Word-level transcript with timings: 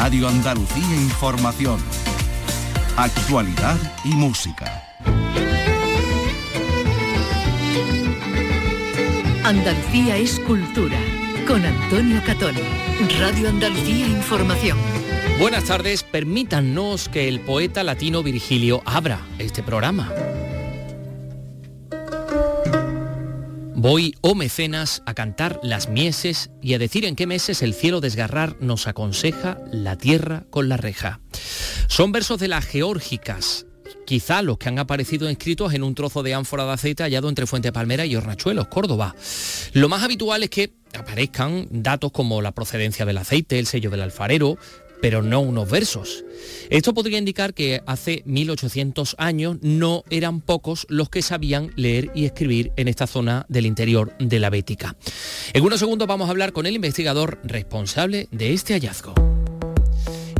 Radio 0.00 0.28
Andalucía 0.28 0.94
Información. 0.94 1.80
Actualidad 2.96 3.76
y 4.04 4.10
música. 4.10 4.84
Andalucía 9.42 10.16
es 10.16 10.38
cultura. 10.38 10.96
Con 11.48 11.66
Antonio 11.66 12.22
Catón. 12.24 12.54
Radio 13.18 13.48
Andalucía 13.48 14.06
Información. 14.06 14.78
Buenas 15.40 15.64
tardes, 15.64 16.04
permítanos 16.04 17.08
que 17.08 17.26
el 17.26 17.40
poeta 17.40 17.82
latino 17.82 18.22
Virgilio 18.22 18.82
abra 18.84 19.18
este 19.40 19.64
programa. 19.64 20.12
Voy, 23.80 24.16
oh 24.22 24.34
mecenas, 24.34 25.04
a 25.06 25.14
cantar 25.14 25.60
las 25.62 25.88
mieses 25.88 26.50
y 26.60 26.74
a 26.74 26.80
decir 26.80 27.04
en 27.04 27.14
qué 27.14 27.28
meses 27.28 27.62
el 27.62 27.74
cielo 27.74 28.00
desgarrar 28.00 28.56
nos 28.58 28.88
aconseja 28.88 29.58
la 29.70 29.96
tierra 29.96 30.46
con 30.50 30.68
la 30.68 30.76
reja. 30.76 31.20
Son 31.86 32.10
versos 32.10 32.40
de 32.40 32.48
las 32.48 32.64
geórgicas, 32.64 33.66
quizá 34.04 34.42
los 34.42 34.58
que 34.58 34.68
han 34.68 34.80
aparecido 34.80 35.30
inscritos 35.30 35.74
en 35.74 35.84
un 35.84 35.94
trozo 35.94 36.24
de 36.24 36.34
ánfora 36.34 36.64
de 36.64 36.72
aceite 36.72 37.04
hallado 37.04 37.28
entre 37.28 37.46
Fuente 37.46 37.70
Palmera 37.70 38.04
y 38.04 38.16
Hornachuelos, 38.16 38.66
Córdoba. 38.66 39.14
Lo 39.74 39.88
más 39.88 40.02
habitual 40.02 40.42
es 40.42 40.50
que 40.50 40.72
aparezcan 40.98 41.68
datos 41.70 42.10
como 42.10 42.42
la 42.42 42.50
procedencia 42.50 43.06
del 43.06 43.18
aceite, 43.18 43.60
el 43.60 43.68
sello 43.68 43.90
del 43.90 44.02
alfarero, 44.02 44.58
pero 45.00 45.22
no 45.22 45.40
unos 45.40 45.70
versos. 45.70 46.24
Esto 46.70 46.94
podría 46.94 47.18
indicar 47.18 47.54
que 47.54 47.82
hace 47.86 48.22
1800 48.26 49.16
años 49.18 49.58
no 49.62 50.04
eran 50.10 50.40
pocos 50.40 50.86
los 50.88 51.08
que 51.08 51.22
sabían 51.22 51.72
leer 51.76 52.10
y 52.14 52.24
escribir 52.24 52.72
en 52.76 52.88
esta 52.88 53.06
zona 53.06 53.46
del 53.48 53.66
interior 53.66 54.16
de 54.18 54.38
la 54.38 54.50
Bética. 54.50 54.96
En 55.52 55.64
unos 55.64 55.80
segundos 55.80 56.08
vamos 56.08 56.28
a 56.28 56.30
hablar 56.30 56.52
con 56.52 56.66
el 56.66 56.74
investigador 56.74 57.40
responsable 57.44 58.28
de 58.30 58.52
este 58.52 58.74
hallazgo 58.74 59.37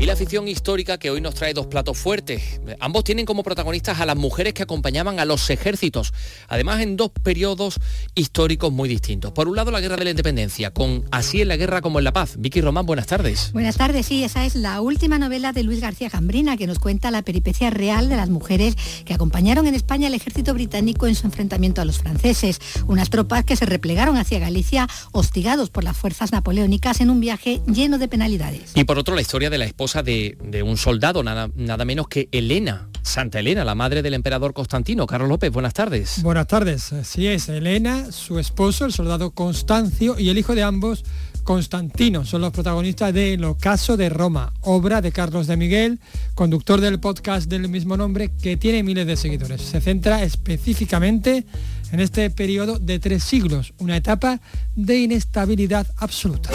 y 0.00 0.06
la 0.06 0.14
ficción 0.14 0.46
histórica 0.46 0.98
que 0.98 1.10
hoy 1.10 1.20
nos 1.20 1.34
trae 1.34 1.54
dos 1.54 1.66
platos 1.66 1.98
fuertes. 1.98 2.60
Ambos 2.78 3.02
tienen 3.02 3.27
como 3.27 3.42
protagonistas 3.42 3.98
a 3.98 4.06
las 4.06 4.16
mujeres 4.16 4.55
que 4.55 4.62
acompañaban 4.62 5.18
a 5.18 5.24
los 5.24 5.50
ejércitos, 5.50 6.12
además 6.46 6.80
en 6.82 6.96
dos 6.96 7.10
periodos 7.22 7.80
históricos 8.14 8.72
muy 8.72 8.88
distintos. 8.88 9.32
Por 9.32 9.48
un 9.48 9.56
lado, 9.56 9.72
la 9.72 9.80
Guerra 9.80 9.96
de 9.96 10.05
la 10.05 10.10
Independencia, 10.10 10.72
con 10.72 11.05
Así 11.10 11.42
en 11.42 11.48
la 11.48 11.56
Guerra 11.56 11.80
como 11.80 11.98
en 11.98 12.05
la 12.05 12.12
Paz. 12.12 12.36
Vicky 12.38 12.60
Román, 12.60 12.86
buenas 12.86 13.08
tardes. 13.08 13.52
Buenas 13.52 13.77
tardes, 13.77 14.06
sí, 14.06 14.22
esa 14.22 14.44
es 14.44 14.55
la 14.55 14.80
última 14.80 15.18
novela 15.18 15.52
de 15.52 15.64
Luis 15.64 15.80
García 15.80 16.10
Cambrina 16.10 16.56
que 16.56 16.68
nos 16.68 16.78
cuenta 16.78 17.10
la 17.10 17.22
peripecia 17.22 17.70
real 17.70 18.08
de 18.08 18.16
las 18.16 18.30
mujeres 18.30 18.77
que 19.05 19.14
acompañaron 19.14 19.66
en 19.66 19.74
España 19.74 20.06
al 20.06 20.14
ejército 20.14 20.55
británico 20.55 21.08
en 21.08 21.16
su 21.16 21.27
enfrentamiento 21.27 21.80
a 21.80 21.84
los 21.84 21.98
franceses, 21.98 22.60
unas 22.86 23.10
tropas 23.10 23.44
que 23.44 23.56
se 23.56 23.66
replegaron 23.66 24.16
hacia 24.16 24.38
Galicia 24.38 24.86
hostigados 25.10 25.70
por 25.70 25.83
las 25.83 25.96
fuerzas 25.96 26.30
napoleónicas 26.30 27.00
en 27.00 27.10
un 27.10 27.18
viaje 27.18 27.60
lleno 27.66 27.98
de 27.98 28.06
penalidades. 28.06 28.70
Y 28.77 28.84
por 28.84 28.98
otro, 28.98 29.16
la 29.16 29.22
historia 29.22 29.50
de 29.50 29.58
la 29.58 29.64
esposa 29.64 29.88
de, 29.94 30.62
un 30.64 30.77
soldado, 30.77 31.22
nada, 31.22 31.48
nada 31.55 31.84
menos 31.86 32.08
que 32.08 32.28
Elena, 32.31 32.89
Santa 33.03 33.41
Elena, 33.41 33.64
la 33.64 33.75
madre 33.75 34.03
del 34.03 34.12
emperador 34.12 34.53
Constantino. 34.53 35.06
Carlos 35.06 35.30
López, 35.30 35.50
buenas 35.50 35.72
tardes. 35.72 36.22
Buenas 36.22 36.47
tardes. 36.47 36.92
Sí 37.05 37.27
es, 37.27 37.48
Elena, 37.48 38.12
su 38.12 38.39
esposo, 38.39 38.84
el 38.84 38.92
soldado 38.92 39.30
Constancio, 39.30 40.19
y 40.19 40.28
el 40.28 40.36
hijo 40.36 40.55
de 40.55 40.62
ambos, 40.62 41.05
Constantino, 41.42 42.27
son 42.27 42.42
los 42.42 42.53
protagonistas 42.53 43.14
de 43.14 43.33
El 43.33 43.45
ocaso 43.45 43.97
de 43.97 44.11
Roma, 44.11 44.53
obra 44.61 45.00
de 45.00 45.11
Carlos 45.11 45.47
de 45.47 45.56
Miguel, 45.56 46.00
conductor 46.34 46.83
del 46.83 47.00
podcast 47.00 47.48
del 47.48 47.70
mismo 47.70 47.97
nombre, 47.97 48.30
que 48.42 48.58
tiene 48.58 48.83
miles 48.83 49.06
de 49.06 49.17
seguidores. 49.17 49.62
Se 49.62 49.80
centra 49.80 50.23
específicamente 50.23 51.47
en 51.91 52.00
este 52.00 52.28
periodo 52.28 52.78
de 52.78 52.98
tres 52.98 53.25
siglos, 53.25 53.73
una 53.78 53.97
etapa 53.97 54.41
de 54.77 54.98
inestabilidad 54.98 55.86
absoluta. 55.97 56.50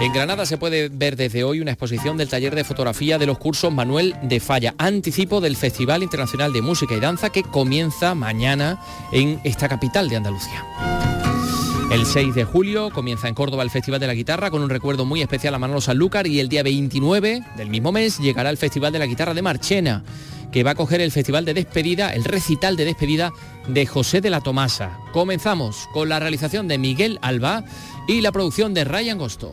En 0.00 0.14
Granada 0.14 0.46
se 0.46 0.56
puede 0.56 0.88
ver 0.88 1.14
desde 1.14 1.44
hoy 1.44 1.60
una 1.60 1.72
exposición 1.72 2.16
del 2.16 2.30
taller 2.30 2.54
de 2.54 2.64
fotografía 2.64 3.18
de 3.18 3.26
los 3.26 3.36
cursos 3.36 3.70
Manuel 3.70 4.16
de 4.22 4.40
Falla, 4.40 4.74
anticipo 4.78 5.42
del 5.42 5.56
Festival 5.56 6.02
Internacional 6.02 6.54
de 6.54 6.62
Música 6.62 6.94
y 6.94 7.00
Danza 7.00 7.28
que 7.28 7.42
comienza 7.42 8.14
mañana 8.14 8.80
en 9.12 9.38
esta 9.44 9.68
capital 9.68 10.08
de 10.08 10.16
Andalucía. 10.16 10.64
El 11.92 12.06
6 12.06 12.34
de 12.34 12.44
julio 12.44 12.88
comienza 12.90 13.28
en 13.28 13.34
Córdoba 13.34 13.62
el 13.62 13.68
Festival 13.68 14.00
de 14.00 14.06
la 14.06 14.14
Guitarra 14.14 14.50
con 14.50 14.62
un 14.62 14.70
recuerdo 14.70 15.04
muy 15.04 15.20
especial 15.20 15.54
a 15.54 15.58
Manolo 15.58 15.82
Sanlúcar 15.82 16.26
y 16.26 16.40
el 16.40 16.48
día 16.48 16.62
29 16.62 17.42
del 17.58 17.68
mismo 17.68 17.92
mes 17.92 18.18
llegará 18.20 18.48
el 18.48 18.56
Festival 18.56 18.94
de 18.94 19.00
la 19.00 19.06
Guitarra 19.06 19.34
de 19.34 19.42
Marchena 19.42 20.02
que 20.50 20.64
va 20.64 20.70
a 20.70 20.76
coger 20.76 21.02
el 21.02 21.12
festival 21.12 21.44
de 21.44 21.54
despedida, 21.54 22.10
el 22.12 22.24
recital 22.24 22.76
de 22.76 22.86
despedida 22.86 23.32
de 23.68 23.86
José 23.86 24.20
de 24.20 24.30
la 24.30 24.40
Tomasa. 24.40 24.98
Comenzamos 25.12 25.88
con 25.92 26.08
la 26.08 26.18
realización 26.18 26.68
de 26.68 26.78
Miguel 26.78 27.18
Alba 27.22 27.64
y 28.08 28.20
la 28.20 28.32
producción 28.32 28.74
de 28.74 28.84
Ryan 28.84 29.18
Gosto. 29.18 29.52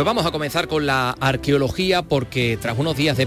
Pues 0.00 0.06
vamos 0.06 0.24
a 0.24 0.30
comenzar 0.30 0.66
con 0.66 0.86
la 0.86 1.10
arqueología 1.20 2.00
porque 2.00 2.58
tras 2.58 2.78
unos 2.78 2.96
días 2.96 3.18
de 3.18 3.26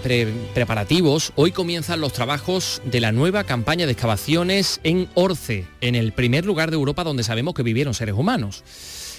preparativos, 0.55 1.31
hoy 1.35 1.51
comienzan 1.51 2.01
los 2.01 2.13
trabajos 2.13 2.81
de 2.83 2.99
la 2.99 3.11
nueva 3.11 3.43
campaña 3.43 3.85
de 3.85 3.91
excavaciones 3.91 4.79
en 4.83 5.07
Orce, 5.13 5.67
en 5.81 5.93
el 5.93 6.13
primer 6.13 6.47
lugar 6.47 6.71
de 6.71 6.77
Europa 6.77 7.03
donde 7.03 7.21
sabemos 7.21 7.53
que 7.53 7.61
vivieron 7.61 7.93
seres 7.93 8.15
humanos 8.15 8.63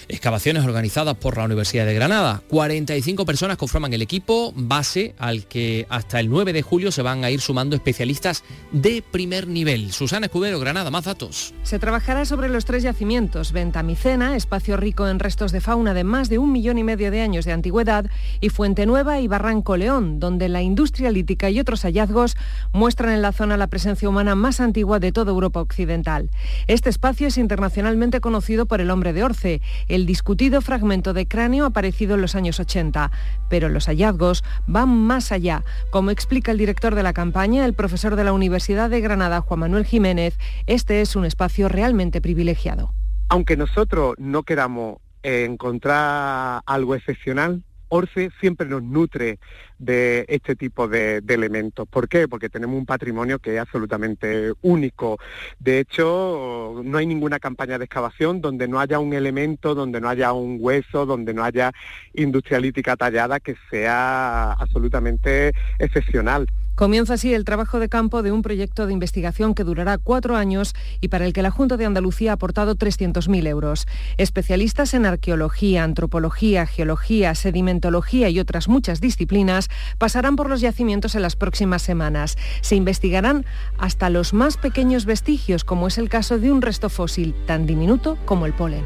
excavaciones 0.07 0.63
organizadas 0.63 1.15
por 1.15 1.37
la 1.37 1.45
Universidad 1.45 1.85
de 1.85 1.93
Granada. 1.93 2.41
45 2.49 3.25
personas 3.25 3.57
conforman 3.57 3.93
el 3.93 4.01
equipo 4.01 4.53
base 4.55 5.15
al 5.17 5.45
que 5.45 5.85
hasta 5.89 6.19
el 6.19 6.29
9 6.29 6.53
de 6.53 6.61
julio 6.61 6.91
se 6.91 7.01
van 7.01 7.23
a 7.23 7.31
ir 7.31 7.41
sumando 7.41 7.75
especialistas 7.75 8.43
de 8.71 9.03
primer 9.11 9.47
nivel. 9.47 9.91
Susana 9.91 10.27
Escudero, 10.27 10.59
Granada, 10.59 10.91
más 10.91 11.05
datos. 11.05 11.53
Se 11.63 11.79
trabajará 11.79 12.25
sobre 12.25 12.49
los 12.49 12.65
tres 12.65 12.83
yacimientos, 12.83 13.51
Ventamicena, 13.51 14.35
espacio 14.35 14.77
rico 14.77 15.07
en 15.07 15.19
restos 15.19 15.51
de 15.51 15.61
fauna 15.61 15.93
de 15.93 16.03
más 16.03 16.29
de 16.29 16.37
un 16.37 16.51
millón 16.51 16.77
y 16.77 16.83
medio 16.83 17.11
de 17.11 17.21
años 17.21 17.45
de 17.45 17.53
antigüedad, 17.53 18.09
y 18.41 18.49
Fuente 18.49 18.85
Nueva 18.85 19.19
y 19.19 19.27
Barranco 19.27 19.77
León, 19.77 20.19
donde 20.19 20.49
la 20.49 20.61
industria 20.61 21.11
lítica 21.11 21.49
y 21.49 21.59
otros 21.59 21.81
hallazgos 21.83 22.35
muestran 22.73 23.11
en 23.11 23.21
la 23.21 23.31
zona 23.31 23.57
la 23.57 23.67
presencia 23.67 24.09
humana 24.09 24.35
más 24.35 24.59
antigua 24.59 24.99
de 24.99 25.11
toda 25.11 25.31
Europa 25.31 25.61
occidental. 25.61 26.29
Este 26.67 26.89
espacio 26.89 27.27
es 27.27 27.37
internacionalmente 27.37 28.21
conocido 28.21 28.65
por 28.65 28.81
el 28.81 28.91
hombre 28.91 29.13
de 29.13 29.23
Orce, 29.23 29.61
el 29.95 30.05
discutido 30.05 30.61
fragmento 30.61 31.13
de 31.13 31.27
cráneo 31.27 31.65
aparecido 31.65 32.15
en 32.15 32.21
los 32.21 32.35
años 32.35 32.59
80, 32.59 33.11
pero 33.49 33.69
los 33.69 33.87
hallazgos 33.87 34.43
van 34.67 34.89
más 34.89 35.31
allá. 35.31 35.63
Como 35.89 36.11
explica 36.11 36.51
el 36.51 36.57
director 36.57 36.95
de 36.95 37.03
la 37.03 37.13
campaña, 37.13 37.65
el 37.65 37.73
profesor 37.73 38.15
de 38.15 38.25
la 38.25 38.33
Universidad 38.33 38.89
de 38.89 39.01
Granada, 39.01 39.41
Juan 39.41 39.61
Manuel 39.61 39.85
Jiménez, 39.85 40.37
este 40.67 41.01
es 41.01 41.15
un 41.15 41.25
espacio 41.25 41.69
realmente 41.69 42.21
privilegiado. 42.21 42.93
Aunque 43.29 43.57
nosotros 43.57 44.15
no 44.17 44.43
queramos 44.43 44.97
encontrar 45.23 46.61
algo 46.65 46.93
excepcional, 46.93 47.63
Orce 47.89 48.29
siempre 48.39 48.67
nos 48.67 48.83
nutre 48.83 49.39
de 49.77 50.25
este 50.27 50.55
tipo 50.55 50.87
de, 50.87 51.23
elementos. 51.27 51.87
¿Por 51.87 52.07
qué? 52.07 52.27
Porque 52.27 52.49
tenemos 52.49 52.77
un 52.77 52.85
patrimonio 52.85 53.39
que 53.39 53.55
es 53.55 53.61
absolutamente 53.61 54.53
único. 54.61 55.17
De 55.59 55.79
hecho, 55.79 56.81
no 56.83 56.97
hay 56.97 57.05
ninguna 57.05 57.39
campaña 57.39 57.77
de 57.77 57.85
excavación 57.85 58.41
donde 58.41 58.67
no 58.67 58.79
haya 58.79 58.99
un 58.99 59.13
elemento, 59.13 59.75
donde 59.75 59.99
no 59.99 60.09
haya 60.09 60.33
un 60.33 60.57
hueso, 60.59 61.05
donde 61.05 61.33
no 61.33 61.43
haya 61.43 61.71
industrialítica 62.13 62.95
tallada 62.95 63.39
que 63.39 63.55
sea 63.69 64.53
absolutamente 64.53 65.51
excepcional. 65.79 66.47
Comienza 66.75 67.13
así 67.13 67.33
el 67.33 67.45
trabajo 67.45 67.79
de 67.79 67.87
campo 67.87 68.21
de 68.21 68.33
un 68.33 68.41
proyecto 68.41 68.85
de 68.85 68.91
investigación 68.91 69.55
que 69.55 69.63
durará 69.63 69.97
cuatro 69.97 70.35
años 70.35 70.75
y 70.99 71.07
para 71.07 71.25
el 71.25 71.31
que 71.31 71.41
la 71.41 71.49
Junta 71.49 71.77
de 71.77 71.85
Andalucía 71.85 72.31
ha 72.31 72.33
aportado 72.33 72.75
300.000 72.75 73.47
euros. 73.47 73.87
Especialistas 74.17 74.93
en 74.93 75.05
arqueología, 75.05 75.85
antropología, 75.85 76.65
geología, 76.65 77.33
sedimentología 77.33 78.27
y 78.27 78.41
otras 78.41 78.67
muchas 78.67 78.99
disciplinas 78.99 79.69
pasarán 79.97 80.35
por 80.35 80.49
los 80.49 80.59
yacimientos 80.59 81.15
en 81.15 81.21
las 81.21 81.37
próximas 81.37 81.81
semanas. 81.81 82.37
Se 82.59 82.75
investigarán 82.75 83.45
hasta 83.77 84.09
los 84.09 84.33
más 84.33 84.57
pequeños 84.57 85.05
vestigios, 85.05 85.63
como 85.63 85.87
es 85.87 85.97
el 85.97 86.09
caso 86.09 86.39
de 86.39 86.51
un 86.51 86.61
resto 86.61 86.89
fósil 86.89 87.33
tan 87.45 87.65
diminuto 87.67 88.17
como 88.25 88.45
el 88.45 88.53
polen. 88.53 88.83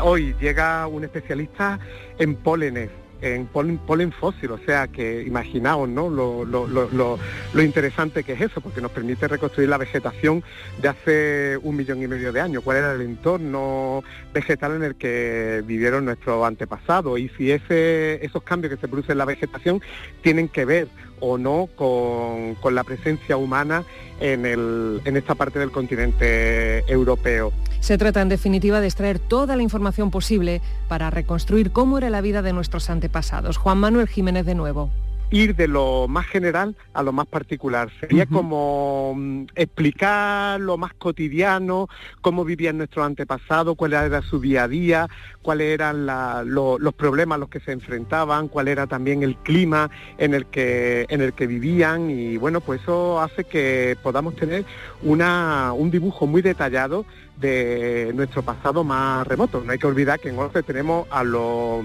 Hoy 0.00 0.36
llega 0.40 0.86
un 0.86 1.02
especialista 1.02 1.80
en 2.18 2.36
pólenes 2.36 2.90
en 3.20 3.46
polen, 3.46 4.12
fósil, 4.12 4.50
o 4.50 4.58
sea 4.58 4.88
que 4.88 5.22
imaginaos 5.22 5.88
¿no? 5.88 6.08
Lo, 6.10 7.18
interesante 7.62 8.22
que 8.22 8.34
es 8.34 8.40
eso, 8.42 8.60
porque 8.60 8.80
nos 8.80 8.90
permite 8.90 9.28
reconstruir 9.28 9.68
la 9.68 9.78
vegetación 9.78 10.42
de 10.80 10.88
hace 10.88 11.58
un 11.62 11.76
millón 11.76 12.02
y 12.02 12.08
medio 12.08 12.32
de 12.32 12.40
años, 12.40 12.62
cuál 12.62 12.78
era 12.78 12.92
el 12.92 13.00
entorno 13.00 14.02
vegetal 14.32 14.76
en 14.76 14.82
el 14.82 14.94
que 14.96 15.62
vivieron 15.66 16.04
nuestros 16.04 16.46
antepasados 16.46 17.18
y 17.18 17.28
si 17.30 17.50
ese, 17.50 18.24
esos 18.24 18.42
cambios 18.42 18.74
que 18.74 18.80
se 18.80 18.88
producen 18.88 19.12
en 19.12 19.18
la 19.18 19.24
vegetación 19.24 19.80
tienen 20.22 20.48
que 20.48 20.64
ver 20.64 20.88
o 21.20 21.38
no 21.38 21.68
con, 21.76 22.74
la 22.74 22.84
presencia 22.84 23.36
humana 23.36 23.84
en, 24.20 24.44
en 24.46 25.16
esta 25.16 25.34
parte 25.34 25.58
del 25.58 25.70
continente 25.70 26.80
europeo. 26.90 27.52
Se 27.80 27.98
trata 27.98 28.22
en 28.22 28.28
definitiva 28.28 28.80
de 28.80 28.86
extraer 28.86 29.18
toda 29.18 29.56
la 29.56 29.62
información 29.62 30.10
posible 30.10 30.60
para 30.88 31.10
reconstruir 31.10 31.70
cómo 31.70 31.98
era 31.98 32.10
la 32.10 32.20
vida 32.20 32.42
de 32.42 32.52
nuestros 32.52 32.90
antepasados. 32.90 33.56
Juan 33.56 33.78
Manuel 33.78 34.08
Jiménez 34.08 34.46
de 34.46 34.54
nuevo 34.54 34.90
ir 35.30 35.56
de 35.56 35.66
lo 35.66 36.06
más 36.08 36.26
general 36.26 36.76
a 36.94 37.02
lo 37.02 37.12
más 37.12 37.26
particular. 37.26 37.90
Sería 38.00 38.26
como 38.26 39.14
mm, 39.16 39.46
explicar 39.54 40.60
lo 40.60 40.78
más 40.78 40.94
cotidiano, 40.94 41.88
cómo 42.20 42.44
vivían 42.44 42.78
nuestros 42.78 43.04
antepasados, 43.04 43.76
cuál 43.76 43.92
era 43.92 44.22
su 44.22 44.40
día 44.40 44.64
a 44.64 44.68
día, 44.68 45.08
cuáles 45.42 45.74
eran 45.74 46.06
los 46.06 46.94
problemas 46.94 47.36
a 47.36 47.38
los 47.38 47.48
que 47.48 47.60
se 47.60 47.72
enfrentaban, 47.72 48.48
cuál 48.48 48.68
era 48.68 48.86
también 48.86 49.22
el 49.22 49.36
clima 49.36 49.90
en 50.18 50.34
el 50.34 50.46
que 50.46 51.06
en 51.08 51.20
el 51.20 51.32
que 51.32 51.46
vivían 51.46 52.10
y 52.10 52.36
bueno, 52.36 52.60
pues 52.60 52.82
eso 52.82 53.20
hace 53.20 53.44
que 53.44 53.96
podamos 54.02 54.36
tener 54.36 54.64
una, 55.02 55.72
un 55.72 55.90
dibujo 55.90 56.26
muy 56.26 56.42
detallado 56.42 57.04
de 57.36 58.12
nuestro 58.14 58.42
pasado 58.42 58.84
más 58.84 59.26
remoto. 59.26 59.62
No 59.64 59.72
hay 59.72 59.78
que 59.78 59.86
olvidar 59.86 60.20
que 60.20 60.30
en 60.30 60.38
Orce 60.38 60.62
tenemos 60.62 61.06
a 61.10 61.24
los 61.24 61.84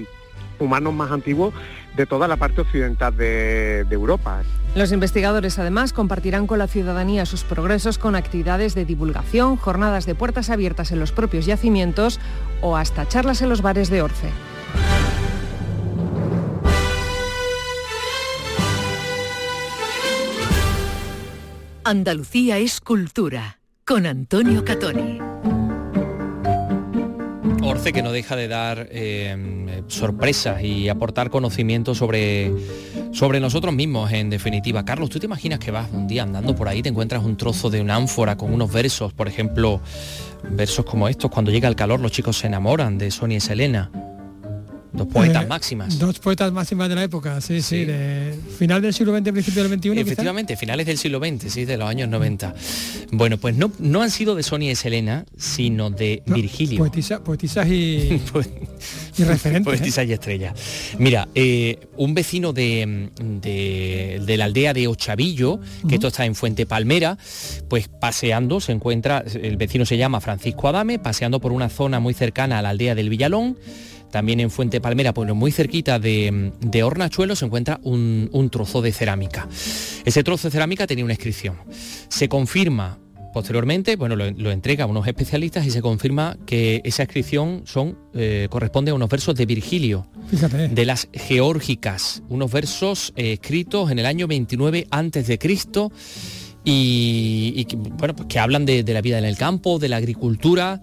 humanos 0.59 0.93
más 0.93 1.11
antiguos 1.11 1.53
de 1.95 2.05
toda 2.05 2.27
la 2.27 2.37
parte 2.37 2.61
occidental 2.61 3.15
de, 3.15 3.85
Europa. 3.89 4.43
Los 4.75 4.91
investigadores 4.91 5.59
además 5.59 5.91
compartirán 5.91 6.47
con 6.47 6.59
la 6.59 6.67
ciudadanía 6.67 7.25
sus 7.25 7.43
progresos 7.43 7.97
con 7.97 8.15
actividades 8.15 8.73
de 8.73 8.85
divulgación, 8.85 9.57
jornadas 9.57 10.05
de 10.05 10.15
puertas 10.15 10.49
abiertas 10.49 10.91
en 10.91 10.99
los 10.99 11.11
propios 11.11 11.45
yacimientos 11.45 12.19
o 12.61 12.77
hasta 12.77 13.07
charlas 13.07 13.41
en 13.41 13.49
los 13.49 13.61
bares 13.61 13.89
de 13.89 14.01
Orce. 14.01 14.29
Andalucía 21.83 22.59
es 22.59 22.79
cultura 22.79 23.57
con 23.85 24.05
Antonio 24.05 24.63
Catoni. 24.63 25.30
Orce 27.63 27.93
que 27.93 28.01
no 28.01 28.11
deja 28.11 28.35
de 28.35 28.47
dar 28.47 28.87
eh, 28.91 29.83
sorpresas 29.87 30.63
y 30.63 30.89
aportar 30.89 31.29
conocimiento 31.29 31.93
sobre, 31.93 32.51
sobre 33.11 33.39
nosotros 33.39 33.73
mismos, 33.73 34.11
en 34.11 34.29
definitiva. 34.29 34.83
Carlos, 34.83 35.09
¿tú 35.09 35.19
te 35.19 35.27
imaginas 35.27 35.59
que 35.59 35.71
vas 35.71 35.89
un 35.91 36.07
día 36.07 36.23
andando 36.23 36.55
por 36.55 36.67
ahí, 36.67 36.81
te 36.81 36.89
encuentras 36.89 37.23
un 37.23 37.37
trozo 37.37 37.69
de 37.69 37.79
una 37.81 37.95
ánfora 37.95 38.35
con 38.35 38.53
unos 38.53 38.73
versos, 38.73 39.13
por 39.13 39.27
ejemplo, 39.27 39.79
versos 40.49 40.85
como 40.85 41.07
estos, 41.07 41.29
cuando 41.29 41.51
llega 41.51 41.67
el 41.69 41.75
calor 41.75 41.99
los 41.99 42.11
chicos 42.11 42.37
se 42.37 42.47
enamoran 42.47 42.97
de 42.97 43.11
Sonia 43.11 43.37
y 43.37 43.41
Selena? 43.41 43.91
Dos 44.93 45.07
poetas 45.07 45.43
eh, 45.43 45.47
máximas. 45.47 45.99
Dos 45.99 46.19
poetas 46.19 46.51
máximas 46.51 46.89
de 46.89 46.95
la 46.95 47.03
época, 47.03 47.39
sí, 47.39 47.61
sí, 47.61 47.85
de 47.85 48.37
final 48.57 48.81
del 48.81 48.93
siglo 48.93 49.17
XX, 49.17 49.31
principio 49.31 49.63
del 49.63 49.79
XXI. 49.79 49.99
Efectivamente, 49.99 50.57
finales 50.57 50.85
del 50.85 50.97
siglo 50.97 51.19
XX, 51.19 51.51
sí, 51.51 51.65
de 51.65 51.77
los 51.77 51.89
años 51.89 52.09
90. 52.09 52.53
Bueno, 53.11 53.37
pues 53.37 53.55
no, 53.55 53.71
no 53.79 54.01
han 54.01 54.11
sido 54.11 54.35
de 54.35 54.43
Sonia 54.43 54.71
y 54.71 54.75
Selena, 54.75 55.25
sino 55.37 55.89
de 55.89 56.23
Virgilio. 56.25 56.79
poetisas 57.23 57.67
y, 57.67 57.71
y 59.17 59.23
referentes. 59.23 59.61
¿eh? 59.73 59.77
Poetisas 59.77 60.07
y 60.07 60.13
estrellas. 60.13 60.53
Mira, 60.97 61.29
eh, 61.35 61.87
un 61.95 62.13
vecino 62.13 62.51
de, 62.51 63.11
de, 63.21 64.37
la 64.37 64.45
aldea 64.45 64.73
de 64.73 64.87
Ochavillo, 64.87 65.59
que 65.87 65.95
esto 65.95 66.09
está 66.09 66.25
en 66.25 66.35
Fuente 66.35 66.65
Palmera, 66.65 67.17
pues 67.69 67.87
paseando 67.87 68.59
se 68.59 68.73
encuentra, 68.73 69.23
el 69.41 69.55
vecino 69.55 69.85
se 69.85 69.97
llama 69.97 70.19
Francisco 70.19 70.67
Adame, 70.67 70.99
paseando 70.99 71.39
por 71.39 71.53
una 71.53 71.69
zona 71.69 71.99
muy 72.01 72.13
cercana 72.13 72.59
a 72.59 72.61
la 72.61 72.69
aldea 72.69 72.93
del 72.93 73.09
Villalón, 73.09 73.57
también 74.11 74.39
en 74.39 74.51
Fuente 74.51 74.81
Palmera, 74.81 75.13
pues 75.13 75.33
muy 75.33 75.51
cerquita 75.51 75.99
de, 75.99 76.51
Hornachuelo, 76.83 77.35
se 77.35 77.45
encuentra 77.45 77.79
un, 77.83 78.49
trozo 78.51 78.81
de 78.81 78.91
cerámica. 78.91 79.47
Ese 80.05 80.23
trozo 80.23 80.47
de 80.47 80.51
cerámica 80.51 80.85
tenía 80.85 81.05
una 81.05 81.13
inscripción. 81.13 81.55
Se 82.09 82.29
confirma 82.29 82.99
Posteriormente, 83.33 83.95
bueno, 83.95 84.17
lo, 84.17 84.51
entrega 84.51 84.83
a 84.83 84.87
unos 84.87 85.07
especialistas 85.07 85.65
y 85.65 85.71
se 85.71 85.81
confirma 85.81 86.37
que 86.45 86.81
esa 86.83 87.03
inscripción 87.03 87.61
son, 87.65 87.97
eh, 88.13 88.47
corresponde 88.49 88.91
a 88.91 88.93
unos 88.93 89.07
versos 89.07 89.35
de 89.35 89.45
Virgilio, 89.45 90.05
de 90.69 90.85
las 90.85 91.07
Geórgicas, 91.13 92.23
unos 92.27 92.51
versos 92.51 93.13
eh, 93.15 93.31
escritos 93.31 93.89
en 93.89 93.99
el 93.99 94.05
año 94.05 94.27
29 94.27 94.85
antes 94.91 95.27
de 95.27 95.39
Cristo 95.39 95.93
y, 96.65 97.65
bueno, 97.97 98.17
pues 98.17 98.27
que 98.27 98.37
hablan 98.37 98.65
de, 98.65 98.83
de, 98.83 98.93
la 98.93 99.01
vida 99.01 99.17
en 99.17 99.23
el 99.23 99.37
campo, 99.37 99.79
de 99.79 99.87
la 99.87 99.95
agricultura 99.95 100.81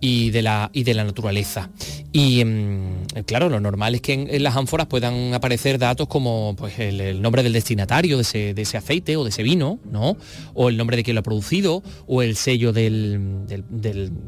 y 0.00 0.30
de 0.30 0.42
la, 0.42 0.70
y 0.72 0.84
de 0.84 0.94
la 0.94 1.04
naturaleza. 1.04 1.70
Y 2.12 2.44
mm, 2.44 3.22
claro, 3.26 3.48
lo 3.48 3.60
normal 3.60 3.94
es 3.94 4.00
que 4.00 4.14
en, 4.14 4.42
las 4.42 4.56
ánforas 4.56 4.86
puedan 4.86 5.34
aparecer 5.34 5.78
datos 5.78 6.08
como 6.08 6.54
pues, 6.56 6.78
el, 6.78 7.20
nombre 7.20 7.42
del 7.42 7.52
destinatario 7.52 8.16
de 8.16 8.22
ese, 8.22 8.76
aceite 8.76 9.16
o 9.16 9.24
de 9.24 9.30
ese 9.30 9.42
vino, 9.42 9.78
¿no? 9.90 10.16
O 10.54 10.68
el 10.68 10.76
nombre 10.76 10.96
de 10.96 11.04
quien 11.04 11.14
lo 11.14 11.20
ha 11.20 11.24
producido, 11.24 11.82
o 12.06 12.22
el 12.22 12.36
sello 12.36 12.72
del, 12.72 13.46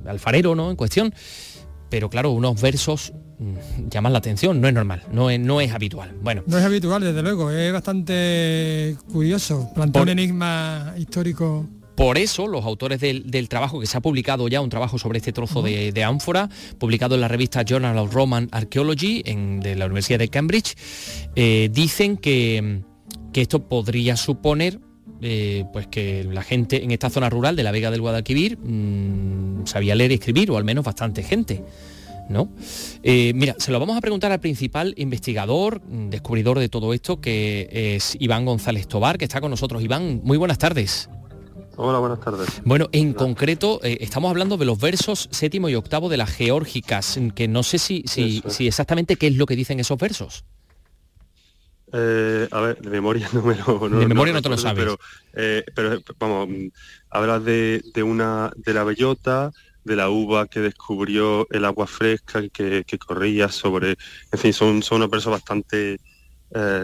alfarero, 0.07 0.55
¿no? 0.55 0.71
En 0.71 0.77
cuestión. 0.77 1.15
Pero 1.89 2.09
claro, 2.09 2.31
unos 2.31 2.61
versos 2.61 3.13
mm, 3.39 3.89
llaman 3.91 4.13
la 4.13 4.19
atención, 4.19 4.61
no 4.61 4.69
es 4.69 4.75
normal, 4.75 5.03
no 5.13 5.31
es, 5.31 5.39
no 5.41 5.61
es 5.61 5.73
habitual. 5.73 6.15
Bueno. 6.23 6.43
No 6.47 6.59
es 6.59 6.65
habitual, 6.65 7.03
desde 7.03 7.23
luego, 7.23 7.51
es 7.51 7.73
bastante 7.73 8.97
curioso, 9.13 9.71
plantea 9.75 10.03
un 10.03 10.09
enigma 10.09 10.95
histórico 10.97 11.69
por 11.95 12.19
eso 12.19 12.47
los 12.47 12.65
autores 12.65 13.01
del, 13.01 13.49
trabajo 13.49 13.81
que 13.81 13.87
se 13.87 13.97
ha 13.97 14.01
publicado 14.01 14.49
ya, 14.49 14.61
un 14.61 14.71
trabajo 14.71 14.99
sobre 14.99 15.19
este 15.19 15.33
trozo 15.33 15.63
de, 15.63 16.05
ánfora, 16.05 16.49
publicado 16.79 17.15
en 17.15 17.21
la 17.21 17.29
revista 17.29 17.65
Journal 17.65 17.99
of 17.99 18.13
Roman 18.13 18.49
Archaeology 18.51 19.23
de 19.23 19.77
la 19.77 19.87
Universidad 19.87 20.19
de 20.19 20.29
Cambridge, 20.29 20.75
eh, 21.37 21.69
dicen 21.71 22.17
que, 22.17 22.81
esto 23.35 23.67
podría 23.67 24.17
suponer 24.17 24.79
eh, 25.21 25.65
pues 25.73 25.87
que 25.87 26.25
la 26.25 26.43
gente 26.43 26.85
en 26.85 26.91
esta 26.91 27.09
zona 27.09 27.31
rural 27.31 27.57
de 27.57 27.63
la 27.63 27.71
Vega 27.71 27.91
del 27.91 28.01
Guadalquivir 28.01 28.59
mm, 28.59 29.67
sabía 29.67 29.95
leer 29.95 30.11
y 30.13 30.15
escribir, 30.15 30.51
o 30.51 30.57
al 30.57 30.65
menos 30.65 30.85
bastante 30.85 31.23
gente. 31.23 31.65
¿No? 32.29 32.49
Eh, 33.03 33.33
mira, 33.35 33.57
se 33.59 33.73
lo 33.73 33.81
vamos 33.81 33.97
a 33.97 34.01
preguntar 34.01 34.33
al 34.33 34.41
principal 34.41 34.95
investigador, 34.97 35.83
mm, 35.83 36.09
descubridor 36.09 36.59
de 36.59 36.69
todo 36.69 36.95
esto, 36.95 37.21
que 37.21 37.69
es 37.97 38.17
Iván 38.21 38.47
González 38.47 38.87
Tobar, 38.87 39.19
que 39.19 39.25
está 39.25 39.41
con 39.41 39.51
nosotros. 39.51 39.83
Iván, 39.83 40.21
muy 40.25 40.39
buenas 40.39 40.59
tardes. 40.59 41.11
Hola, 41.77 41.99
buenas 41.99 42.21
tardes. 42.21 42.61
Bueno, 42.65 42.89
en 42.93 43.15
concreto 43.15 43.81
eh, 43.83 43.99
estamos 44.01 44.31
hablando 44.31 44.59
de 44.59 44.67
los 44.67 44.79
versos 44.79 45.29
séptimo 45.31 45.71
y 45.71 45.75
octavo 45.75 46.11
de 46.11 46.19
las 46.19 46.31
geórgicas, 46.31 47.19
que 47.35 47.49
no 47.49 47.63
sé 47.63 47.79
si, 47.79 48.05
si, 48.07 48.43
exactamente 48.67 49.17
qué 49.17 49.29
es 49.29 49.37
lo 49.37 49.47
que 49.47 49.57
dicen 49.57 49.81
esos 49.81 49.99
versos. 49.99 50.45
Eh, 51.95 52.47
a 52.51 52.61
ver, 52.61 52.79
de 52.81 52.91
memoria 52.91 53.29
no 53.33 53.43
me 53.43 53.55
lo... 53.55 53.89
de 53.89 54.07
memoria 54.07 54.35
no, 54.35 54.43
te 54.43 54.51
lo 54.51 54.59
sabes. 54.59 54.85
Pero, 54.85 54.99
eh, 55.35 55.65
pero 55.75 56.03
vamos, 56.19 56.49
hablas 57.09 57.45
de, 57.45 57.83
una, 58.05 58.53
de 58.55 58.75
la 58.75 58.85
bellota, 58.85 59.51
de 59.85 59.97
la 59.97 60.11
uva 60.11 60.49
que 60.49 60.61
descubrió 60.61 61.47
el 61.51 61.65
agua 61.65 61.87
fresca 61.87 62.47
que, 62.51 62.85
que 62.87 62.99
corría 62.99 63.49
sobre... 63.49 63.97
En 64.31 64.39
fin, 64.39 64.53
son, 64.53 64.83
son 64.83 64.97
unos 64.97 65.11
versos 65.11 65.33
bastante... 65.33 65.99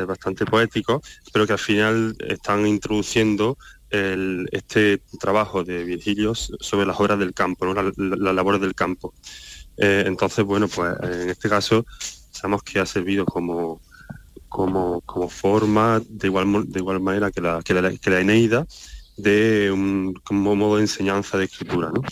bastante 0.07 0.47
poéticos, 0.47 1.03
pero 1.31 1.47
que 1.47 1.53
al 1.53 1.59
final 1.59 2.17
están 2.27 2.67
introduciendo 2.67 3.59
este 3.91 4.99
trabajo 5.19 5.65
de 5.65 5.85
Virgilio 5.85 6.35
sobre 6.35 6.87
las 6.87 6.99
obras 7.01 7.19
del 7.19 7.35
campo, 7.35 7.67
las 7.73 7.97
la, 7.97 8.33
labores 8.33 8.61
del 8.61 8.75
campo. 8.75 9.15
Eh, 9.77 10.05
entonces, 10.07 10.45
bueno, 10.45 10.69
pues 10.69 10.95
en 11.03 11.31
este 11.31 11.49
caso 11.49 11.87
sabemos 12.31 12.63
que 12.63 12.81
ha 12.81 12.87
servido 12.87 13.25
como, 13.25 13.81
como, 14.49 15.01
como 15.03 15.29
forma 15.29 16.03
de 16.09 16.29
igual, 16.29 16.71
de 16.71 16.79
igual 16.81 17.01
manera 17.01 17.31
que 17.31 17.41
la, 17.41 17.63
que 17.63 17.75
la, 18.11 18.21
Eneida 18.21 18.67
de 19.17 19.73
un 19.73 20.15
modo 20.31 20.77
de 20.77 20.83
enseñanza 20.83 21.39
de 21.39 21.47
escritura. 21.47 21.91
¿no? 21.93 22.03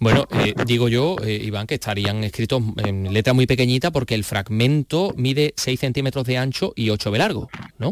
Bueno, 0.00 0.26
eh, 0.30 0.54
digo 0.66 0.88
yo, 0.88 1.16
eh, 1.22 1.40
Iván, 1.42 1.66
que 1.66 1.74
estarían 1.74 2.24
escritos 2.24 2.62
en 2.78 3.12
letra 3.12 3.34
muy 3.34 3.46
pequeñita 3.46 3.90
porque 3.90 4.14
el 4.14 4.24
fragmento 4.24 5.12
mide 5.16 5.52
6 5.56 5.78
centímetros 5.78 6.24
de 6.24 6.38
ancho 6.38 6.72
y 6.76 6.90
8 6.90 7.10
de 7.10 7.18
largo, 7.18 7.48
¿no? 7.78 7.90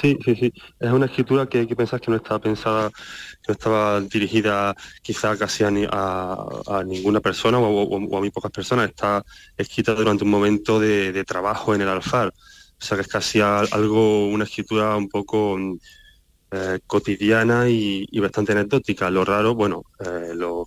Sí, 0.00 0.18
sí, 0.24 0.34
sí. 0.34 0.52
Es 0.80 0.90
una 0.90 1.06
escritura 1.06 1.46
que 1.46 1.58
hay 1.60 1.66
que 1.66 1.76
pensar 1.76 2.00
que 2.00 2.10
no 2.10 2.16
estaba 2.16 2.38
pensada, 2.40 2.90
que 2.90 3.48
no 3.48 3.52
estaba 3.52 4.00
dirigida 4.00 4.74
quizá 5.02 5.36
casi 5.36 5.64
a, 5.64 5.74
a, 5.90 6.84
ninguna 6.84 7.20
persona 7.20 7.58
o, 7.58 7.96
a 7.96 8.20
muy 8.20 8.30
pocas 8.30 8.50
personas. 8.50 8.88
Está 8.88 9.22
escrita 9.56 9.94
durante 9.94 10.24
un 10.24 10.30
momento 10.30 10.80
de, 10.80 11.24
trabajo 11.24 11.74
en 11.74 11.82
el 11.82 11.88
alfar. 11.88 12.28
O 12.28 12.84
sea 12.84 12.96
que 12.96 13.02
es 13.02 13.08
casi 13.08 13.40
algo, 13.40 14.28
una 14.28 14.44
escritura 14.44 14.96
un 14.96 15.08
poco 15.08 15.58
eh, 16.50 16.80
cotidiana 16.86 17.68
y, 17.68 18.18
bastante 18.18 18.52
anecdótica. 18.52 19.10
Lo 19.10 19.24
raro, 19.24 19.54
bueno, 19.54 19.84
eh, 20.00 20.34
lo 20.34 20.66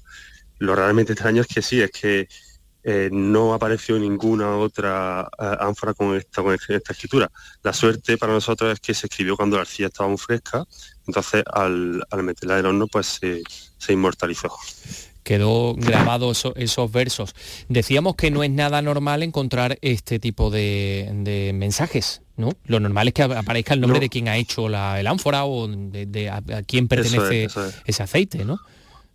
realmente 0.76 1.14
extraño 1.14 1.42
es 1.42 1.48
que 1.48 1.62
sí, 1.62 1.82
es 1.82 1.92
que 1.92 2.28
eh, 2.88 3.10
no 3.12 3.56
apareció 3.56 3.98
ninguna 3.98 4.58
otra 4.58 5.28
eh, 5.40 5.58
ánfora 5.60 5.96
con 5.96 6.16
esta, 6.16 6.44
con 6.44 6.54
esta 6.54 6.94
escritura. 6.94 7.32
La 7.64 7.74
suerte 7.74 8.16
para 8.16 8.32
nosotros 8.32 8.74
es 8.74 8.80
que 8.80 8.94
se 8.94 9.08
escribió 9.08 9.36
cuando 9.36 9.56
la 9.56 9.64
arcilla 9.64 9.88
estaba 9.88 10.08
muy 10.08 10.20
fresca, 10.20 10.64
entonces 11.08 11.44
al, 11.52 12.06
meterla 12.22 12.54
en 12.54 12.60
el 12.60 12.66
horno 12.68 12.86
pues 12.86 13.20
se, 13.20 13.92
inmortalizó 13.92 14.52
quedó 15.24 15.74
grabado 15.74 16.32
esos 16.32 16.92
versos. 16.92 17.34
Decíamos 17.68 18.16
que 18.16 18.30
no 18.30 18.44
es 18.44 18.52
nada 18.52 18.84
normal 18.84 19.24
encontrar 19.24 19.80
este 19.82 20.20
tipo 20.20 20.52
de, 20.52 21.52
mensajes 21.56 22.22
¿no? 22.38 22.52
Lo 22.66 22.80
normal 22.80 23.08
es 23.08 23.16
que 23.16 23.24
aparezca 23.24 23.74
el 23.74 23.82
nombre 23.82 24.00
de 24.00 24.10
quien 24.10 24.28
ha 24.28 24.38
hecho 24.38 24.70
la, 24.70 25.00
el 25.00 25.08
ánfora 25.08 25.46
o 25.46 25.68
de, 25.68 26.30
a, 26.30 26.44
quién 26.68 26.88
pertenece 26.88 27.48
ese 27.88 28.04
aceite, 28.04 28.46
¿no? 28.46 28.60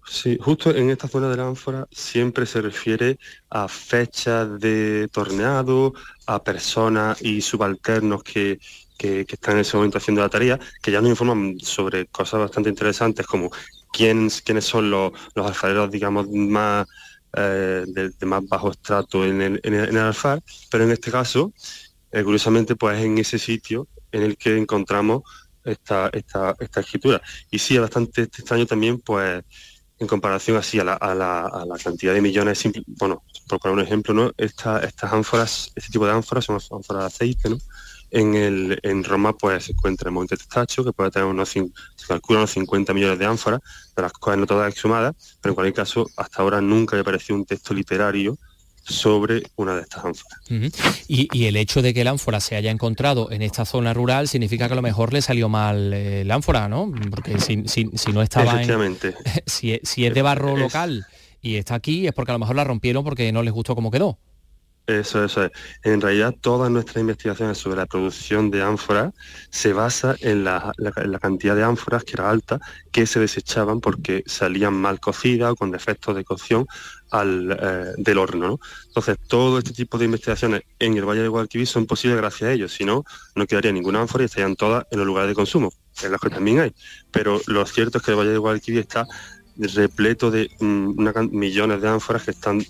Sí, 0.07 0.39
justo 0.41 0.75
en 0.75 0.91
esta 0.91 1.09
zona 1.09 1.29
de 1.29 1.37
la 1.37 1.47
ánfora 1.47 1.87
siempre 1.91 2.47
se 2.47 2.61
refiere 2.61 3.19
a 3.49 3.69
fechas 3.69 4.59
de 4.59 5.09
torneado, 5.13 5.95
a 6.27 6.43
personas 6.43 7.23
y 7.23 7.41
subalternos 7.41 8.23
que, 8.23 8.59
que, 8.99 9.25
están 9.29 9.55
en 9.55 9.61
ese 9.61 9.77
momento 9.77 9.99
haciendo 9.99 10.21
la 10.21 10.29
tarea, 10.29 10.59
que 10.83 10.91
ya 10.91 11.01
nos 11.01 11.11
informan 11.11 11.59
sobre 11.61 12.07
cosas 12.07 12.41
bastante 12.41 12.69
interesantes 12.71 13.27
como 13.27 13.51
quiénes, 13.93 14.43
quiénes 14.43 14.65
son 14.65 14.91
los, 14.91 15.13
los 15.35 15.47
alfareros, 15.47 15.91
digamos, 15.91 16.29
más 16.29 16.87
eh, 17.37 17.85
de, 17.87 18.27
más 18.27 18.47
bajo 18.49 18.71
estrato 18.71 19.25
en 19.25 19.41
el, 19.41 19.97
alfar, 19.97 20.43
pero 20.71 20.85
en 20.85 20.91
este 20.91 21.11
caso, 21.11 21.53
eh, 22.11 22.25
curiosamente, 22.25 22.75
pues 22.77 23.01
en 23.03 23.19
ese 23.19 23.39
sitio 23.39 23.87
en 24.13 24.23
el 24.23 24.37
que 24.37 24.57
encontramos 24.57 25.23
esta, 25.65 26.11
esta, 26.13 26.57
esta 26.59 26.81
escritura. 26.81 27.23
Y 27.51 27.59
sí, 27.59 27.77
es 27.77 27.81
bastante 27.81 28.23
extraño 28.23 28.67
también, 28.67 29.01
pues, 29.01 29.45
en 30.01 30.07
comparación 30.07 30.57
así 30.57 30.81
a 30.81 30.85
la, 30.85 30.95
a 30.95 31.15
la, 31.15 31.77
cantidad 31.83 32.15
de 32.15 32.23
millones, 32.23 32.65
bueno, 32.99 33.23
por 33.47 33.61
poner 33.61 33.77
un 33.77 33.85
ejemplo, 33.85 34.15
¿no? 34.15 34.33
estas 34.39 35.13
ánforas, 35.13 35.73
este 35.77 35.91
tipo 35.93 36.07
de 36.07 36.13
ánforas 36.13 36.47
son 36.47 36.57
ánforas 36.57 37.03
de 37.03 37.07
aceite, 37.07 37.51
¿no? 37.51 37.59
En, 38.13 38.35
el, 38.35 38.81
en 38.83 39.05
Roma 39.05 39.37
pues 39.37 39.67
se 39.67 39.73
encuentra 39.73 40.09
el 40.09 40.15
Monte 40.15 40.37
Testacho, 40.37 40.83
que 40.83 40.93
puede 40.93 41.13
tener 41.13 41.29
unos, 41.29 41.51
se 41.51 41.71
calcula 42.09 42.41
unos 42.41 42.51
50 42.51 42.93
millones 42.93 43.19
de 43.19 43.27
ánforas, 43.27 43.61
de 43.95 44.03
las 44.03 44.13
cuales 44.13 44.41
no 44.41 44.47
todas 44.47 44.73
exhumadas, 44.73 45.15
pero 45.41 45.53
en 45.53 45.55
cualquier 45.55 45.75
caso 45.75 46.09
hasta 46.17 46.43
ahora 46.43 46.61
nunca 46.61 46.97
me 46.97 47.03
aparecido 47.03 47.37
un 47.37 47.45
texto 47.45 47.73
literario 47.73 48.37
sobre 48.85 49.43
una 49.57 49.77
de 49.77 49.83
estas 49.83 50.05
ánforas. 50.05 50.41
y, 51.09 51.45
el 51.45 51.57
hecho 51.57 51.83
de 51.83 51.95
que 51.95 52.01
el 52.03 52.09
ánfora 52.09 52.41
se 52.41 52.57
haya 52.57 52.71
encontrado 52.71 53.31
en 53.31 53.43
esta 53.43 53.65
zona 53.65 53.95
rural 53.95 54.29
significa 54.29 54.67
que 54.67 54.73
a 54.73 54.77
lo 54.77 54.83
mejor 54.83 55.13
le 55.13 55.23
salió 55.23 55.49
mal 55.49 55.93
eh, 55.93 56.23
el 56.23 56.31
ánfora, 56.31 56.69
¿no? 56.69 56.93
Porque 57.11 57.39
si, 57.39 57.57
no 58.13 58.23
estaba 58.23 58.53
Efectivamente. 58.53 59.15
si, 59.47 59.81
si, 59.83 60.07
es 60.07 60.15
de 60.15 60.23
barro 60.23 60.57
local 60.57 61.07
y 61.43 61.57
está 61.57 61.75
aquí 61.75 62.07
es 62.07 62.13
porque 62.13 62.33
a 62.33 62.35
lo 62.35 62.41
mejor 62.41 62.57
la 62.57 62.65
rompieron 62.65 63.05
porque 63.05 63.33
no 63.33 63.43
les 63.43 63.53
gustó 63.53 63.75
cómo 63.75 63.91
quedó. 63.91 64.19
Eso, 64.91 65.25
eso 65.25 65.45
es. 65.45 65.53
En 65.85 66.01
realidad 66.01 66.35
todas 66.41 66.71
nuestras 66.71 67.01
investigaciones 67.01 67.59
sobre 67.59 67.77
la 67.77 67.87
producción 67.87 68.51
de 68.51 68.63
ánforas 68.63 69.15
se 69.51 69.73
basa 69.73 70.17
en 70.21 70.43
la, 70.43 70.73
cantidad 71.21 71.55
de 71.55 71.63
ánforas 71.63 72.03
que 72.03 72.15
era 72.15 72.29
alta 72.29 72.59
que 72.91 73.07
se 73.07 73.21
desechaban 73.21 73.81
porque 73.81 74.25
salían 74.27 74.75
mal 74.75 74.99
cocidas 74.99 75.53
o 75.53 75.57
con 75.57 75.71
defectos 75.71 76.17
de 76.17 76.25
cocción 76.25 76.67
al, 77.11 77.57
eh, 77.61 77.93
del 77.99 78.19
horno. 78.19 78.59
Entonces 78.89 79.17
todo 79.29 79.59
este 79.59 79.73
tipo 79.73 79.97
de 79.97 80.07
investigaciones 80.07 80.63
en 80.81 80.97
el 80.97 81.05
Valle 81.05 81.23
de 81.23 81.29
Guadalquivir 81.29 81.69
son 81.69 81.87
posibles 81.87 82.19
gracias 82.19 82.51
a 82.51 82.53
ellos, 82.53 82.73
si 82.73 82.85
no, 82.85 83.05
no 83.37 83.47
quedaría 83.47 83.73
ninguna 83.73 84.01
ánfora 84.01 84.25
y 84.25 84.27
estarían 84.27 84.57
todas 84.57 84.87
en 84.91 84.99
los 84.99 85.07
lugares 85.07 85.29
de 85.29 85.35
consumo, 85.35 85.73
en 86.03 86.11
los 86.11 86.21
que 86.21 86.31
también 86.31 86.61
hay. 86.61 86.75
Pero 87.13 87.41
lo 87.47 87.65
cierto 87.65 87.99
es 87.99 88.05
que 88.05 88.11
el 88.11 88.17
Valle 88.17 88.31
de 88.31 88.39
Guadalquivir 88.39 88.81
está 88.81 89.07
repleto 89.57 90.31
de 90.31 90.51
mm, 90.59 91.37
millones 91.37 91.83
de 91.83 91.89
ánforas 91.89 92.25
que 92.25 92.31
están 92.31 92.61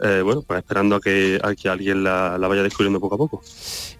eh, 0.00 0.22
bueno, 0.22 0.42
pues 0.46 0.58
esperando 0.58 0.96
a 0.96 1.00
que, 1.00 1.40
alguien 1.64 2.04
la, 2.04 2.36
vaya 2.38 2.62
descubriendo 2.62 3.00
poco 3.00 3.14
a 3.16 3.18
poco. 3.18 3.42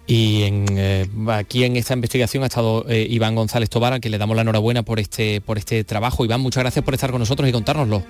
Y 0.07 0.43
eh, 0.45 1.09
aquí 1.29 1.65
en 1.65 1.77
esta 1.77 1.95
investigación 1.95 2.43
ha 2.43 2.47
estado 2.47 2.85
eh, 2.89 3.07
Iván 3.09 3.35
González 3.35 3.69
Tobar, 3.69 3.93
a 3.93 4.01
quien 4.01 4.13
le 4.13 4.19
damos 4.19 4.37
la 4.37 4.43
enhorabuena 4.43 4.83
por 4.83 5.01
este, 5.01 5.41
por 5.41 5.59
este 5.59 5.85
trabajo. 5.85 6.25
Iván, 6.25 6.41
muchas 6.41 6.63
gracias 6.63 6.85
por 6.85 6.95
estar 6.95 7.11
con 7.11 7.21
nosotros 7.21 7.49
y 7.49 7.53
contárnoslo. 7.53 8.03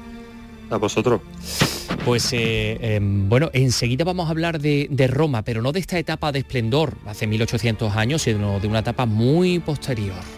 A 0.71 0.77
vosotros. 0.77 1.23
Pues 2.05 2.29
em, 2.33 3.29
bueno, 3.29 3.49
enseguida 3.55 4.05
vamos 4.05 4.27
a 4.27 4.31
hablar 4.31 4.61
de, 4.61 4.87
de, 4.91 5.07
Roma, 5.07 5.43
pero 5.43 5.63
no 5.63 5.73
de 5.73 5.81
esta 5.81 5.99
etapa 5.99 6.31
de 6.31 6.41
esplendor 6.41 6.95
hace 7.07 7.27
1800 7.27 7.97
años, 7.97 8.23
sino 8.23 8.61
de 8.61 8.69
una 8.69 8.81
etapa 8.81 9.07
muy 9.07 9.61
posterior. 9.61 10.38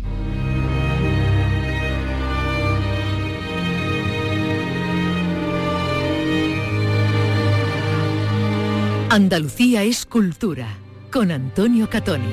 Andalucía 9.13 9.83
es 9.83 10.05
cultura, 10.05 10.77
con 11.11 11.31
Antonio 11.31 11.89
Catoni. 11.89 12.29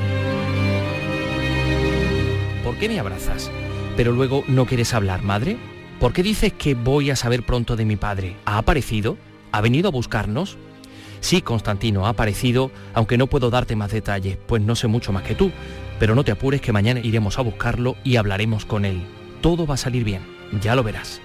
¿Por 2.62 2.76
qué 2.76 2.88
me 2.88 3.00
abrazas? 3.00 3.50
Pero 3.96 4.12
luego 4.12 4.44
no 4.46 4.64
quieres 4.64 4.94
hablar, 4.94 5.24
madre. 5.24 5.58
¿Por 5.98 6.12
qué 6.12 6.22
dices 6.22 6.52
que 6.52 6.74
voy 6.76 7.10
a 7.10 7.16
saber 7.16 7.44
pronto 7.44 7.74
de 7.74 7.84
mi 7.84 7.96
padre? 7.96 8.36
¿Ha 8.44 8.58
aparecido? 8.58 9.16
¿Ha 9.50 9.60
venido 9.60 9.88
a 9.88 9.90
buscarnos? 9.90 10.56
Sí, 11.18 11.42
Constantino, 11.42 12.06
ha 12.06 12.10
aparecido, 12.10 12.70
aunque 12.94 13.18
no 13.18 13.26
puedo 13.26 13.50
darte 13.50 13.74
más 13.74 13.90
detalles, 13.90 14.38
pues 14.46 14.62
no 14.62 14.76
sé 14.76 14.86
mucho 14.86 15.12
más 15.12 15.24
que 15.24 15.34
tú. 15.34 15.50
Pero 15.98 16.14
no 16.14 16.22
te 16.22 16.30
apures 16.30 16.60
que 16.60 16.70
mañana 16.70 17.00
iremos 17.00 17.40
a 17.40 17.42
buscarlo 17.42 17.96
y 18.04 18.14
hablaremos 18.14 18.64
con 18.64 18.84
él. 18.84 19.02
Todo 19.40 19.66
va 19.66 19.74
a 19.74 19.78
salir 19.78 20.04
bien, 20.04 20.22
ya 20.62 20.76
lo 20.76 20.84
verás. 20.84 21.20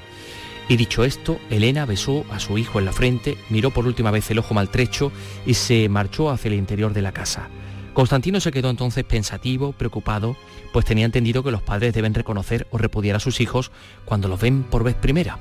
Y 0.69 0.77
dicho 0.77 1.03
esto, 1.03 1.39
Elena 1.49 1.85
besó 1.85 2.25
a 2.31 2.39
su 2.39 2.57
hijo 2.57 2.79
en 2.79 2.85
la 2.85 2.93
frente, 2.93 3.37
miró 3.49 3.71
por 3.71 3.85
última 3.85 4.11
vez 4.11 4.29
el 4.31 4.39
ojo 4.39 4.53
maltrecho 4.53 5.11
y 5.45 5.55
se 5.55 5.89
marchó 5.89 6.29
hacia 6.29 6.49
el 6.49 6.55
interior 6.55 6.93
de 6.93 7.01
la 7.01 7.11
casa. 7.11 7.49
Constantino 7.93 8.39
se 8.39 8.51
quedó 8.51 8.69
entonces 8.69 9.03
pensativo, 9.03 9.73
preocupado, 9.73 10.35
pues 10.71 10.85
tenía 10.85 11.05
entendido 11.05 11.43
que 11.43 11.51
los 11.51 11.61
padres 11.61 11.93
deben 11.93 12.13
reconocer 12.13 12.65
o 12.71 12.77
repudiar 12.77 13.17
a 13.17 13.19
sus 13.19 13.39
hijos 13.39 13.71
cuando 14.05 14.27
los 14.27 14.39
ven 14.39 14.63
por 14.63 14.83
vez 14.83 14.95
primera. 14.95 15.37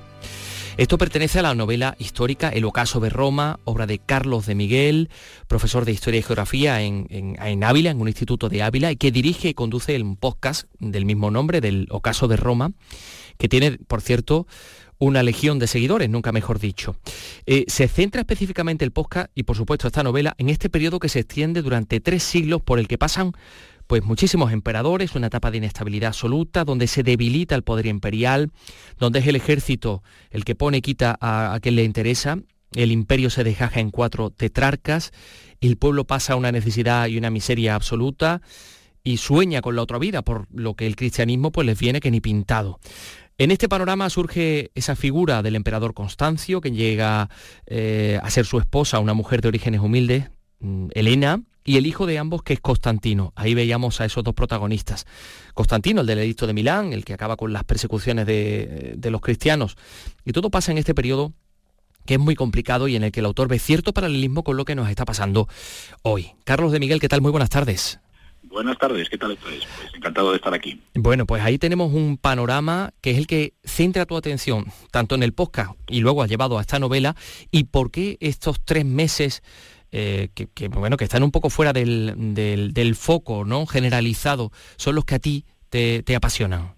Esto 0.76 0.96
pertenece 0.96 1.38
a 1.38 1.42
la 1.42 1.54
novela 1.54 1.96
histórica 1.98 2.48
El 2.48 2.64
ocaso 2.64 2.98
de 2.98 3.10
Roma, 3.10 3.60
obra 3.64 3.86
de 3.86 3.98
Carlos 3.98 4.46
de 4.46 4.54
Miguel, 4.54 5.10
profesor 5.46 5.84
de 5.84 5.92
Historia 5.92 6.20
y 6.20 6.22
Geografía 6.22 6.80
en, 6.80 7.06
en, 7.10 7.64
Ávila, 7.64 7.90
en 7.90 8.00
un 8.00 8.08
instituto 8.08 8.48
de 8.48 8.62
Ávila, 8.62 8.90
y 8.90 8.96
que 8.96 9.12
dirige 9.12 9.50
y 9.50 9.54
conduce 9.54 9.94
el 9.94 10.16
podcast 10.18 10.64
del 10.78 11.04
mismo 11.04 11.30
nombre, 11.30 11.60
del 11.60 11.88
ocaso 11.90 12.26
de 12.26 12.36
Roma, 12.36 12.72
que 13.36 13.50
tiene, 13.50 13.72
por 13.86 14.00
cierto, 14.00 14.46
una 15.02 15.24
legión 15.24 15.58
de 15.58 15.66
seguidores, 15.66 16.08
nunca 16.08 16.30
mejor 16.30 16.60
dicho. 16.60 16.94
Eh, 17.44 17.64
se 17.66 17.88
centra 17.88 18.20
específicamente 18.20 18.84
el 18.84 18.92
podcast 18.92 19.32
y 19.34 19.42
por 19.42 19.56
supuesto 19.56 19.88
esta 19.88 20.04
novela 20.04 20.36
en 20.38 20.48
este 20.48 20.70
periodo 20.70 21.00
que 21.00 21.08
se 21.08 21.18
extiende 21.18 21.60
durante 21.60 21.98
tres 21.98 22.22
siglos 22.22 22.62
por 22.62 22.78
el 22.78 22.86
que 22.86 22.98
pasan 22.98 23.32
pues 23.88 24.04
muchísimos 24.04 24.52
emperadores, 24.52 25.16
una 25.16 25.26
etapa 25.26 25.50
de 25.50 25.56
inestabilidad 25.56 26.08
absoluta, 26.08 26.64
donde 26.64 26.86
se 26.86 27.02
debilita 27.02 27.56
el 27.56 27.64
poder 27.64 27.86
imperial, 27.86 28.52
donde 28.96 29.18
es 29.18 29.26
el 29.26 29.34
ejército 29.34 30.04
el 30.30 30.44
que 30.44 30.54
pone 30.54 30.80
quita 30.82 31.18
a, 31.20 31.58
quien 31.60 31.74
le 31.74 31.82
interesa, 31.82 32.38
el 32.72 32.92
imperio 32.92 33.28
se 33.28 33.42
desgaja 33.42 33.80
en 33.80 33.90
cuatro 33.90 34.30
tetrarcas, 34.30 35.10
el 35.60 35.78
pueblo 35.78 36.04
pasa 36.04 36.34
a 36.34 36.36
una 36.36 36.52
necesidad 36.52 37.08
y 37.08 37.18
una 37.18 37.30
miseria 37.30 37.74
absoluta 37.74 38.40
y 39.02 39.16
sueña 39.16 39.62
con 39.62 39.74
la 39.74 39.82
otra 39.82 39.98
vida, 39.98 40.22
por 40.22 40.46
lo 40.52 40.74
que 40.74 40.86
el 40.86 40.94
cristianismo 40.94 41.50
pues 41.50 41.66
les 41.66 41.78
viene 41.78 41.98
que 41.98 42.12
ni 42.12 42.20
pintado. 42.20 42.78
En 43.42 43.50
este 43.50 43.68
panorama 43.68 44.08
surge 44.08 44.70
esa 44.76 44.94
figura 44.94 45.42
del 45.42 45.56
emperador 45.56 45.94
Constancio, 45.94 46.60
que 46.60 46.70
llega 46.70 47.28
eh, 47.66 48.20
a 48.22 48.30
ser 48.30 48.46
su 48.46 48.60
esposa, 48.60 49.00
una 49.00 49.14
mujer 49.14 49.40
de 49.40 49.48
orígenes 49.48 49.80
humildes, 49.80 50.30
mm, 50.60 50.90
Elena, 50.94 51.42
y 51.64 51.76
el 51.76 51.88
hijo 51.88 52.06
de 52.06 52.18
ambos, 52.18 52.44
que 52.44 52.52
es 52.52 52.60
Constantino. 52.60 53.32
Ahí 53.34 53.54
veíamos 53.54 54.00
a 54.00 54.04
esos 54.04 54.22
dos 54.22 54.34
protagonistas. 54.34 55.06
Constantino, 55.54 56.02
el 56.02 56.06
del 56.06 56.20
edicto 56.20 56.46
de 56.46 56.52
Milán, 56.52 56.92
el 56.92 57.04
que 57.04 57.14
acaba 57.14 57.34
con 57.34 57.52
las 57.52 57.64
persecuciones 57.64 58.26
de, 58.26 58.94
de 58.96 59.10
los 59.10 59.20
cristianos. 59.20 59.74
Y 60.24 60.30
todo 60.30 60.48
pasa 60.48 60.70
en 60.70 60.78
este 60.78 60.94
periodo 60.94 61.32
que 62.06 62.14
es 62.14 62.20
muy 62.20 62.36
complicado 62.36 62.86
y 62.86 62.94
en 62.94 63.02
el 63.02 63.10
que 63.10 63.18
el 63.18 63.26
autor 63.26 63.48
ve 63.48 63.58
cierto 63.58 63.92
paralelismo 63.92 64.44
con 64.44 64.56
lo 64.56 64.64
que 64.64 64.76
nos 64.76 64.88
está 64.88 65.04
pasando 65.04 65.48
hoy. 66.02 66.30
Carlos 66.44 66.70
de 66.70 66.78
Miguel, 66.78 67.00
¿qué 67.00 67.08
tal? 67.08 67.20
Muy 67.20 67.32
buenas 67.32 67.50
tardes. 67.50 68.01
Buenas 68.52 68.76
tardes, 68.76 69.08
¿qué 69.08 69.16
tal 69.16 69.32
estáis? 69.32 69.64
Pues 69.76 69.94
encantado 69.94 70.30
de 70.30 70.36
estar 70.36 70.52
aquí. 70.52 70.78
Bueno, 70.94 71.24
pues 71.24 71.42
ahí 71.42 71.56
tenemos 71.56 71.94
un 71.94 72.18
panorama 72.18 72.92
que 73.00 73.12
es 73.12 73.16
el 73.18 73.26
que 73.26 73.54
centra 73.64 74.04
tu 74.04 74.14
atención, 74.14 74.66
tanto 74.90 75.14
en 75.14 75.22
el 75.22 75.32
podcast 75.32 75.72
y 75.88 76.00
luego 76.00 76.22
ha 76.22 76.26
llevado 76.26 76.58
a 76.58 76.60
esta 76.60 76.78
novela, 76.78 77.16
y 77.50 77.64
por 77.64 77.90
qué 77.90 78.18
estos 78.20 78.62
tres 78.62 78.84
meses 78.84 79.42
eh, 79.90 80.28
que, 80.34 80.68
bueno, 80.68 80.98
que 80.98 81.04
están 81.04 81.22
un 81.22 81.30
poco 81.30 81.48
fuera 81.48 81.72
del, 81.72 82.14
del, 82.34 82.94
foco 82.94 83.46
¿no? 83.46 83.64
generalizado, 83.64 84.52
son 84.76 84.96
los 84.96 85.06
que 85.06 85.14
a 85.14 85.18
ti 85.18 85.46
te, 85.70 86.02
te 86.02 86.14
apasionan 86.14 86.74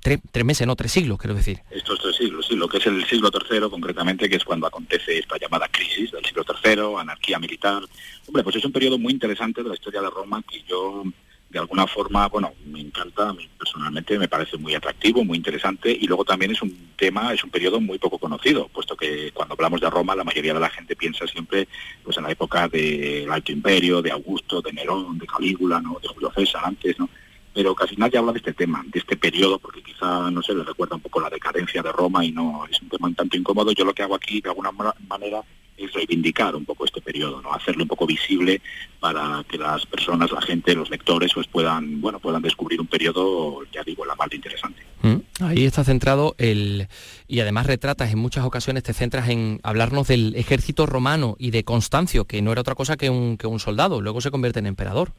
tres, 0.00 0.44
meses, 0.44 0.66
no 0.66 0.76
tres 0.76 0.92
siglos, 0.92 1.18
quiero 1.18 1.34
decir. 1.34 1.60
Estos 1.70 2.00
tres 2.00 2.16
siglos, 2.16 2.46
sí, 2.46 2.56
lo 2.56 2.68
que 2.68 2.78
es 2.78 2.86
el 2.86 3.04
siglo 3.06 3.30
III 3.32 3.70
concretamente, 3.70 4.28
que 4.28 4.36
es 4.36 4.44
cuando 4.44 4.66
acontece 4.66 5.18
esta 5.18 5.36
llamada 5.38 5.68
crisis 5.68 6.12
del 6.12 6.24
siglo 6.24 6.44
III, 6.44 7.00
anarquía 7.00 7.38
militar. 7.38 7.82
Hombre, 8.26 8.42
pues 8.42 8.56
es 8.56 8.64
un 8.64 8.72
periodo 8.72 8.98
muy 8.98 9.12
interesante 9.12 9.62
de 9.62 9.68
la 9.68 9.74
historia 9.74 10.00
de 10.00 10.10
Roma 10.10 10.42
que 10.48 10.62
yo 10.62 11.04
de 11.50 11.58
alguna 11.58 11.86
forma, 11.86 12.28
bueno, 12.28 12.52
me 12.64 12.80
encanta, 12.80 13.34
personalmente 13.58 14.16
me 14.18 14.28
parece 14.28 14.56
muy 14.56 14.74
atractivo, 14.74 15.24
muy 15.24 15.36
interesante 15.36 15.90
y 15.90 16.06
luego 16.06 16.24
también 16.24 16.52
es 16.52 16.62
un 16.62 16.92
tema, 16.96 17.34
es 17.34 17.42
un 17.42 17.50
periodo 17.50 17.80
muy 17.80 17.98
poco 17.98 18.18
conocido, 18.18 18.68
puesto 18.68 18.96
que 18.96 19.32
cuando 19.32 19.54
hablamos 19.54 19.80
de 19.80 19.90
Roma 19.90 20.14
la 20.14 20.22
mayoría 20.22 20.54
de 20.54 20.60
la 20.60 20.70
gente 20.70 20.94
piensa 20.94 21.26
siempre 21.26 21.66
pues 22.04 22.16
en 22.16 22.22
la 22.22 22.30
época 22.30 22.68
del 22.68 23.30
Alto 23.30 23.50
Imperio, 23.50 24.00
de 24.00 24.12
Augusto, 24.12 24.62
de 24.62 24.72
Nerón, 24.72 25.18
de 25.18 25.26
Calígula, 25.26 25.80
¿no? 25.80 25.98
de 26.00 26.08
Julio 26.08 26.32
César 26.36 26.62
antes, 26.64 26.96
¿no? 27.00 27.08
Pero 27.52 27.74
casi 27.74 27.96
nadie 27.96 28.18
habla 28.18 28.32
de 28.32 28.38
este 28.38 28.52
tema, 28.52 28.84
de 28.86 28.98
este 28.98 29.16
periodo, 29.16 29.58
porque 29.58 29.82
quizá, 29.82 30.30
no 30.30 30.42
sé, 30.42 30.54
le 30.54 30.64
recuerda 30.64 30.96
un 30.96 31.02
poco 31.02 31.20
la 31.20 31.30
decadencia 31.30 31.82
de 31.82 31.92
Roma 31.92 32.24
y 32.24 32.32
no 32.32 32.64
es 32.70 32.80
un 32.80 32.88
tema 32.88 33.08
un 33.08 33.14
tanto 33.14 33.36
incómodo. 33.36 33.72
Yo 33.72 33.84
lo 33.84 33.94
que 33.94 34.02
hago 34.02 34.14
aquí, 34.14 34.40
de 34.40 34.50
alguna 34.50 34.70
manera, 35.08 35.42
es 35.84 35.92
reivindicar 35.92 36.54
un 36.54 36.64
poco 36.64 36.84
este 36.84 37.00
periodo, 37.00 37.40
¿no? 37.40 37.52
Hacerlo 37.52 37.84
un 37.84 37.88
poco 37.88 38.06
visible 38.06 38.60
para 39.00 39.44
que 39.48 39.58
las 39.58 39.86
personas, 39.86 40.30
la 40.30 40.42
gente, 40.42 40.74
los 40.74 40.90
lectores, 40.90 41.32
pues 41.34 41.46
puedan, 41.46 42.00
bueno, 42.00 42.20
puedan 42.20 42.42
descubrir 42.42 42.80
un 42.80 42.86
periodo, 42.86 43.62
ya 43.72 43.82
digo, 43.82 44.04
la 44.04 44.14
más 44.14 44.32
interesante. 44.32 44.82
Mm, 45.02 45.42
ahí 45.42 45.64
está 45.64 45.82
centrado 45.82 46.34
el 46.38 46.88
y 47.26 47.40
además 47.40 47.66
retratas 47.66 48.12
en 48.12 48.18
muchas 48.18 48.44
ocasiones 48.44 48.82
te 48.82 48.92
centras 48.92 49.28
en 49.28 49.60
hablarnos 49.62 50.08
del 50.08 50.36
ejército 50.36 50.86
romano 50.86 51.36
y 51.38 51.50
de 51.50 51.64
Constancio, 51.64 52.26
que 52.26 52.42
no 52.42 52.52
era 52.52 52.60
otra 52.60 52.74
cosa 52.74 52.96
que 52.96 53.08
un, 53.08 53.36
que 53.36 53.46
un 53.46 53.60
soldado, 53.60 54.00
luego 54.00 54.20
se 54.20 54.30
convierte 54.30 54.58
en 54.58 54.66
emperador. 54.66 55.12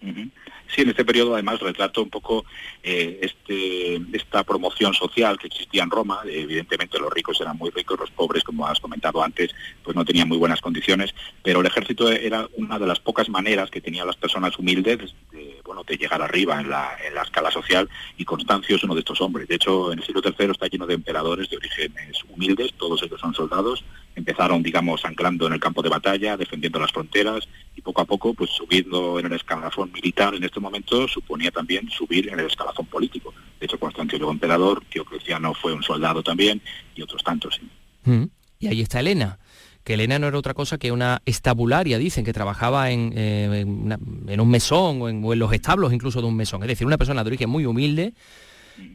Sí, 0.00 0.82
en 0.82 0.90
este 0.90 1.04
periodo 1.04 1.34
además 1.34 1.60
retrato 1.60 2.02
un 2.02 2.10
poco 2.10 2.44
eh, 2.82 3.18
este, 3.22 4.00
esta 4.12 4.44
promoción 4.44 4.94
social 4.94 5.36
que 5.38 5.48
existía 5.48 5.82
en 5.82 5.90
Roma. 5.90 6.20
Evidentemente 6.24 6.98
los 6.98 7.12
ricos 7.12 7.40
eran 7.40 7.58
muy 7.58 7.70
ricos, 7.70 7.98
los 7.98 8.10
pobres, 8.10 8.44
como 8.44 8.66
has 8.66 8.78
comentado 8.78 9.22
antes, 9.22 9.50
pues 9.82 9.96
no 9.96 10.04
tenían 10.04 10.28
muy 10.28 10.38
buenas 10.38 10.60
condiciones, 10.60 11.12
pero 11.42 11.60
el 11.60 11.66
ejército 11.66 12.08
era 12.08 12.48
una 12.56 12.78
de 12.78 12.86
las 12.86 13.00
pocas 13.00 13.28
maneras 13.28 13.70
que 13.70 13.80
tenían 13.80 14.06
las 14.06 14.16
personas 14.16 14.56
humildes 14.58 14.98
de, 15.32 15.50
llegar 15.98 16.22
arriba 16.22 16.60
en 16.60 16.70
la, 16.70 16.96
en 17.04 17.14
la 17.14 17.22
escala 17.22 17.50
social 17.50 17.88
y 18.16 18.24
Constancio 18.24 18.76
es 18.76 18.84
uno 18.84 18.94
de 18.94 19.00
estos 19.00 19.20
hombres. 19.20 19.48
De 19.48 19.56
hecho, 19.56 19.92
en 19.92 19.98
el 19.98 20.04
siglo 20.04 20.22
III 20.24 20.52
está 20.52 20.68
lleno 20.68 20.86
de 20.86 20.94
emperadores 20.94 21.50
de 21.50 21.56
orígenes 21.56 22.16
humildes, 22.28 22.72
todos 22.74 23.02
ellos 23.02 23.20
son 23.20 23.34
soldados, 23.34 23.84
empezaron, 24.14 24.62
digamos, 24.62 25.04
anclando 25.04 25.46
en 25.46 25.54
el 25.54 25.60
campo 25.60 25.82
de 25.82 25.88
batalla, 25.88 26.36
defendiendo 26.36 26.78
las 26.78 26.92
fronteras 26.92 27.48
y 27.76 27.80
poco 27.80 28.02
a 28.02 28.04
poco, 28.04 28.34
pues 28.34 28.50
subiendo 28.50 29.18
en 29.18 29.26
el 29.26 29.32
escalafón 29.32 29.92
militar 29.92 30.34
en 30.34 30.44
este 30.44 30.60
momento 30.60 31.08
suponía 31.08 31.50
también 31.50 31.88
subir 31.90 32.28
en 32.28 32.38
el 32.38 32.46
escalafón 32.46 32.86
político. 32.86 33.32
De 33.58 33.66
hecho, 33.66 33.78
Constantino 33.78 34.18
llegó 34.18 34.30
emperador, 34.32 34.82
Diocleciano 34.92 35.54
fue 35.54 35.72
un 35.72 35.82
soldado 35.82 36.22
también 36.22 36.60
y 36.94 37.02
otros 37.02 37.22
tantos. 37.22 37.60
Mm. 38.04 38.24
Y 38.58 38.66
ahí 38.66 38.80
está 38.80 39.00
Elena 39.00 39.38
que 39.84 39.94
Elena 39.94 40.18
no 40.18 40.28
era 40.28 40.38
otra 40.38 40.54
cosa 40.54 40.78
que 40.78 40.92
una 40.92 41.22
estabularia, 41.24 41.98
dicen, 41.98 42.24
que 42.24 42.32
trabajaba 42.32 42.90
en, 42.90 43.12
eh, 43.16 43.60
en, 43.62 44.40
un 44.40 44.50
mesón 44.50 45.00
o 45.00 45.08
en, 45.08 45.24
o 45.24 45.32
en, 45.32 45.38
los 45.38 45.52
establos 45.52 45.92
incluso 45.92 46.20
de 46.20 46.26
un 46.26 46.36
mesón. 46.36 46.62
Es 46.62 46.68
decir, 46.68 46.86
una 46.86 46.98
persona 46.98 47.24
de 47.24 47.28
origen 47.28 47.48
muy 47.48 47.64
humilde, 47.64 48.12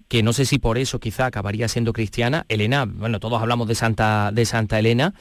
que 0.07 0.23
no 0.23 0.33
sé 0.33 0.45
si 0.45 0.59
por 0.59 0.77
eso 0.77 0.99
quizá 0.99 1.25
acabaría 1.25 1.67
siendo 1.67 1.93
cristiana. 1.93 2.45
Elena, 2.49 2.85
bueno, 2.85 3.19
todos 3.19 3.41
hablamos 3.41 3.67
de 3.67 3.75
Santa, 3.75 4.31
de 4.31 4.45
Santa 4.45 4.79
Elena, 4.79 5.13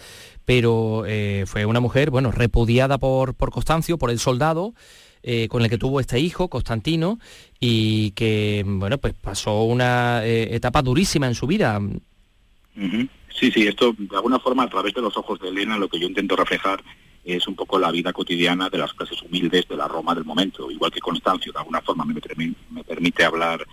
pero 0.44 1.04
eh, 1.06 1.44
fue 1.46 1.64
una 1.66 1.80
mujer, 1.80 2.10
bueno, 2.10 2.30
repudiada 2.30 2.98
por, 2.98 3.34
por 3.34 3.50
Constancio, 3.50 3.98
por 3.98 4.10
el 4.10 4.18
soldado, 4.18 4.74
eh, 5.22 5.48
con 5.48 5.62
el 5.62 5.70
que 5.70 5.78
tuvo 5.78 6.00
este 6.00 6.20
hijo, 6.20 6.48
Constantino, 6.48 7.18
y 7.58 8.10
que, 8.10 8.62
bueno, 8.66 8.98
pues 8.98 9.14
pasó 9.14 9.64
una 9.64 10.24
eh, 10.24 10.54
etapa 10.54 10.82
durísima 10.82 11.26
en 11.26 11.34
su 11.34 11.46
vida. 11.46 11.80
Sí, 13.30 13.50
sí, 13.50 13.66
esto 13.66 13.94
de 13.96 14.16
alguna 14.16 14.38
forma 14.38 14.64
a 14.64 14.68
través 14.68 14.94
de 14.94 15.00
los 15.00 15.16
ojos 15.16 15.40
de 15.40 15.48
Elena 15.48 15.78
lo 15.78 15.88
que 15.88 15.98
yo 15.98 16.06
intento 16.06 16.36
reflejar 16.36 16.82
es 17.24 17.48
un 17.48 17.54
poco 17.54 17.78
la 17.78 17.90
vida 17.90 18.12
cotidiana 18.12 18.68
de 18.68 18.78
las 18.78 18.92
clases 18.92 19.22
humildes 19.22 19.66
de 19.66 19.76
la 19.76 19.88
Roma 19.88 20.14
del 20.14 20.24
momento, 20.24 20.70
igual 20.70 20.90
que 20.90 21.00
Constancio 21.00 21.52
de 21.52 21.58
alguna 21.58 21.80
forma 21.80 22.04
me, 22.04 22.14
me 22.70 22.84
permite 22.84 23.24
hablar 23.24 23.64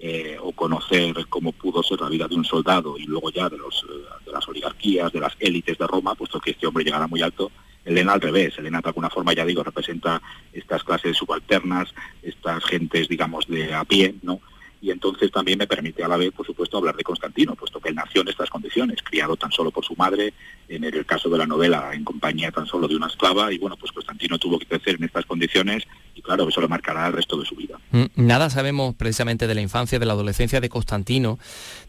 eh, 0.00 0.36
o 0.40 0.52
conocer 0.52 1.26
cómo 1.28 1.52
pudo 1.52 1.82
ser 1.82 2.00
la 2.00 2.08
vida 2.08 2.28
de 2.28 2.36
un 2.36 2.44
soldado 2.44 2.96
y 2.96 3.04
luego 3.04 3.30
ya 3.30 3.48
de, 3.48 3.58
los, 3.58 3.84
eh, 3.88 4.24
de 4.24 4.32
las 4.32 4.46
oligarquías, 4.46 5.12
de 5.12 5.20
las 5.20 5.34
élites 5.40 5.76
de 5.76 5.86
Roma, 5.86 6.14
puesto 6.14 6.40
que 6.40 6.52
este 6.52 6.66
hombre 6.66 6.84
llegara 6.84 7.06
muy 7.06 7.22
alto. 7.22 7.50
Elena 7.84 8.12
al 8.12 8.20
revés, 8.20 8.56
Elena 8.58 8.80
de 8.80 8.88
alguna 8.88 9.10
forma, 9.10 9.32
ya 9.32 9.44
digo, 9.44 9.64
representa 9.64 10.20
estas 10.52 10.84
clases 10.84 11.16
subalternas, 11.16 11.94
estas 12.22 12.64
gentes, 12.64 13.08
digamos, 13.08 13.46
de 13.48 13.74
a 13.74 13.84
pie, 13.84 14.14
¿no? 14.22 14.40
Y 14.80 14.90
entonces 14.90 15.30
también 15.30 15.58
me 15.58 15.66
permite 15.66 16.04
a 16.04 16.08
la 16.08 16.16
vez, 16.16 16.32
por 16.32 16.46
supuesto, 16.46 16.78
hablar 16.78 16.96
de 16.96 17.02
Constantino, 17.02 17.54
puesto 17.54 17.80
que 17.80 17.88
él 17.88 17.94
nació 17.94 18.22
en 18.22 18.28
estas 18.28 18.48
condiciones, 18.48 19.02
criado 19.02 19.36
tan 19.36 19.50
solo 19.50 19.70
por 19.70 19.84
su 19.84 19.94
madre, 19.96 20.32
en 20.68 20.84
el 20.84 21.04
caso 21.06 21.28
de 21.28 21.38
la 21.38 21.46
novela 21.46 21.90
en 21.92 22.04
compañía 22.04 22.50
tan 22.52 22.66
solo 22.66 22.86
de 22.86 22.96
una 22.96 23.06
esclava, 23.06 23.52
y 23.52 23.58
bueno, 23.58 23.76
pues 23.76 23.92
Constantino 23.92 24.38
tuvo 24.38 24.58
que 24.58 24.66
crecer 24.66 24.96
en 24.96 25.04
estas 25.04 25.24
condiciones 25.24 25.84
y 26.14 26.22
claro, 26.22 26.48
eso 26.48 26.60
le 26.60 26.68
marcará 26.68 27.06
el 27.06 27.12
resto 27.12 27.38
de 27.38 27.46
su 27.46 27.54
vida. 27.54 27.78
Mm, 27.90 28.06
nada 28.16 28.50
sabemos 28.50 28.94
precisamente 28.96 29.46
de 29.46 29.54
la 29.54 29.60
infancia, 29.60 29.98
de 29.98 30.06
la 30.06 30.12
adolescencia 30.12 30.60
de 30.60 30.68
Constantino, 30.68 31.38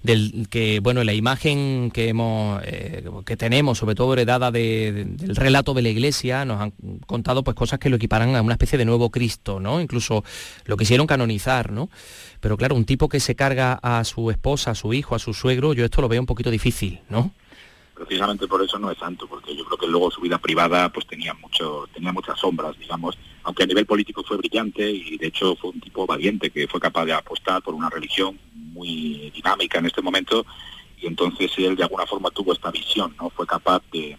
del 0.04 0.47
que, 0.49 0.80
bueno, 0.82 1.04
la 1.04 1.13
imagen 1.13 1.91
que 1.91 2.10
hemos, 2.10 2.62
eh, 2.63 3.04
que 3.25 3.38
tenemos, 3.38 3.80
sobre 3.80 3.95
todo 3.95 4.13
heredada 4.13 4.52
del 4.52 5.36
relato 5.36 5.73
de 5.73 5.82
la 5.82 5.89
iglesia, 5.89 6.45
nos 6.45 6.62
han 6.62 6.73
contado 7.06 7.43
pues 7.43 7.56
cosas 7.56 7.80
que 7.80 7.89
lo 7.89 7.95
equiparan 7.95 8.36
a 8.36 8.41
una 8.41 8.54
especie 8.54 8.78
de 8.78 8.86
nuevo 8.86 9.10
Cristo, 9.10 9.60
¿no? 9.60 9.82
Incluso 9.82 10.23
lo 10.65 10.78
quisieron 10.78 11.08
canonizar, 11.08 11.71
¿no? 11.71 11.89
Pero 12.39 12.58
claro, 12.58 12.75
un 12.75 12.86
tipo 12.86 13.10
que 13.10 13.19
se 13.19 13.36
carga 13.36 13.80
a 13.82 14.04
su 14.04 14.32
esposa, 14.32 14.71
a 14.71 14.75
su 14.75 14.93
hijo, 14.93 15.15
a 15.15 15.19
su 15.19 15.34
suegro, 15.34 15.73
yo 15.73 15.86
esto 15.86 16.02
lo 16.02 16.08
veo 16.08 16.21
un 16.21 16.25
poquito 16.25 16.49
difícil, 16.49 16.99
¿no? 17.10 17.32
Precisamente 17.93 18.47
por 18.47 18.63
eso 18.63 18.80
no 18.80 18.89
es 18.89 18.97
santo, 18.97 19.28
porque 19.28 19.54
yo 19.56 19.65
creo 19.65 19.78
que 19.78 19.88
luego 19.88 20.10
su 20.10 20.21
vida 20.21 20.38
privada 20.38 20.88
pues 20.88 21.06
tenía 21.06 21.34
mucho, 21.34 21.86
tenía 21.93 22.13
muchas 22.13 22.39
sombras, 22.39 22.78
digamos, 22.80 23.17
aunque 23.43 23.63
a 23.63 23.67
nivel 23.67 23.86
político 23.86 24.23
fue 24.23 24.38
brillante 24.38 24.89
y 24.89 25.17
de 25.17 25.28
hecho 25.28 25.56
fue 25.58 25.71
un 25.71 25.82
tipo 25.82 26.06
valiente 26.06 26.49
que 26.49 26.65
fue 26.67 26.80
capaz 26.80 27.06
de 27.06 27.13
apostar 27.13 27.62
por 27.62 27.73
una 27.73 27.89
religión 27.89 28.39
muy 28.54 29.32
dinámica 29.36 29.80
en 29.80 29.88
este 29.88 30.02
momento 30.02 30.45
y 31.02 31.08
entonces 31.08 31.52
él 31.58 31.75
de 31.75 31.84
alguna 31.84 32.06
forma 32.06 32.30
tuvo 32.32 32.54
esta 32.54 32.71
visión, 32.71 33.13
¿no? 33.19 33.30
Fue 33.30 33.45
capaz 33.45 33.82
de, 33.91 34.17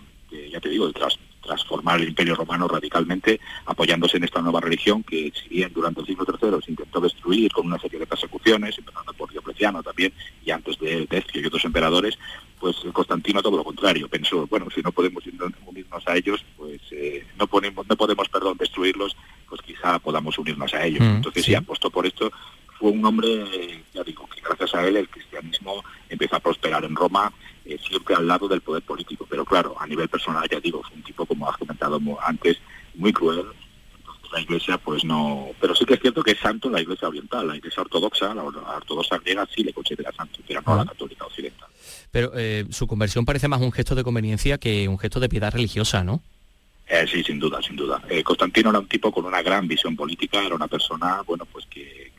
ya 0.50 0.60
te 0.60 0.68
digo, 0.68 0.86
de 0.86 0.92
tras, 0.92 1.18
transformar 1.50 2.00
el 2.00 2.08
imperio 2.08 2.36
romano 2.36 2.68
radicalmente, 2.68 3.40
apoyándose 3.66 4.18
en 4.18 4.24
esta 4.24 4.40
nueva 4.40 4.60
religión 4.60 5.02
que, 5.02 5.32
si 5.34 5.48
bien 5.48 5.72
durante 5.74 6.00
el 6.00 6.06
siglo 6.06 6.24
III 6.24 6.62
se 6.64 6.70
intentó 6.70 7.00
destruir 7.00 7.50
con 7.50 7.66
una 7.66 7.78
serie 7.78 7.98
de 7.98 8.06
persecuciones, 8.06 8.78
empezando 8.78 9.12
por 9.14 9.30
Diocleciano 9.30 9.82
también, 9.82 10.12
y 10.44 10.50
antes 10.52 10.78
de 10.78 11.06
Decio 11.10 11.40
y 11.40 11.46
otros 11.46 11.64
emperadores, 11.64 12.16
pues 12.60 12.76
Constantino 12.92 13.42
todo 13.42 13.56
lo 13.56 13.64
contrario, 13.64 14.08
pensó, 14.08 14.46
bueno, 14.46 14.66
si 14.72 14.80
no 14.80 14.92
podemos 14.92 15.24
unirnos 15.66 16.06
a 16.06 16.16
ellos, 16.16 16.44
pues 16.56 16.80
eh, 16.92 17.26
no, 17.36 17.48
podemos, 17.48 17.84
no 17.88 17.96
podemos, 17.96 18.28
perdón, 18.28 18.56
destruirlos, 18.56 19.16
pues 19.48 19.60
quizá 19.62 19.98
podamos 19.98 20.38
unirnos 20.38 20.72
a 20.74 20.84
ellos. 20.84 21.00
Mm, 21.00 21.16
Entonces 21.16 21.44
sí. 21.44 21.54
apostó 21.54 21.90
por 21.90 22.06
esto, 22.06 22.30
fue 22.80 22.90
un 22.90 23.04
hombre, 23.04 23.84
ya 23.92 24.02
digo, 24.02 24.26
que 24.34 24.40
gracias 24.40 24.74
a 24.74 24.86
él 24.88 24.96
el 24.96 25.08
cristianismo 25.08 25.84
empezó 26.08 26.36
a 26.36 26.40
prosperar 26.40 26.82
en 26.84 26.96
Roma, 26.96 27.30
eh, 27.66 27.78
siempre 27.86 28.14
al 28.14 28.26
lado 28.26 28.48
del 28.48 28.62
poder 28.62 28.82
político. 28.82 29.26
Pero 29.28 29.44
claro, 29.44 29.76
a 29.78 29.86
nivel 29.86 30.08
personal, 30.08 30.48
ya 30.50 30.58
digo, 30.60 30.82
fue 30.82 30.96
un 30.96 31.02
tipo, 31.02 31.26
como 31.26 31.48
has 31.48 31.58
comentado 31.58 32.00
antes, 32.24 32.56
muy 32.94 33.12
cruel. 33.12 33.44
Entonces 33.98 34.32
la 34.32 34.40
iglesia, 34.40 34.78
pues 34.78 35.04
no... 35.04 35.48
Pero 35.60 35.74
sí 35.74 35.84
que 35.84 35.94
es 35.94 36.00
cierto 36.00 36.22
que 36.22 36.30
es 36.30 36.38
santo 36.38 36.70
la 36.70 36.80
iglesia 36.80 37.06
oriental, 37.06 37.48
la 37.48 37.56
iglesia 37.56 37.82
ortodoxa, 37.82 38.34
la 38.34 38.44
ortodoxa 38.44 39.18
griega 39.18 39.46
sí 39.54 39.62
le 39.62 39.74
considera 39.74 40.10
santo, 40.12 40.40
pero 40.48 40.62
no 40.66 40.76
la 40.76 40.86
católica 40.86 41.26
occidental. 41.26 41.68
Pero 42.10 42.32
eh, 42.34 42.64
su 42.70 42.86
conversión 42.86 43.26
parece 43.26 43.46
más 43.46 43.60
un 43.60 43.72
gesto 43.72 43.94
de 43.94 44.04
conveniencia 44.04 44.56
que 44.56 44.88
un 44.88 44.98
gesto 44.98 45.20
de 45.20 45.28
piedad 45.28 45.52
religiosa, 45.52 46.02
¿no? 46.02 46.22
Eh, 46.90 47.06
sí, 47.06 47.22
sin 47.22 47.38
duda, 47.38 47.62
sin 47.62 47.76
duda. 47.76 48.02
Eh, 48.08 48.24
Constantino 48.24 48.70
era 48.70 48.80
un 48.80 48.88
tipo 48.88 49.12
con 49.12 49.24
una 49.24 49.42
gran 49.42 49.68
visión 49.68 49.94
política, 49.94 50.44
era 50.44 50.56
una 50.56 50.66
persona, 50.66 51.22
bueno, 51.24 51.44
pues 51.44 51.64
que 51.66 52.09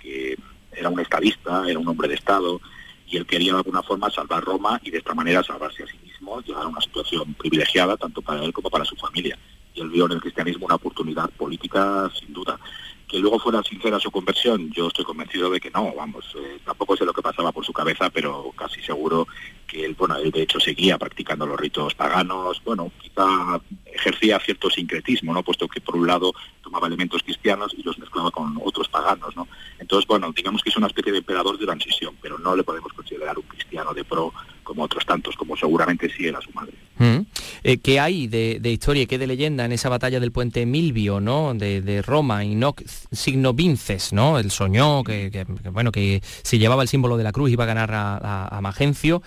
era 0.82 0.90
un 0.90 1.00
estadista, 1.00 1.64
era 1.68 1.80
un 1.80 1.88
hombre 1.88 2.08
de 2.08 2.16
Estado, 2.16 2.60
y 3.08 3.18
él 3.18 3.26
quería 3.26 3.52
de 3.52 3.58
alguna 3.60 3.84
forma 3.84 4.10
salvar 4.10 4.44
Roma 4.44 4.80
y 4.84 4.90
de 4.90 5.00
esta 5.00 5.14
manera 5.14 5.44
salvarse 5.44 5.84
a 5.84 5.88
sí 5.88 5.98
mismo, 6.04 6.42
llegar 6.42 6.64
a 6.64 6.68
una 6.68 6.82
situación 6.82 7.34
privilegiada 7.34 7.98
tanto 7.98 8.22
para 8.22 8.44
él 8.44 8.54
como 8.54 8.70
para 8.70 8.86
su 8.86 8.96
familia. 8.96 9.38
Y 9.74 9.82
él 9.82 9.90
vio 9.90 10.06
en 10.06 10.14
el 10.14 10.22
cristianismo 10.22 10.66
una 10.66 10.76
oportunidad 10.76 11.30
política 11.32 12.10
sin 12.18 12.34
duda. 12.34 12.60
Que 13.08 13.20
luego 13.20 13.40
fuera 13.40 13.62
sincera 13.64 14.00
su 14.00 14.10
conversión, 14.10 14.72
yo 14.72 14.88
estoy 14.88 15.04
convencido 15.04 15.50
de 15.50 15.60
que 15.60 15.70
no, 15.70 15.94
vamos, 15.94 16.26
eh, 16.38 16.60
tampoco 16.64 16.96
sé 16.96 17.04
lo 17.04 17.12
que 17.12 17.22
pasaba 17.22 17.52
por 17.52 17.66
su 17.66 17.74
cabeza, 17.74 18.10
pero 18.10 18.54
casi 18.56 18.82
seguro 18.82 19.28
que 19.68 19.84
él, 19.84 19.96
bueno, 19.96 20.16
él 20.16 20.32
de 20.32 20.44
hecho 20.44 20.62
seguía 20.62 20.98
practicando 20.98 21.46
los 21.46 21.60
ritos 21.60 21.94
paganos, 21.94 22.62
bueno, 22.64 22.90
quizá 23.02 23.60
ejercía 24.02 24.40
cierto 24.40 24.70
sincretismo, 24.70 25.34
¿no? 25.34 25.44
Puesto 25.44 25.68
que 25.68 25.80
por 25.80 25.96
un 25.96 26.08
lado 26.08 26.34
tomaba 26.62 26.88
elementos 26.88 27.22
cristianos 27.24 27.74
y 27.78 27.84
los 27.84 27.98
mezclaba 27.98 28.32
con 28.32 28.60
otros 28.64 28.90
paganos, 28.90 29.36
¿no? 29.36 29.48
Entonces, 29.80 30.08
bueno, 30.08 30.32
digamos 30.36 30.62
que 30.62 30.70
es 30.70 30.78
una 30.78 30.88
especie 30.88 31.12
de 31.12 31.20
emperador 31.20 31.58
de 31.58 31.66
transición, 31.66 32.16
pero 32.22 32.38
no 32.38 32.56
le 32.56 32.64
podemos 32.64 32.92
considerar 32.94 33.38
un 33.38 33.46
cristiano 33.46 33.94
de 33.94 34.04
pro 34.04 34.34
como 34.64 34.84
otros 34.84 35.06
tantos, 35.06 35.36
como 35.36 35.56
seguramente 35.58 36.10
sí 36.16 36.28
era 36.28 36.40
su 36.42 36.52
madre. 36.52 36.74
Mm. 36.98 37.26
Eh, 37.64 37.78
¿Qué 37.78 38.00
hay 38.00 38.28
de, 38.28 38.60
de, 38.60 38.72
historia 38.72 39.06
qué 39.06 39.18
de 39.18 39.28
leyenda 39.28 39.66
en 39.66 39.72
esa 39.72 39.90
batalla 39.90 40.20
del 40.20 40.32
puente 40.32 40.66
Milvio, 40.66 41.20
¿no? 41.20 41.54
De, 41.54 42.02
Roma, 42.02 42.44
y 42.44 42.56
no 42.56 42.76
signo 43.12 43.54
Vinces, 43.54 44.14
¿no? 44.14 44.40
El 44.40 44.52
soñó 44.52 45.04
que, 45.04 45.46
bueno, 45.72 45.92
que 45.92 46.22
si 46.44 46.58
llevaba 46.58 46.84
el 46.84 46.88
símbolo 46.88 47.18
de 47.18 47.24
la 47.24 47.32
cruz 47.32 47.52
iba 47.52 47.64
a 47.64 47.68
ganar 47.68 47.92
a 47.94 48.60
Magencio 48.62 49.22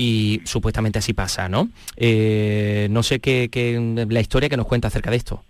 y 0.00 0.40
supuestamente 0.46 0.98
así 0.98 1.12
pasa, 1.12 1.50
¿no? 1.50 1.68
Eh, 1.94 2.88
no 2.90 3.02
sé 3.02 3.20
qué, 3.20 3.50
qué, 3.52 3.78
la 4.08 4.20
historia 4.22 4.48
que 4.48 4.56
nos 4.56 4.66
cuenta 4.66 4.88
acerca 4.88 5.10
de 5.10 5.18
esto. 5.18 5.44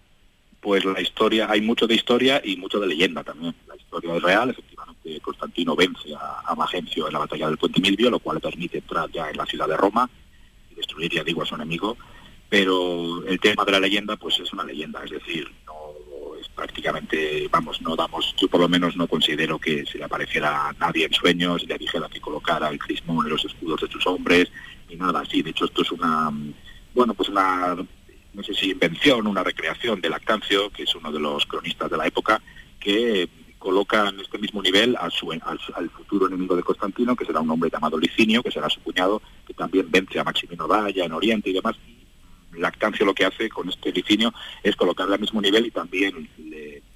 Pues 0.61 0.85
la 0.85 1.01
historia, 1.01 1.47
hay 1.49 1.61
mucho 1.61 1.87
de 1.87 1.95
historia 1.95 2.43
y 2.43 2.57
mucho 2.57 2.81
de 2.81 2.89
leyenda 2.89 3.23
también. 3.23 3.55
La 3.69 3.77
historia 3.77 4.17
es 4.17 4.21
real, 4.21 4.51
efectivamente 4.51 5.21
Constantino 5.23 5.77
vence 5.77 6.13
a, 6.17 6.41
a, 6.45 6.57
Magencio 6.57 7.07
en 7.07 7.13
la 7.13 7.21
batalla 7.21 7.47
del 7.47 7.59
Puente 7.59 7.81
Milvio, 7.81 8.11
lo 8.11 8.19
cual 8.19 8.41
permite 8.41 8.79
entrar 8.79 9.09
ya 9.13 9.31
en 9.31 9.37
la 9.37 9.47
ciudad 9.47 9.69
de 9.69 9.77
Roma 9.77 10.11
y 10.73 10.75
destruir, 10.75 11.13
ya 11.13 11.23
digo, 11.23 11.43
a 11.43 11.47
su 11.47 11.55
enemigo, 11.55 11.97
pero 12.49 13.25
el 13.27 13.39
tema 13.39 13.65
de 13.65 13.71
la 13.71 13.79
leyenda 13.79 14.17
pues 14.17 14.41
es 14.41 14.53
una 14.53 14.65
leyenda, 14.65 15.01
es 15.05 15.13
decir, 15.13 15.47
prácticamente, 16.61 17.49
vamos, 17.51 17.81
no 17.81 17.97
damos, 17.97 18.35
yo 18.37 18.47
por 18.47 18.61
lo 18.61 18.69
menos 18.69 18.95
no 18.95 19.09
considero 19.09 19.59
que 19.59 19.87
se 19.87 19.97
le 19.97 20.05
apareciera 20.05 20.69
a 20.69 20.73
nadie 20.75 21.07
en 21.07 21.15
sueños 21.15 21.63
y 21.63 21.67
le 21.67 21.79
dijera 21.79 22.07
que 22.11 22.21
colocara 22.21 22.69
el 22.69 22.79
crismón 22.79 23.25
en 23.25 23.33
los 23.33 23.47
escudos 23.47 23.81
de 23.81 23.89
sus 23.89 24.07
hombres, 24.07 24.53
ni 24.87 24.97
nada 24.97 25.21
así, 25.21 25.41
de 25.41 25.51
hecho 25.51 25.65
esto 25.65 25.81
es 25.81 25.91
una, 25.91 26.31
bueno, 26.95 27.15
pues 27.15 27.31
una 27.31 27.75
no 28.35 28.43
sé 28.43 28.53
si 28.53 28.73
invención, 28.73 29.27
una 29.27 29.43
recreación 29.43 30.03
de 30.03 30.11
Lactancio, 30.11 30.69
que 30.69 30.83
es 30.83 30.95
uno 30.95 31.11
de 31.11 31.19
los 31.19 31.47
cronistas 31.47 31.91
de 31.91 31.97
la 31.97 32.07
época, 32.07 32.43
que 32.79 33.27
coloca 33.59 34.11
en 34.11 34.21
este 34.21 34.37
mismo 34.37 34.61
nivel 34.61 34.99
su, 35.11 35.33
al, 35.33 35.91
futuro 35.91 36.27
enemigo 36.27 36.57
de 36.57 36.63
Constantino, 36.63 37.17
que 37.17 37.25
será 37.25 37.41
un 37.41 37.51
hombre 37.51 37.71
llamado 37.73 37.99
Licinio, 37.99 38.43
que 38.43 38.51
será 38.51 38.69
su 38.69 38.81
cuñado, 38.83 39.23
que 39.47 39.55
también 39.55 39.91
vence 39.91 40.21
a 40.21 40.25
Maximino 40.25 40.69
Valla 40.69 41.07
en 41.07 41.13
Oriente 41.13 41.49
y 41.49 41.55
demás. 41.55 41.77
Lactancio 42.53 43.07
lo 43.07 43.15
que 43.15 43.25
hace 43.25 43.49
con 43.49 43.69
este 43.69 43.93
Licinio 43.93 44.33
es 44.63 44.77
colocarle 44.77 45.15
al 45.15 45.21
mismo 45.21 45.41
nivel 45.41 45.67
y 45.67 45.71
también 45.71 46.29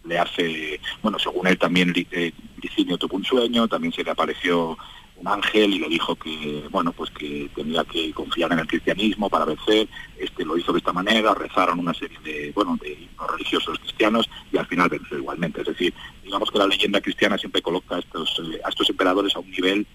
le, 0.05 0.19
hace, 0.19 0.81
bueno, 1.03 1.19
según 1.19 1.47
él 1.47 1.59
también 1.59 1.93
eh, 1.97 2.33
Licinio 2.61 2.99
tuvo 2.99 3.17
un 3.17 3.25
sueño, 3.25 3.69
también 3.69 3.93
se 3.93 4.05
le 4.05 4.11
apareció 4.11 4.77
un 5.17 5.29
ángel 5.29 5.75
y 5.75 5.79
le 5.79 5.89
dijo 5.89 6.17
que 6.17 6.65
bueno 6.71 6.93
pues 6.93 7.11
que 7.11 7.49
tenía 7.55 7.85
que 7.85 8.13
confiar 8.13 8.53
en 8.53 8.59
el 8.61 8.67
cristianismo 8.67 9.31
para 9.31 9.45
vencer. 9.45 9.89
Este 10.19 10.45
lo 10.45 10.57
hizo 10.59 10.73
de 10.73 10.79
esta 10.79 10.93
manera 10.93 11.35
rezaron 11.35 11.79
una 11.79 11.95
serie 11.95 12.19
de 12.25 12.53
bueno 12.53 12.77
de 12.81 12.93
himnos 12.93 13.31
religiosos 13.31 13.79
cristianos 13.79 14.29
y 14.53 14.59
al 14.59 14.67
final 14.67 14.89
venció 14.89 15.19
igualmente. 15.19 15.61
Es 15.61 15.69
decir 15.69 15.95
digamos 16.23 16.51
que 16.51 16.59
la 16.59 16.67
leyenda 16.67 17.01
cristiana 17.01 17.39
siempre 17.39 17.63
coloca 17.63 17.97
a 17.97 18.01
estos 18.01 18.41
eh, 18.41 18.61
a 18.65 18.69
estos 18.69 18.91
emperadores 18.91 19.35
a 19.37 19.41
un 19.41 19.51
nivel 19.51 19.87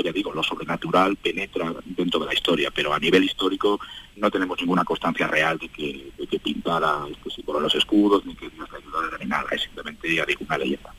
ya 0.00 0.12
digo 0.12 0.32
lo 0.32 0.42
sobrenatural 0.42 1.16
penetra 1.16 1.72
dentro 1.84 2.20
de 2.20 2.26
la 2.26 2.34
historia 2.34 2.70
pero 2.70 2.92
a 2.94 2.98
nivel 2.98 3.24
histórico 3.24 3.80
no 4.16 4.30
tenemos 4.30 4.58
ninguna 4.60 4.84
constancia 4.84 5.26
real 5.26 5.58
de 5.58 5.68
que, 5.68 6.12
pintara 6.42 7.06
este 7.08 7.42
los 7.46 7.74
escudos 7.74 8.24
ni 8.24 8.34
que 8.34 8.48
Dios 8.48 8.68
le 8.70 8.78
ayudara 8.78 9.18
ni 9.18 9.26
nada 9.26 9.46
es 9.52 9.62
simplemente 9.62 10.08
una 10.40 10.58
leyenda. 10.58 10.94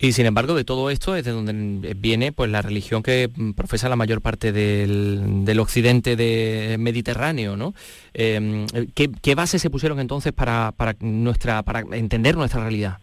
Y 0.00 0.12
sin 0.12 0.26
embargo, 0.26 0.54
de 0.54 0.64
todo 0.64 0.90
esto 0.90 1.16
es 1.16 1.24
de 1.24 1.32
donde 1.32 1.94
viene 1.94 2.30
pues 2.30 2.50
la 2.50 2.62
religión 2.62 3.02
que 3.02 3.28
profesa 3.56 3.88
la 3.88 3.96
mayor 3.96 4.20
parte 4.20 4.52
del, 4.52 5.58
occidente 5.58 6.14
de 6.14 6.76
mediterráneo, 6.78 7.56
¿no? 7.56 7.74
Em, 8.14 8.66
¿qué, 8.94 9.34
bases 9.34 9.60
se 9.60 9.70
pusieron 9.70 9.98
entonces 9.98 10.32
para, 10.32 10.72
nuestra, 11.00 11.64
para 11.64 11.80
entender 11.80 12.36
nuestra 12.36 12.60
realidad? 12.60 12.98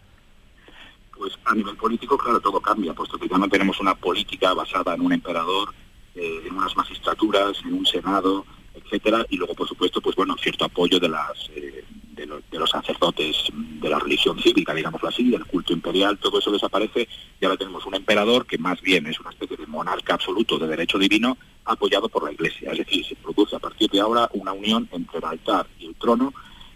Pues 1.26 1.40
a 1.44 1.56
nivel 1.56 1.74
político, 1.74 2.16
claro, 2.16 2.38
todo 2.38 2.60
cambia, 2.60 2.94
puesto 2.94 3.18
que 3.18 3.26
ya 3.26 3.36
no 3.36 3.48
tenemos 3.48 3.80
una 3.80 3.96
política 3.96 4.54
basada 4.54 4.94
en 4.94 5.00
un 5.00 5.12
emperador, 5.12 5.74
eh, 6.14 6.42
en 6.46 6.54
unas 6.54 6.76
magistraturas, 6.76 7.58
en 7.64 7.74
un 7.74 7.84
senado, 7.84 8.46
etcétera, 8.72 9.26
y 9.28 9.36
luego, 9.36 9.52
por 9.56 9.66
supuesto, 9.66 10.00
pues 10.00 10.14
bueno, 10.14 10.36
cierto 10.40 10.64
apoyo 10.64 11.00
de 11.00 11.08
las 11.08 11.50
eh, 11.56 11.84
de, 12.12 12.26
los 12.56 12.70
sacerdotes 12.70 13.48
de 13.52 13.88
la 13.88 13.98
religión 13.98 14.40
cívica, 14.40 14.72
digámoslo 14.72 15.08
así, 15.08 15.28
del 15.28 15.44
culto 15.46 15.72
imperial, 15.72 16.16
todo 16.16 16.38
eso 16.38 16.52
desaparece 16.52 17.08
y 17.40 17.44
ahora 17.44 17.56
tenemos 17.56 17.84
un 17.86 17.96
emperador 17.96 18.46
que 18.46 18.58
más 18.58 18.80
bien 18.80 19.08
es 19.08 19.18
una 19.18 19.30
especie 19.30 19.56
de 19.56 19.66
monarca 19.66 20.14
absoluto 20.14 20.60
de 20.60 20.68
derecho 20.68 20.96
divino 20.96 21.36
apoyado 21.64 22.08
por 22.08 22.22
la 22.22 22.30
Iglesia. 22.30 22.70
Es 22.70 22.78
decir, 22.78 23.04
se 23.04 23.16
produce 23.16 23.56
a 23.56 23.58
partir 23.58 23.90
de 23.90 23.98
ahora 23.98 24.30
una 24.34 24.52
unión 24.52 24.88
entre 24.92 25.18
el 25.18 25.24
altar 25.24 25.66
y 25.80 25.86
el 25.86 25.96
trono 25.96 26.32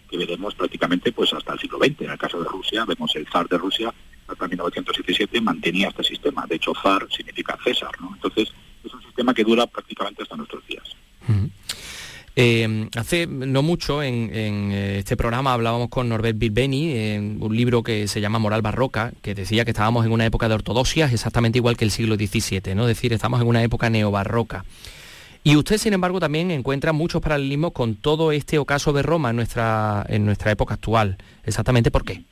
que 0.09 0.17
veremos 0.17 0.53
prácticamente 0.55 1.13
pues 1.13 1.31
hasta 1.31 1.53
el 1.53 1.59
siglo 1.59 1.77
XX. 1.77 2.01
En 2.01 2.09
el 2.09 2.17
caso 2.17 2.37
de 2.43 2.49
Rusia, 2.49 2.83
vemos 2.83 3.15
el 3.15 3.25
zar 3.29 3.47
de 3.47 3.57
Rusia 3.57 3.93
hasta 4.31 4.47
1977 4.47 5.41
mantenía 5.41 5.89
este 5.89 6.03
sistema. 6.03 6.45
De 6.47 6.55
hecho, 6.55 6.73
zar 6.81 7.07
significa 7.15 7.57
César, 7.63 7.91
¿no? 7.99 8.11
Entonces, 8.13 8.53
es 8.83 8.93
un 8.93 9.01
sistema 9.03 9.33
que 9.33 9.43
dura 9.43 9.67
prácticamente 9.67 10.23
hasta 10.23 10.35
nuestros 10.35 10.65
días. 10.67 10.83
Eh, 12.35 12.87
hace 12.95 13.27
no 13.27 13.61
mucho 13.61 14.01
en, 14.01 14.29
eh, 14.33 14.99
este 14.99 15.17
programa 15.17 15.53
hablábamos 15.53 15.89
con 15.89 16.07
Norbert 16.07 16.37
Bilbeni 16.37 16.93
en 16.93 17.37
un 17.41 17.55
libro 17.55 17.83
que 17.83 18.07
se 18.07 18.21
llama 18.21 18.39
Moral 18.39 18.61
Barroca, 18.61 19.11
que 19.21 19.35
decía 19.35 19.65
que 19.65 19.71
estábamos 19.71 20.05
en 20.05 20.13
una 20.13 20.25
época 20.25 20.47
de 20.47 20.55
ortodoxias 20.55 21.11
exactamente 21.11 21.59
igual 21.59 21.75
que 21.75 21.83
el 21.83 21.91
siglo 21.91 22.15
XVII, 22.15 22.73
¿no? 22.73 22.83
es 22.83 22.87
decir, 22.87 23.11
estamos 23.11 23.41
en 23.41 23.47
una 23.47 23.63
época 23.63 23.89
neobarroca. 23.89 24.63
Y 25.43 25.55
usted, 25.55 25.77
sin 25.77 25.93
embargo, 25.93 26.19
también 26.19 26.51
encuentra 26.51 26.93
muchos 26.93 27.21
paralelismos 27.21 27.71
con 27.73 27.95
todo 27.95 28.31
este 28.31 28.59
ocaso 28.59 28.93
de 28.93 29.01
Roma 29.01 29.31
en 29.31 29.35
nuestra, 29.35 30.05
en 30.07 30.23
nuestra 30.23 30.51
época 30.51 30.75
actual. 30.75 31.17
¿Exactamente 31.43 31.89
por 31.89 32.05
qué? 32.05 32.23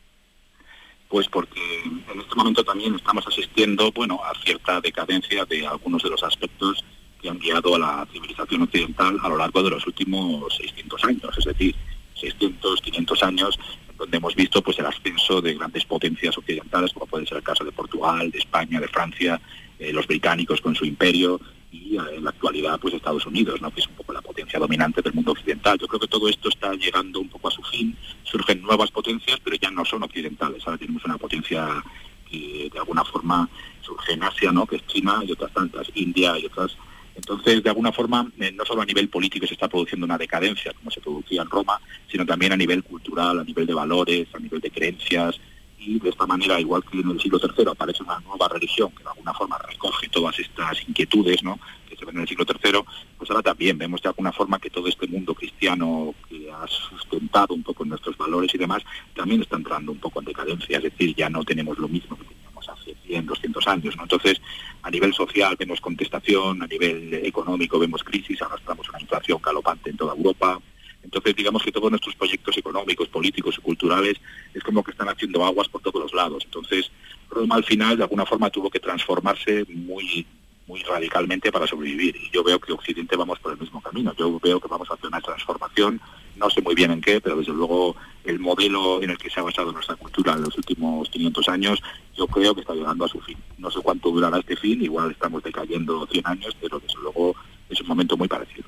Pues 1.09 1.27
porque 1.27 1.59
en 1.83 2.21
este 2.21 2.35
momento 2.35 2.63
también 2.63 2.93
estamos 2.93 3.25
asistiendo, 3.25 3.91
bueno, 3.91 4.21
a 4.23 4.31
cierta 4.45 4.79
decadencia 4.79 5.43
de 5.43 5.65
algunos 5.65 6.03
de 6.03 6.11
los 6.11 6.23
aspectos 6.23 6.85
que 7.19 7.29
han 7.29 7.39
guiado 7.39 7.75
a 7.75 7.79
la 7.79 8.07
civilización 8.13 8.61
occidental 8.61 9.17
a 9.23 9.27
lo 9.27 9.37
largo 9.37 9.63
de 9.63 9.71
los 9.71 9.87
últimos 9.87 10.55
600 10.55 11.03
años, 11.05 11.37
es 11.37 11.45
decir, 11.45 11.75
600, 12.13 12.81
500 12.81 13.23
años, 13.23 13.59
donde 13.97 14.17
hemos 14.17 14.35
visto 14.35 14.61
pues 14.61 14.77
el 14.77 14.85
ascenso 14.85 15.41
de 15.41 15.55
grandes 15.55 15.83
potencias 15.83 16.37
occidentales, 16.37 16.93
como 16.93 17.07
puede 17.07 17.25
ser 17.25 17.37
el 17.37 17.43
caso 17.43 17.63
de 17.63 17.71
Portugal, 17.71 18.29
de 18.29 18.37
España, 18.37 18.79
de 18.79 18.87
Francia, 18.87 19.41
eh, 19.79 19.91
los 19.91 20.05
británicos 20.05 20.61
con 20.61 20.75
su 20.75 20.85
imperio 20.85 21.41
y 21.71 21.97
eh, 21.97 22.01
en 22.17 22.23
la 22.23 22.29
actualidad 22.29 22.79
pues 22.79 22.93
Estados 22.93 23.25
Unidos, 23.25 23.59
¿no? 23.61 23.71
que 23.71 23.81
es 23.81 23.87
un 23.87 23.95
poco 23.95 24.13
la 24.13 24.18
dominante 24.57 25.01
del 25.01 25.13
mundo 25.13 25.33
occidental. 25.33 25.77
Yo 25.77 25.87
creo 25.87 25.99
que 25.99 26.07
todo 26.07 26.27
esto 26.27 26.49
está 26.49 26.73
llegando 26.73 27.19
un 27.19 27.29
poco 27.29 27.49
a 27.49 27.51
su 27.51 27.61
fin, 27.63 27.95
surgen 28.23 28.61
nuevas 28.61 28.89
potencias, 28.89 29.39
pero 29.43 29.55
ya 29.57 29.69
no 29.69 29.85
son 29.85 30.01
occidentales. 30.03 30.63
Ahora 30.65 30.77
tenemos 30.79 31.05
una 31.05 31.17
potencia 31.17 31.83
que 32.29 32.69
de 32.71 32.79
alguna 32.79 33.03
forma 33.03 33.49
surge 33.81 34.13
en 34.13 34.23
Asia, 34.23 34.51
¿no? 34.51 34.65
que 34.65 34.77
es 34.77 34.87
China 34.87 35.21
y 35.25 35.31
otras 35.31 35.53
tantas, 35.53 35.91
India 35.93 36.39
y 36.39 36.45
otras 36.45 36.75
entonces, 37.19 37.61
de 37.61 37.69
alguna 37.69 37.91
forma, 37.91 38.31
eh, 38.39 38.51
no 38.53 38.63
solo 38.65 38.81
a 38.81 38.85
nivel 38.85 39.09
político 39.09 39.45
se 39.45 39.53
está 39.53 39.67
produciendo 39.67 40.05
una 40.05 40.17
decadencia, 40.17 40.71
como 40.73 40.89
se 40.89 41.01
producía 41.01 41.41
en 41.41 41.49
Roma, 41.49 41.79
sino 42.07 42.25
también 42.25 42.53
a 42.53 42.57
nivel 42.57 42.81
cultural, 42.81 43.39
a 43.39 43.43
nivel 43.43 43.67
de 43.67 43.73
valores, 43.73 44.27
a 44.33 44.39
nivel 44.39 44.61
de 44.61 44.71
creencias, 44.71 45.37
y 45.77 45.99
de 45.99 46.09
esta 46.09 46.25
manera, 46.25 46.59
igual 46.59 46.83
que 46.83 46.99
en 46.99 47.09
el 47.09 47.19
siglo 47.19 47.39
III 47.41 47.71
aparece 47.71 48.03
una 48.03 48.19
nueva 48.21 48.47
religión 48.47 48.91
que 48.91 49.03
de 49.03 49.09
alguna 49.09 49.33
forma 49.33 49.57
recoge 49.57 50.07
todas 50.09 50.37
estas 50.39 50.81
inquietudes 50.87 51.43
¿no? 51.43 51.59
En 52.07 52.19
el 52.19 52.27
siglo 52.27 52.45
III, 52.47 52.79
pues 53.17 53.29
ahora 53.29 53.43
también 53.43 53.77
vemos 53.77 54.01
de 54.01 54.09
alguna 54.09 54.31
forma 54.31 54.59
que 54.59 54.69
todo 54.69 54.87
este 54.87 55.07
mundo 55.07 55.33
cristiano 55.33 56.13
que 56.27 56.51
ha 56.51 56.65
sustentado 56.67 57.53
un 57.53 57.63
poco 57.63 57.85
nuestros 57.85 58.17
valores 58.17 58.53
y 58.53 58.57
demás, 58.57 58.83
también 59.15 59.41
está 59.41 59.57
entrando 59.57 59.91
un 59.91 59.99
poco 59.99 60.19
en 60.19 60.25
decadencia, 60.25 60.77
es 60.77 60.83
decir, 60.83 61.15
ya 61.15 61.29
no 61.29 61.43
tenemos 61.43 61.77
lo 61.77 61.87
mismo 61.87 62.17
que 62.17 62.25
teníamos 62.25 62.69
hace 62.69 62.95
100, 63.05 63.25
200 63.25 63.67
años. 63.67 63.97
¿no? 63.97 64.03
Entonces, 64.03 64.41
a 64.81 64.91
nivel 64.91 65.13
social 65.13 65.55
vemos 65.57 65.81
contestación, 65.81 66.61
a 66.61 66.67
nivel 66.67 67.13
económico 67.25 67.79
vemos 67.79 68.03
crisis, 68.03 68.41
arrastramos 68.41 68.87
una 68.89 69.01
inflación 69.01 69.39
galopante 69.41 69.89
en 69.89 69.97
toda 69.97 70.15
Europa. 70.15 70.59
Entonces, 71.01 71.35
digamos 71.35 71.63
que 71.63 71.71
todos 71.71 71.89
nuestros 71.89 72.15
proyectos 72.15 72.57
económicos, 72.57 73.07
políticos 73.07 73.55
y 73.57 73.61
culturales 73.61 74.17
es 74.53 74.63
como 74.63 74.83
que 74.83 74.91
están 74.91 75.09
haciendo 75.09 75.45
aguas 75.45 75.69
por 75.69 75.81
todos 75.81 76.01
los 76.01 76.13
lados. 76.13 76.43
Entonces, 76.45 76.91
Roma 77.29 77.55
al 77.55 77.63
final 77.63 77.97
de 77.97 78.03
alguna 78.03 78.25
forma 78.25 78.49
tuvo 78.49 78.69
que 78.69 78.79
transformarse 78.79 79.65
muy 79.69 80.25
muy 80.69 80.81
radicalmente 80.83 81.51
para 81.51 81.65
sobrevivir. 81.65 82.15
Y 82.15 82.29
yo 82.29 82.43
veo 82.43 82.59
que 82.59 82.71
Occidente 82.71 83.17
vamos 83.17 83.39
por 83.39 83.51
el 83.51 83.59
mismo 83.59 83.81
camino. 83.81 84.13
Yo 84.15 84.39
veo 84.39 84.59
que 84.59 84.67
vamos 84.67 84.89
a 84.89 84.93
hacer 84.93 85.07
una 85.07 85.19
transformación, 85.19 85.99
no 86.35 86.47
sé 86.51 86.61
muy 86.61 86.75
bien 86.75 86.91
en 86.91 87.01
qué, 87.01 87.19
pero 87.19 87.37
desde 87.37 87.53
luego 87.53 87.95
el 88.23 88.39
modelo 88.39 89.01
en 89.01 89.09
el 89.09 89.17
que 89.17 89.31
se 89.31 89.39
ha 89.39 89.43
basado 89.43 89.71
nuestra 89.71 89.95
cultura 89.95 90.33
en 90.33 90.43
los 90.43 90.55
últimos 90.55 91.09
500 91.09 91.49
años, 91.49 91.81
yo 92.15 92.27
creo 92.27 92.53
que 92.53 92.61
está 92.61 92.75
llegando 92.75 93.03
a 93.03 93.09
su 93.09 93.19
fin. 93.19 93.37
No 93.57 93.71
sé 93.71 93.79
cuánto 93.81 94.11
durará 94.11 94.37
este 94.37 94.55
fin, 94.55 94.79
igual 94.83 95.09
estamos 95.09 95.41
decayendo 95.41 96.05
100 96.05 96.27
años, 96.27 96.55
pero 96.61 96.79
desde 96.79 97.01
luego 97.01 97.35
es 97.67 97.81
un 97.81 97.87
momento 97.87 98.15
muy 98.15 98.27
parecido. 98.27 98.67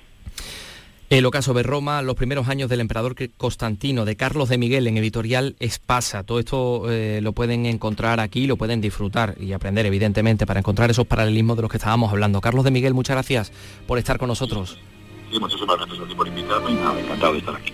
El 1.12 1.26
ocaso 1.26 1.54
de 1.54 1.62
Roma, 1.62 2.02
los 2.02 2.16
primeros 2.16 2.48
años 2.48 2.70
del 2.70 2.80
emperador 2.80 3.18
Constantino, 3.36 4.06
de 4.06 4.16
Carlos 4.16 4.48
de 4.48 4.58
Miguel 4.58 4.88
en 4.88 4.96
editorial 4.96 5.58
Espasa. 5.60 6.24
Todo 6.24 6.40
esto 6.40 6.90
eh, 6.90 7.20
lo 7.22 7.34
pueden 7.34 7.66
encontrar 7.66 8.22
aquí, 8.22 8.48
lo 8.48 8.56
pueden 8.56 8.80
disfrutar 8.80 9.36
y 9.38 9.52
aprender, 9.52 9.86
evidentemente, 9.86 10.46
para 10.46 10.62
encontrar 10.62 10.90
esos 10.90 11.06
paralelismos 11.06 11.58
de 11.58 11.64
los 11.64 11.70
que 11.70 11.76
estábamos 11.76 12.14
hablando. 12.14 12.40
Carlos 12.40 12.64
de 12.64 12.72
Miguel, 12.72 12.94
muchas 12.94 13.16
gracias 13.16 13.52
por 13.88 13.98
estar 13.98 14.18
con 14.18 14.30
nosotros. 14.30 14.78
Sí, 15.30 15.38
muchísimas 15.38 15.76
gracias 15.76 16.00
a 16.00 16.16
por 16.16 16.30
invitarme 16.30 16.72
encantado 16.72 17.34
de 17.34 17.40
estar 17.40 17.56
aquí. 17.58 17.74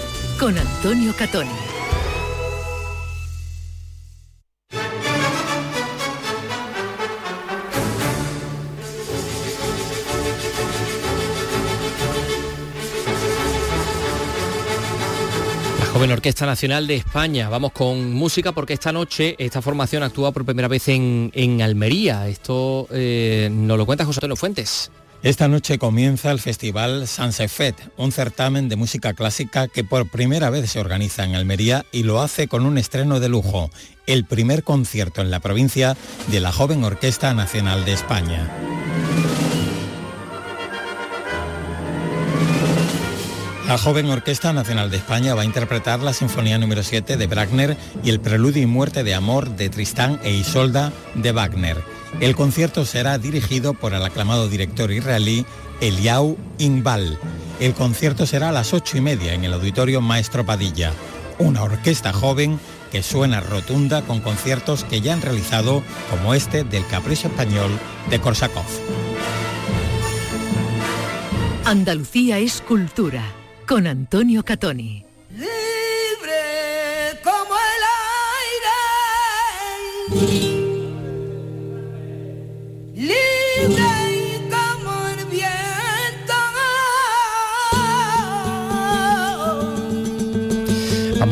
con 0.41 0.57
Antonio 0.57 1.13
Catón. 1.15 1.45
Joven 15.93 16.11
Orquesta 16.11 16.47
Nacional 16.47 16.87
de 16.87 16.95
España. 16.95 17.47
Vamos 17.47 17.71
con 17.73 18.11
música 18.11 18.51
porque 18.51 18.73
esta 18.73 18.91
noche 18.91 19.35
esta 19.37 19.61
formación 19.61 20.01
actúa 20.01 20.31
por 20.31 20.43
primera 20.43 20.67
vez 20.67 20.87
en, 20.87 21.31
en 21.35 21.61
Almería. 21.61 22.27
Esto 22.27 22.87
eh, 22.89 23.47
nos 23.51 23.77
lo 23.77 23.85
cuenta 23.85 24.05
José 24.05 24.17
Antonio 24.17 24.35
Fuentes. 24.35 24.89
Esta 25.23 25.47
noche 25.47 25.77
comienza 25.77 26.31
el 26.31 26.39
festival 26.39 27.07
Sansefet, 27.07 27.75
un 27.95 28.11
certamen 28.11 28.69
de 28.69 28.75
música 28.75 29.13
clásica 29.13 29.67
que 29.67 29.83
por 29.83 30.09
primera 30.09 30.49
vez 30.49 30.71
se 30.71 30.79
organiza 30.79 31.23
en 31.23 31.35
Almería 31.35 31.85
y 31.91 32.01
lo 32.01 32.21
hace 32.21 32.47
con 32.47 32.65
un 32.65 32.79
estreno 32.79 33.19
de 33.19 33.29
lujo, 33.29 33.69
el 34.07 34.25
primer 34.25 34.63
concierto 34.63 35.21
en 35.21 35.29
la 35.29 35.39
provincia 35.39 35.95
de 36.31 36.39
la 36.39 36.51
joven 36.51 36.83
Orquesta 36.83 37.35
Nacional 37.35 37.85
de 37.85 37.93
España. 37.93 38.49
La 43.67 43.77
joven 43.77 44.09
Orquesta 44.09 44.51
Nacional 44.53 44.89
de 44.89 44.97
España 44.97 45.35
va 45.35 45.43
a 45.43 45.45
interpretar 45.45 45.99
la 45.99 46.13
Sinfonía 46.13 46.57
número 46.57 46.81
7 46.81 47.15
de 47.15 47.27
Wagner 47.27 47.77
y 48.03 48.09
el 48.09 48.19
Preludio 48.19 48.63
y 48.63 48.65
Muerte 48.65 49.03
de 49.03 49.13
Amor 49.13 49.55
de 49.55 49.69
Tristán 49.69 50.19
e 50.23 50.31
Isolda 50.31 50.91
de 51.13 51.31
Wagner. 51.31 52.00
El 52.19 52.35
concierto 52.35 52.85
será 52.85 53.17
dirigido 53.17 53.73
por 53.73 53.93
el 53.93 54.03
aclamado 54.03 54.47
director 54.47 54.91
israelí 54.91 55.45
Eliau 55.79 56.37
Inbal. 56.59 57.17
El 57.59 57.73
concierto 57.73 58.25
será 58.25 58.49
a 58.49 58.51
las 58.51 58.73
ocho 58.73 58.97
y 58.97 59.01
media 59.01 59.33
en 59.33 59.43
el 59.43 59.53
Auditorio 59.53 60.01
Maestro 60.01 60.45
Padilla. 60.45 60.91
Una 61.39 61.63
orquesta 61.63 62.13
joven 62.13 62.59
que 62.91 63.01
suena 63.01 63.39
rotunda 63.39 64.01
con 64.01 64.19
conciertos 64.19 64.83
que 64.83 65.01
ya 65.01 65.13
han 65.13 65.21
realizado, 65.21 65.81
como 66.09 66.33
este 66.33 66.63
del 66.63 66.85
Capricho 66.87 67.29
Español 67.29 67.71
de 68.09 68.19
Korsakov. 68.19 68.65
Andalucía 71.63 72.37
es 72.39 72.61
cultura 72.61 73.23
con 73.67 73.87
Antonio 73.87 74.43
Catoni. 74.43 75.05
Libre 75.31 77.19
como 77.23 77.55
el 77.55 77.83
aire. 80.19 80.50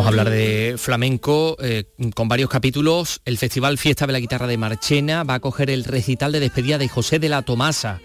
Hablar 0.10 0.30
de 0.30 0.76
flamenco 0.78 1.56
eh, 1.62 1.86
con 2.15 2.28
varios 2.28 2.50
capítulos. 2.50 3.22
El 3.26 3.38
Festival 3.38 3.78
Fiesta 3.78 4.06
de 4.08 4.13
la 4.13 4.19
Guitarra 4.19 4.48
de 4.48 4.58
Marchena 4.58 5.24
va 5.24 5.36
a 5.36 5.39
coger 5.39 5.69
el 5.69 5.84
recital 5.84 6.32
de 6.32 6.39
despedida 6.39 6.78
de 6.78 6.88
José 6.88 7.19
de 7.19 7.30
la 7.30 7.41
Tomasa 7.41 8.00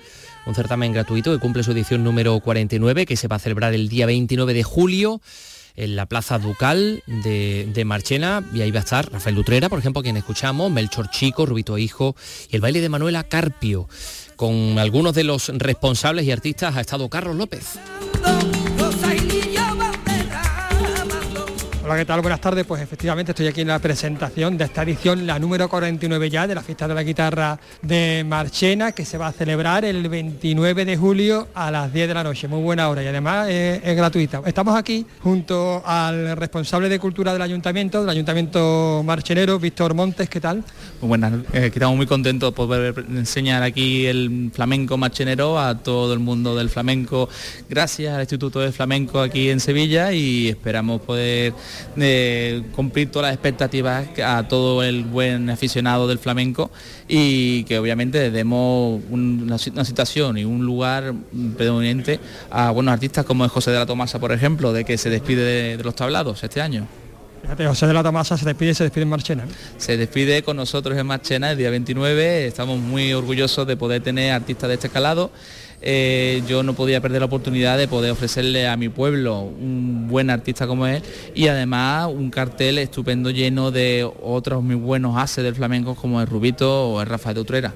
un 0.46 0.54
certamen 0.54 0.92
gratuito 0.92 1.32
que 1.32 1.38
cumple 1.38 1.62
su 1.62 1.72
edición 1.72 2.04
número 2.04 2.38
49, 2.38 3.06
que 3.06 3.16
se 3.16 3.28
va 3.28 3.36
a 3.36 3.38
celebrar 3.38 3.72
el 3.74 3.88
día 3.88 4.06
29 4.06 4.52
de 4.52 4.62
julio 4.62 5.20
en 5.76 5.96
la 5.96 6.06
Plaza 6.06 6.38
Ducal 6.38 7.02
de, 7.06 7.82
Marchena 7.84 8.44
y 8.52 8.60
ahí 8.60 8.70
va 8.70 8.80
a 8.80 8.82
estar 8.82 9.10
Rafael 9.10 9.34
Lutrera, 9.34 9.68
por 9.68 9.78
ejemplo, 9.78 10.02
quien 10.02 10.16
escuchamos, 10.16 10.70
Melchor 10.70 11.10
Chico, 11.10 11.46
Rubito 11.46 11.78
Hijo 11.78 12.14
y 12.50 12.56
el 12.56 12.62
baile 12.62 12.80
de 12.80 12.88
Manuela 12.88 13.24
Carpio. 13.24 13.88
Con 14.36 14.78
algunos 14.78 15.14
de 15.14 15.24
los 15.24 15.48
responsables 15.48 16.26
y 16.26 16.32
artistas 16.32 16.76
ha 16.76 16.80
estado 16.80 17.08
Carlos 17.08 17.36
López. 17.36 17.78
Hola, 21.84 21.98
¿qué 21.98 22.06
tal? 22.06 22.22
Buenas 22.22 22.40
tardes. 22.40 22.64
Pues 22.64 22.80
efectivamente 22.80 23.32
estoy 23.32 23.46
aquí 23.46 23.60
en 23.60 23.68
la 23.68 23.78
presentación 23.78 24.56
de 24.56 24.64
esta 24.64 24.84
edición, 24.84 25.26
la 25.26 25.38
número 25.38 25.68
49 25.68 26.30
ya, 26.30 26.46
de 26.46 26.54
la 26.54 26.62
fiesta 26.62 26.88
de 26.88 26.94
la 26.94 27.02
guitarra 27.02 27.60
de 27.82 28.24
Marchena, 28.26 28.92
que 28.92 29.04
se 29.04 29.18
va 29.18 29.26
a 29.26 29.32
celebrar 29.32 29.84
el 29.84 30.08
29 30.08 30.86
de 30.86 30.96
julio 30.96 31.48
a 31.52 31.70
las 31.70 31.92
10 31.92 32.08
de 32.08 32.14
la 32.14 32.24
noche. 32.24 32.48
Muy 32.48 32.62
buena 32.62 32.88
hora 32.88 33.02
y 33.02 33.06
además 33.06 33.50
es, 33.50 33.96
gratuita. 33.96 34.40
Estamos 34.46 34.74
aquí 34.76 35.04
junto 35.20 35.82
al 35.84 36.34
responsable 36.38 36.88
de 36.88 36.98
cultura 36.98 37.34
del 37.34 37.42
ayuntamiento, 37.42 38.00
del 38.00 38.08
ayuntamiento 38.08 39.02
marchenero, 39.04 39.58
Víctor 39.58 39.92
Montes. 39.92 40.30
¿Qué 40.30 40.40
tal? 40.40 40.64
Muy 41.02 41.08
buenas, 41.08 41.34
eh, 41.52 41.66
estamos 41.66 41.98
muy 41.98 42.06
contentos 42.06 42.50
de 42.50 42.56
poder 42.56 43.04
enseñar 43.10 43.62
aquí 43.62 44.06
el 44.06 44.50
flamenco 44.54 44.96
marchenero 44.96 45.60
a 45.60 45.76
todo 45.76 46.14
el 46.14 46.20
mundo 46.20 46.56
del 46.56 46.70
flamenco, 46.70 47.28
gracias 47.68 48.14
al 48.14 48.22
Instituto 48.22 48.60
de 48.60 48.72
Flamenco 48.72 49.20
aquí 49.20 49.50
en 49.50 49.60
Sevilla 49.60 50.12
y 50.12 50.48
esperamos 50.48 51.02
poder 51.02 51.52
de 51.96 52.64
cumplir 52.74 53.10
todas 53.10 53.28
las 53.28 53.34
expectativas 53.34 54.06
a 54.24 54.46
todo 54.48 54.82
el 54.82 55.04
buen 55.04 55.50
aficionado 55.50 56.08
del 56.08 56.18
flamenco 56.18 56.70
y 57.08 57.64
que 57.64 57.78
obviamente 57.78 58.30
demos 58.30 59.00
una, 59.10 59.58
situación 59.58 60.38
y 60.38 60.44
un 60.44 60.64
lugar 60.64 61.14
predominante 61.56 62.20
a 62.50 62.70
buenos 62.70 62.92
artistas 62.92 63.24
como 63.24 63.44
es 63.44 63.52
José 63.52 63.70
de 63.70 63.78
la 63.78 63.86
Tomasa, 63.86 64.18
por 64.18 64.32
ejemplo, 64.32 64.72
de 64.72 64.84
que 64.84 64.98
se 64.98 65.10
despide 65.10 65.76
de, 65.76 65.84
los 65.84 65.94
tablados 65.94 66.42
este 66.42 66.60
año. 66.60 66.86
Fíjate, 67.42 67.66
José 67.66 67.86
de 67.86 67.92
la 67.92 68.02
Tomasa 68.02 68.38
se 68.38 68.46
despide 68.46 68.74
se 68.74 68.84
despide 68.84 69.02
en 69.02 69.10
Marchena. 69.10 69.44
Se 69.76 69.96
despide 69.98 70.42
con 70.42 70.56
nosotros 70.56 70.96
en 70.96 71.06
Marchena 71.06 71.50
el 71.50 71.58
día 71.58 71.70
29, 71.70 72.46
estamos 72.46 72.78
muy 72.78 73.12
orgullosos 73.12 73.66
de 73.66 73.76
poder 73.76 74.02
tener 74.02 74.32
artistas 74.32 74.68
de 74.68 74.74
este 74.74 74.86
escalado 74.86 75.30
eh, 75.86 76.42
yo 76.48 76.62
no 76.62 76.72
podía 76.72 77.02
perder 77.02 77.20
la 77.20 77.26
oportunidad 77.26 77.76
de 77.76 77.86
poder 77.86 78.10
ofrecerle 78.10 78.66
a 78.66 78.74
mi 78.78 78.88
pueblo 78.88 79.40
un 79.40 80.08
buen 80.08 80.30
artista 80.30 80.66
como 80.66 80.86
él 80.86 81.02
y 81.34 81.48
además 81.48 82.08
un 82.10 82.30
cartel 82.30 82.78
estupendo 82.78 83.28
lleno 83.28 83.70
de 83.70 84.10
otros 84.22 84.62
muy 84.62 84.76
buenos 84.76 85.18
haces 85.18 85.44
del 85.44 85.54
flamenco 85.54 85.94
como 85.94 86.22
el 86.22 86.26
Rubito 86.26 86.88
o 86.88 87.02
el 87.02 87.06
Rafael 87.06 87.34
de 87.34 87.40
Utrera. 87.42 87.74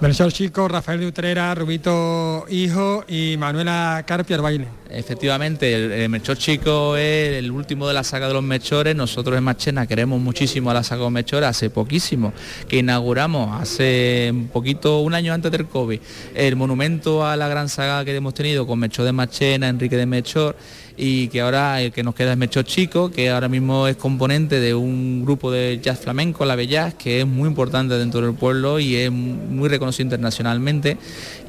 Melchor 0.00 0.32
Chico, 0.32 0.68
Rafael 0.68 1.00
de 1.00 1.08
Utrera, 1.08 1.52
Rubito 1.56 2.44
Hijo 2.48 3.04
y 3.08 3.36
Manuela 3.36 4.04
Carpia 4.06 4.36
al 4.36 4.42
baile. 4.42 4.68
Efectivamente, 4.88 6.04
el, 6.04 6.08
Melchor 6.08 6.38
Chico 6.38 6.96
es 6.96 7.34
el 7.34 7.50
último 7.50 7.88
de 7.88 7.94
la 7.94 8.04
saga 8.04 8.28
de 8.28 8.34
los 8.34 8.44
Mechores. 8.44 8.94
Nosotros 8.94 9.36
en 9.36 9.42
Marchena 9.42 9.88
queremos 9.88 10.20
muchísimo 10.20 10.70
a 10.70 10.74
la 10.74 10.84
saga 10.84 11.00
de 11.00 11.06
los 11.06 11.12
Mechores, 11.12 11.48
hace 11.48 11.68
poquísimo, 11.68 12.32
que 12.68 12.78
inauguramos 12.78 13.60
hace 13.60 14.28
un 14.32 14.46
poquito, 14.46 15.00
un 15.00 15.14
año 15.14 15.34
antes 15.34 15.50
del 15.50 15.66
COVID, 15.66 16.00
el 16.36 16.54
monumento 16.54 17.26
a 17.26 17.36
la 17.36 17.48
gran 17.48 17.68
saga 17.68 18.04
que 18.04 18.14
hemos 18.14 18.34
tenido 18.34 18.68
con 18.68 18.78
Mechor 18.78 19.04
de 19.04 19.12
Marchena, 19.12 19.68
Enrique 19.68 19.96
de 19.96 20.06
Mechor 20.06 20.54
y 20.98 21.28
que 21.28 21.40
ahora 21.40 21.80
el 21.80 21.92
que 21.92 22.02
nos 22.02 22.14
queda 22.14 22.32
es 22.32 22.38
Mecho 22.38 22.62
Chico, 22.64 23.10
que 23.10 23.30
ahora 23.30 23.48
mismo 23.48 23.86
es 23.86 23.96
componente 23.96 24.58
de 24.58 24.74
un 24.74 25.24
grupo 25.24 25.52
de 25.52 25.78
jazz 25.80 26.00
flamenco, 26.00 26.44
la 26.44 26.56
Bellas, 26.56 26.94
que 26.94 27.20
es 27.20 27.26
muy 27.26 27.48
importante 27.48 27.94
dentro 27.94 28.20
del 28.20 28.34
pueblo 28.34 28.80
y 28.80 28.96
es 28.96 29.10
muy 29.12 29.68
reconocido 29.68 30.06
internacionalmente. 30.06 30.98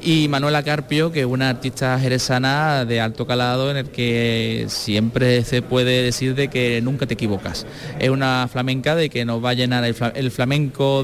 Y 0.02 0.28
Manuela 0.28 0.62
Carpio, 0.62 1.10
que 1.10 1.20
es 1.20 1.26
una 1.26 1.50
artista 1.50 1.98
jerezana 1.98 2.84
de 2.84 3.00
alto 3.00 3.26
calado 3.26 3.72
en 3.72 3.78
el 3.78 3.90
que 3.90 4.66
siempre 4.68 5.42
se 5.42 5.62
puede 5.62 6.02
decir 6.02 6.36
de 6.36 6.46
que 6.48 6.80
nunca 6.80 7.06
te 7.06 7.14
equivocas. 7.14 7.66
Es 7.98 8.10
una 8.10 8.48
flamenca 8.50 8.94
de 8.94 9.10
que 9.10 9.24
nos 9.24 9.44
va 9.44 9.50
a 9.50 9.54
llenar 9.54 9.84
el, 9.84 10.30
flamenco 10.30 11.02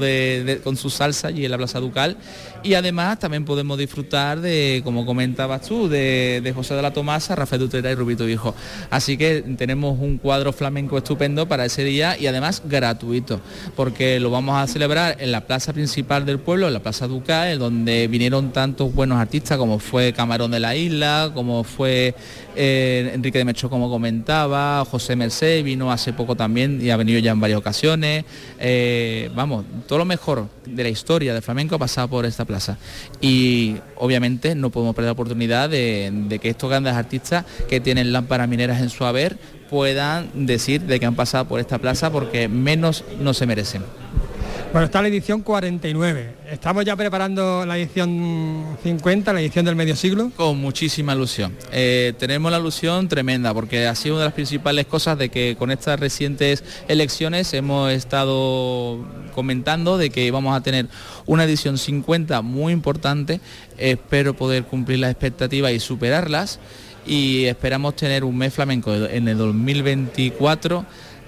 con 0.63 0.77
su 0.77 0.89
salsa 0.89 1.31
y 1.31 1.43
en 1.43 1.51
la 1.51 1.57
Plaza 1.57 1.81
Ducal 1.81 2.15
y 2.63 2.73
además 2.73 3.19
también 3.19 3.45
podemos 3.45 3.77
disfrutar 3.77 4.39
de, 4.41 4.81
como 4.83 5.05
comentabas 5.05 5.61
tú, 5.61 5.87
de, 5.87 6.51
José 6.55 6.73
de 6.75 6.81
la 6.81 6.91
Tomasa, 6.91 7.35
Rafael 7.35 7.61
Dutera 7.61 7.91
y 7.91 7.95
Rubito 7.95 8.27
Hijo. 8.27 8.55
Así 8.89 9.17
que 9.17 9.41
tenemos 9.57 9.99
un 9.99 10.17
cuadro 10.17 10.53
flamenco 10.53 10.97
estupendo 10.97 11.47
para 11.47 11.65
ese 11.65 11.83
día 11.83 12.17
y 12.17 12.27
además 12.27 12.63
gratuito, 12.65 13.41
porque 13.75 14.19
lo 14.19 14.29
vamos 14.29 14.57
a 14.57 14.67
celebrar 14.67 15.17
en 15.19 15.31
la 15.31 15.41
plaza 15.41 15.73
principal 15.73 16.25
del 16.25 16.39
pueblo, 16.39 16.67
en 16.67 16.73
la 16.73 16.81
Plaza 16.81 17.07
Ducal, 17.07 17.59
donde 17.59 18.07
vinieron 18.07 18.51
tantos 18.51 18.93
buenos 18.93 19.19
artistas 19.19 19.57
como 19.57 19.79
fue 19.79 20.13
Camarón 20.13 20.51
de 20.51 20.59
la 20.59 20.75
Isla, 20.75 21.31
como 21.33 21.63
fue 21.63 22.15
eh, 22.57 23.11
Enrique 23.13 23.37
de 23.37 23.45
Mecho, 23.45 23.69
como 23.69 23.89
comentaba, 23.89 24.83
José 24.85 25.15
Merced 25.15 25.63
vino 25.63 25.91
hace 25.91 26.11
poco 26.11 26.35
también 26.35 26.79
y 26.81 26.89
ha 26.89 26.97
venido 26.97 27.19
ya 27.19 27.31
en 27.31 27.39
varias 27.39 27.59
ocasiones. 27.59 28.25
Eh, 28.59 29.29
vamos, 29.35 29.65
todo 29.87 29.99
lo 29.99 30.05
mejor 30.05 30.47
de 30.65 30.83
la 30.83 30.89
historia 30.89 31.33
del 31.33 31.43
flamenco 31.43 31.75
ha 31.75 31.79
pasado 31.79 32.07
por 32.07 32.25
esta 32.25 32.45
plaza. 32.45 32.77
Y 33.21 33.75
obviamente 33.95 34.55
no 34.55 34.71
podemos 34.71 34.95
perder 34.95 35.09
la 35.09 35.13
oportunidad 35.13 35.69
de, 35.69 36.39
que 36.41 36.49
estos 36.49 36.69
grandes 36.69 36.93
artistas 36.93 37.45
que 37.69 37.79
tienen 37.79 38.11
lámparas 38.11 38.49
mineras 38.49 38.81
en 38.81 38.89
su 38.89 39.05
haber 39.05 39.37
puedan 39.69 40.47
decir 40.47 40.81
de 40.81 40.99
que 40.99 41.05
han 41.05 41.15
pasado 41.15 41.45
por 41.45 41.59
esta 41.59 41.77
plaza 41.77 42.11
porque 42.11 42.47
menos 42.47 43.03
no 43.19 43.33
se 43.33 43.45
merecen. 43.45 43.83
Bueno, 44.77 44.85
está 44.85 45.01
la 45.01 45.07
edición 45.07 45.41
49. 45.41 46.35
Estamos 46.51 46.85
ya 46.85 46.95
preparando 46.95 47.65
la 47.65 47.79
edición 47.79 48.77
50, 48.83 49.33
la 49.33 49.41
edición 49.41 49.65
del 49.65 49.75
medio 49.75 49.95
siglo. 49.95 50.31
Con 50.35 50.59
muchísima 50.59 51.15
ilusión. 51.15 51.57
Eh, 51.71 52.13
tenemos 52.19 52.51
la 52.51 52.59
ilusión 52.59 53.07
tremenda 53.07 53.55
porque 53.55 53.87
ha 53.87 53.95
sido 53.95 54.13
una 54.13 54.25
de 54.25 54.27
las 54.27 54.35
principales 54.35 54.85
cosas 54.85 55.17
de 55.17 55.29
que 55.29 55.55
con 55.57 55.71
estas 55.71 55.99
recientes 55.99 56.63
elecciones 56.87 57.55
hemos 57.55 57.91
estado 57.91 59.03
comentando 59.33 59.97
de 59.97 60.11
que 60.11 60.29
vamos 60.29 60.55
a 60.55 60.61
tener 60.61 60.85
una 61.25 61.45
edición 61.45 61.79
50 61.79 62.43
muy 62.43 62.71
importante. 62.71 63.41
Espero 63.79 64.35
poder 64.35 64.65
cumplir 64.65 64.99
las 64.99 65.09
expectativas 65.09 65.71
y 65.71 65.79
superarlas 65.79 66.59
y 67.03 67.45
esperamos 67.45 67.95
tener 67.95 68.23
un 68.23 68.37
mes 68.37 68.53
flamenco 68.53 68.93
en 68.93 69.27
el 69.27 69.39
2024 69.39 70.85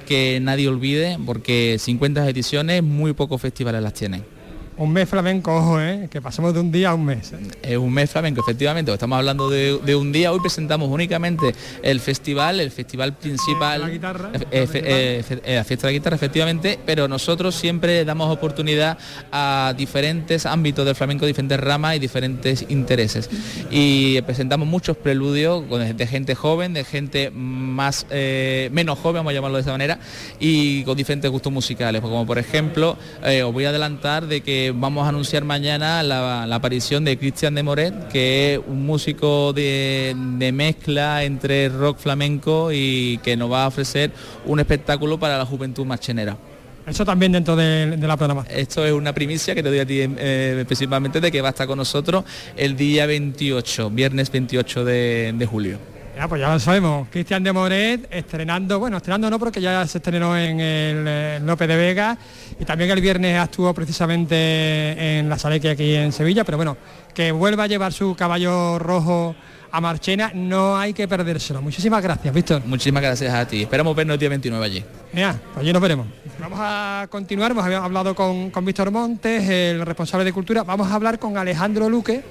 que 0.09 0.39
nadie 0.41 0.67
olvide, 0.67 1.19
porque 1.23 1.77
50 1.79 2.27
ediciones, 2.27 2.81
muy 2.81 3.13
pocos 3.13 3.39
festivales 3.39 3.83
las 3.83 3.93
tienen. 3.93 4.38
Un 4.79 4.93
mes 4.93 5.09
flamenco, 5.09 5.53
ojo, 5.53 5.81
¿eh? 5.81 6.07
que 6.09 6.21
pasamos 6.21 6.53
de 6.53 6.61
un 6.61 6.71
día 6.71 6.91
a 6.91 6.93
un 6.93 7.03
mes. 7.03 7.33
¿eh? 7.33 7.37
Es 7.63 7.77
un 7.77 7.93
mes 7.93 8.09
flamenco, 8.09 8.39
efectivamente. 8.39 8.93
Estamos 8.93 9.17
hablando 9.17 9.49
de, 9.49 9.77
de 9.77 9.93
un 9.93 10.13
día. 10.13 10.31
Hoy 10.31 10.39
presentamos 10.39 10.87
únicamente 10.87 11.53
el 11.83 11.99
festival, 11.99 12.61
el 12.61 12.71
festival 12.71 13.17
principal. 13.17 13.81
la 13.81 13.89
guitarra, 13.89 14.31
eh, 14.51 14.69
eh, 14.73 15.55
la 15.55 15.65
fiesta 15.65 15.87
de 15.87 15.91
la 15.91 15.97
guitarra, 15.99 16.15
efectivamente. 16.15 16.79
Pero 16.85 17.09
nosotros 17.09 17.55
siempre 17.55 18.05
damos 18.05 18.33
oportunidad 18.33 18.97
a 19.33 19.73
diferentes 19.75 20.45
ámbitos 20.45 20.85
del 20.85 20.95
flamenco, 20.95 21.25
diferentes 21.25 21.59
ramas 21.59 21.97
y 21.97 21.99
diferentes 21.99 22.65
intereses. 22.69 23.29
Y 23.69 24.21
presentamos 24.21 24.65
muchos 24.65 24.95
preludios 24.95 25.61
de 25.97 26.07
gente 26.07 26.35
joven, 26.35 26.73
de 26.73 26.85
gente 26.85 27.31
más 27.31 28.05
menos 28.09 28.97
joven, 28.97 29.19
vamos 29.19 29.31
a 29.31 29.33
llamarlo 29.33 29.57
de 29.57 29.61
esa 29.63 29.71
manera, 29.71 29.99
y 30.39 30.85
con 30.85 30.95
diferentes 30.95 31.29
gustos 31.29 31.51
musicales. 31.51 32.01
Como 32.01 32.25
por 32.25 32.37
ejemplo, 32.37 32.97
os 33.21 33.53
voy 33.53 33.65
a 33.65 33.69
adelantar 33.69 34.25
de 34.25 34.39
que 34.39 34.68
vamos 34.75 35.05
a 35.05 35.09
anunciar 35.09 35.43
mañana 35.43 36.03
la, 36.03 36.45
la 36.45 36.55
aparición 36.55 37.05
de 37.05 37.17
Cristian 37.17 37.55
de 37.55 37.63
Moret, 37.63 38.07
que 38.09 38.53
es 38.53 38.59
un 38.67 38.85
músico 38.85 39.53
de, 39.53 40.15
de 40.37 40.51
mezcla 40.51 41.23
entre 41.23 41.69
rock 41.69 41.97
flamenco 41.97 42.71
y 42.71 43.19
que 43.23 43.37
nos 43.37 43.51
va 43.51 43.65
a 43.65 43.67
ofrecer 43.67 44.11
un 44.45 44.59
espectáculo 44.59 45.19
para 45.19 45.37
la 45.37 45.45
juventud 45.45 45.85
machenera. 45.85 46.37
Eso 46.87 47.05
también 47.05 47.31
dentro 47.31 47.55
de, 47.55 47.97
de 47.97 48.07
la 48.07 48.17
programación. 48.17 48.57
Esto 48.57 48.85
es 48.85 48.91
una 48.91 49.13
primicia 49.13 49.53
que 49.53 49.61
te 49.61 49.69
doy 49.69 49.79
a 49.79 49.85
ti 49.85 49.99
eh, 50.01 50.63
principalmente 50.65 51.21
de 51.21 51.31
que 51.31 51.41
va 51.41 51.49
a 51.49 51.51
estar 51.51 51.67
con 51.67 51.77
nosotros 51.77 52.23
el 52.55 52.75
día 52.75 53.05
28, 53.05 53.89
viernes 53.91 54.31
28 54.31 54.85
de, 54.85 55.33
de 55.37 55.45
julio. 55.45 55.98
Ya, 56.19 56.27
pues 56.27 56.41
ya 56.41 56.51
lo 56.51 56.59
sabemos. 56.59 57.07
Cristian 57.07 57.41
de 57.45 57.53
Moret 57.53 58.05
estrenando, 58.11 58.77
bueno, 58.77 58.97
estrenando 58.97 59.29
no 59.29 59.39
porque 59.39 59.61
ya 59.61 59.87
se 59.87 59.99
estrenó 59.99 60.37
en 60.37 60.59
el 60.59 61.05
eh, 61.07 61.39
López 61.41 61.65
de 61.65 61.77
Vega 61.77 62.17
y 62.59 62.65
también 62.65 62.91
el 62.91 62.99
viernes 62.99 63.39
actuó 63.39 63.73
precisamente 63.73 65.17
en 65.17 65.29
la 65.29 65.39
Salequia 65.39 65.71
aquí 65.71 65.95
en 65.95 66.11
Sevilla, 66.11 66.43
pero 66.43 66.57
bueno, 66.57 66.75
que 67.13 67.31
vuelva 67.31 67.63
a 67.63 67.67
llevar 67.67 67.93
su 67.93 68.17
caballo 68.17 68.77
rojo 68.79 69.33
a 69.71 69.79
Marchena, 69.79 70.33
no 70.35 70.77
hay 70.77 70.91
que 70.91 71.07
perdérselo. 71.07 71.61
Muchísimas 71.61 72.03
gracias, 72.03 72.33
Víctor. 72.33 72.63
Muchísimas 72.65 73.01
gracias 73.01 73.33
a 73.33 73.47
ti. 73.47 73.61
Esperamos 73.61 73.95
vernos 73.95 74.15
el 74.15 74.19
día 74.19 74.27
29 74.27 74.65
allí. 74.65 74.83
Ya, 75.13 75.39
pues 75.53 75.63
allí 75.63 75.71
nos 75.71 75.81
veremos. 75.81 76.07
Vamos 76.37 76.59
a 76.61 77.07
continuar, 77.09 77.51
hemos 77.51 77.63
hablado 77.63 78.13
con, 78.13 78.49
con 78.51 78.65
Víctor 78.65 78.91
Montes, 78.91 79.47
el 79.47 79.85
responsable 79.85 80.25
de 80.25 80.33
Cultura. 80.33 80.63
Vamos 80.63 80.91
a 80.91 80.95
hablar 80.95 81.17
con 81.17 81.37
Alejandro 81.37 81.87
Luque, 81.87 82.21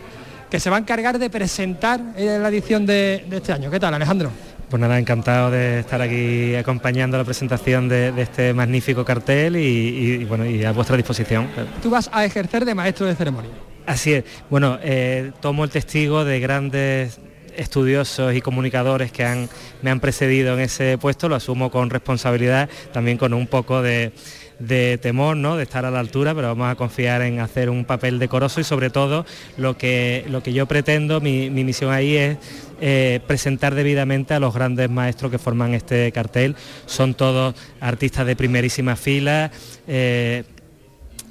que 0.51 0.61
se 0.61 0.71
va 0.71 0.77
a 0.77 0.79
encargar 0.81 1.19
de 1.19 1.31
presentar 1.31 2.01
eh, 2.17 2.39
la 2.41 2.49
edición 2.49 2.87
de, 2.87 3.25
de 3.29 3.37
este 3.37 3.53
año. 3.53 3.71
¿Qué 3.71 3.79
tal, 3.81 3.95
Alejandro? 3.95 4.31
Pues 4.71 4.81
nada, 4.81 4.99
encantado 4.99 5.51
de 5.51 5.81
estar 5.81 6.01
aquí 6.03 6.55
acompañando 6.55 7.17
la 7.17 7.25
presentación 7.25 7.89
de, 7.89 8.13
de 8.13 8.23
este 8.23 8.53
magnífico 8.53 9.05
cartel 9.05 9.57
y, 9.57 9.61
y- 9.61 10.13
y, 10.21 10.25
bueno 10.25 10.45
y 10.45 10.63
a 10.65 10.73
vuestra 10.73 10.97
disposición. 10.97 11.49
Tú 11.83 11.89
vas 11.91 12.11
a 12.13 12.25
ejercer 12.25 12.65
de 12.65 12.75
maestro 12.75 13.07
de 13.07 13.15
ceremonia. 13.15 13.51
Así 13.87 14.13
es. 14.13 14.25
Bueno, 14.51 14.79
eh, 14.83 15.33
tomo 15.41 15.65
el 15.65 15.71
testigo 15.71 16.25
de 16.27 16.41
grandes 16.41 17.19
estudiosos 17.57 18.35
y 18.35 18.41
comunicadores 18.43 19.11
que 19.11 19.25
han, 19.25 19.49
me 19.83 19.91
han 19.91 19.99
precedido 20.01 20.55
en 20.55 20.61
ese 20.61 20.97
puesto, 20.99 21.29
lo 21.29 21.35
asumo 21.35 21.71
con 21.71 21.91
responsabilidad, 21.91 22.69
también 22.93 23.17
con 23.19 23.33
un 23.35 23.47
poco 23.49 23.83
de, 23.83 24.13
de 24.59 24.99
temor, 24.99 25.37
¿no? 25.37 25.57
de 25.57 25.62
estar 25.62 25.85
a 25.85 25.90
la 25.90 26.01
altura, 26.01 26.35
pero 26.35 26.49
vamos 26.49 26.71
a 26.71 26.75
confiar 26.75 27.23
en 27.23 27.40
hacer 27.40 27.71
un 27.71 27.85
papel 27.85 28.18
decoroso 28.18 28.61
y 28.61 28.64
sobre 28.64 28.90
todo 28.90 29.25
lo 29.57 29.77
que, 29.77 30.25
lo 30.29 30.42
que 30.42 30.53
yo 30.53 30.66
pretendo, 30.66 31.21
mi, 31.21 31.51
mi 31.51 31.64
misión 31.64 31.92
ahí 31.92 32.16
es 32.16 32.38
eh, 32.81 33.21
presentar 33.27 33.75
debidamente 33.75 34.35
a 34.35 34.40
los 34.40 34.55
grandes 34.55 34.88
maestros 34.90 35.31
que 35.31 35.38
forman 35.38 35.75
este 35.75 36.11
cartel. 36.12 36.57
Son 36.87 37.14
todos 37.14 37.55
artistas 37.81 38.27
de 38.27 38.37
primerísima 38.37 38.97
fila. 38.97 39.51
eh, 39.87 40.44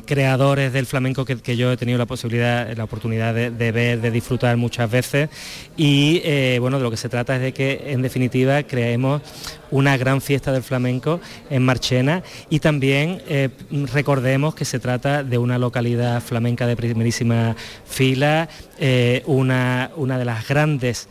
creadores 0.07 0.73
del 0.73 0.87
flamenco 0.87 1.25
que, 1.25 1.37
que 1.37 1.55
yo 1.55 1.71
he 1.71 1.77
tenido 1.77 1.99
la 1.99 2.07
posibilidad, 2.07 2.75
la 2.75 2.83
oportunidad 2.85 3.35
de, 3.35 3.71
ver, 3.71 4.01
de 4.01 4.09
disfrutar 4.09 4.57
muchas 4.57 4.89
veces. 4.89 5.29
Y 5.75 6.21
eh, 6.23 6.57
bueno, 6.59 6.77
de 6.77 6.83
lo 6.83 6.89
que 6.89 6.97
se 6.97 7.09
trata 7.09 7.35
es 7.35 7.41
de 7.41 7.53
que 7.53 7.91
en 7.91 8.01
definitiva 8.01 8.63
creemos 8.63 9.21
una 9.69 9.97
gran 9.97 10.21
fiesta 10.21 10.51
del 10.51 10.63
flamenco 10.63 11.19
en 11.51 11.63
Marchena. 11.63 12.23
Y 12.49 12.59
también 12.59 13.21
eh, 13.27 13.49
recordemos 13.93 14.55
que 14.55 14.65
se 14.65 14.79
trata 14.79 15.23
de 15.23 15.37
una 15.37 15.59
localidad 15.59 16.21
flamenca 16.21 16.65
de 16.65 16.75
primerísima 16.75 17.55
fila, 17.85 18.49
eh, 18.79 19.21
una, 19.27 19.91
una 19.95 20.17
de 20.17 20.25
las 20.25 20.47
grandes 20.47 21.07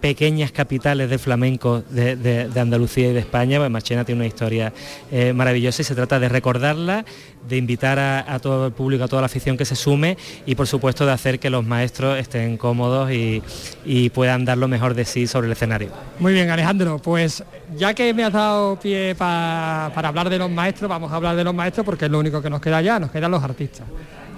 pequeñas 0.00 0.50
capitales 0.52 1.10
de 1.10 1.18
flamenco 1.18 1.82
de, 1.90 2.16
de- 2.16 2.48
de 2.48 2.60
Andalucía 2.60 3.10
y 3.10 3.12
de 3.12 3.20
España. 3.20 3.58
Pues 3.58 3.70
Marchena 3.70 4.04
tiene 4.04 4.20
una 4.20 4.26
historia 4.26 4.72
eh, 5.10 5.32
maravillosa 5.32 5.82
y 5.82 5.84
se 5.84 5.94
trata 5.94 6.18
de 6.18 6.28
recordarla, 6.28 7.04
de 7.48 7.56
invitar 7.56 7.98
a, 7.98 8.32
a 8.32 8.38
todo 8.38 8.66
el 8.66 8.72
público, 8.72 9.04
a 9.04 9.08
toda 9.08 9.20
la 9.22 9.26
afición 9.26 9.56
que 9.56 9.64
se 9.64 9.76
sume 9.76 10.16
y 10.46 10.54
por 10.54 10.66
supuesto 10.66 11.04
de 11.06 11.12
hacer 11.12 11.38
que 11.38 11.50
los 11.50 11.64
maestros 11.66 12.18
estén 12.18 12.56
cómodos 12.56 13.10
y, 13.12 13.42
y 13.84 14.10
puedan 14.10 14.44
dar 14.44 14.56
lo 14.58 14.68
mejor 14.68 14.94
de 14.94 15.04
sí 15.04 15.26
sobre 15.26 15.46
el 15.46 15.52
escenario. 15.52 15.90
Muy 16.18 16.32
bien, 16.32 16.48
Alejandro, 16.50 16.98
pues 16.98 17.44
ya 17.76 17.92
que 17.94 18.14
me 18.14 18.24
has 18.24 18.32
dado 18.32 18.76
pie 18.80 19.14
pa- 19.14 19.90
para 19.94 20.08
hablar 20.08 20.30
de 20.30 20.38
los 20.38 20.50
maestros, 20.50 20.88
vamos 20.88 21.12
a 21.12 21.16
hablar 21.16 21.36
de 21.36 21.44
los 21.44 21.54
maestros 21.54 21.84
porque 21.84 22.06
es 22.06 22.10
lo 22.10 22.18
único 22.18 22.40
que 22.40 22.48
nos 22.50 22.60
queda 22.60 22.80
ya, 22.80 22.98
nos 22.98 23.10
quedan 23.10 23.30
los 23.30 23.42
artistas. 23.42 23.86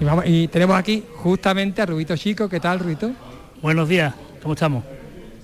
Y, 0.00 0.04
vamos, 0.04 0.24
y 0.26 0.48
tenemos 0.48 0.76
aquí 0.76 1.04
justamente 1.16 1.82
a 1.82 1.86
Rubito 1.86 2.16
Chico, 2.16 2.48
¿qué 2.48 2.58
tal, 2.58 2.80
Rubito? 2.80 3.12
Buenos 3.60 3.88
días, 3.88 4.12
¿cómo 4.42 4.54
estamos? 4.54 4.82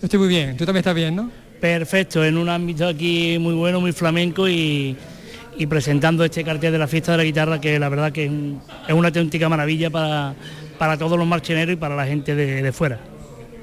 Yo 0.00 0.04
estoy 0.06 0.18
muy 0.20 0.28
bien, 0.28 0.56
tú 0.56 0.64
también 0.64 0.80
estás 0.80 0.94
bien, 0.94 1.16
¿no? 1.16 1.30
Perfecto, 1.60 2.24
en 2.24 2.36
un 2.38 2.48
ámbito 2.48 2.86
aquí 2.86 3.36
muy 3.40 3.54
bueno, 3.54 3.80
muy 3.80 3.90
flamenco 3.92 4.48
y, 4.48 4.96
y 5.56 5.66
presentando 5.66 6.24
este 6.24 6.44
cartel 6.44 6.70
de 6.72 6.78
la 6.78 6.86
fiesta 6.86 7.12
de 7.12 7.18
la 7.18 7.24
guitarra 7.24 7.60
que 7.60 7.78
la 7.80 7.88
verdad 7.88 8.12
que 8.12 8.24
es, 8.26 8.30
un- 8.30 8.60
es 8.86 8.94
una 8.94 9.08
auténtica 9.08 9.48
maravilla 9.48 9.90
para, 9.90 10.34
para 10.78 10.96
todos 10.96 11.18
los 11.18 11.26
marcheneros 11.26 11.72
y 11.72 11.76
para 11.76 11.96
la 11.96 12.06
gente 12.06 12.34
de, 12.36 12.62
de 12.62 12.72
fuera. 12.72 13.00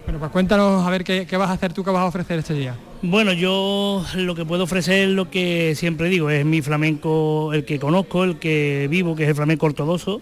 Bueno, 0.04 0.19
pues 0.19 0.32
cuéntanos 0.32 0.86
a 0.86 0.89
ver 0.89 1.04
qué, 1.06 1.26
qué 1.26 1.38
vas 1.38 1.50
a 1.50 1.54
hacer 1.54 1.71
tú, 1.74 1.84
qué 1.84 1.89
vas 1.89 2.02
a 2.02 2.06
ofrecer 2.06 2.38
este 2.39 2.54
día. 2.54 2.76
Bueno, 3.02 3.32
yo 3.34 4.06
lo 4.15 4.36
que 4.36 4.45
puedo 4.45 4.63
ofrecer 4.65 5.08
es 5.08 5.10
lo 5.10 5.30
que 5.32 5.74
siempre 5.76 6.10
digo, 6.10 6.30
es 6.30 6.45
mi 6.45 6.62
flamenco, 6.62 7.54
el 7.54 7.63
que 7.63 7.80
conozco, 7.80 8.24
el 8.26 8.38
que 8.39 8.88
vivo, 8.89 9.15
que 9.15 9.24
es 9.24 9.30
el 9.30 9.36
flamenco 9.36 9.65
ortodoxo, 9.67 10.21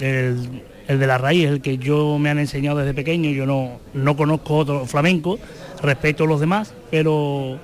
el, 0.00 0.62
el 0.90 0.98
de 0.98 1.06
la 1.06 1.18
raíz, 1.18 1.46
el 1.46 1.60
que 1.60 1.78
yo 1.78 2.18
me 2.18 2.30
han 2.30 2.40
enseñado 2.40 2.78
desde 2.78 2.94
pequeño, 2.94 3.30
yo 3.30 3.46
no, 3.46 3.78
no 3.94 4.16
conozco 4.16 4.56
otro 4.56 4.86
flamenco, 4.86 5.38
respeto 5.80 6.24
a 6.24 6.26
los 6.26 6.40
demás, 6.40 6.74
pero 6.90 7.60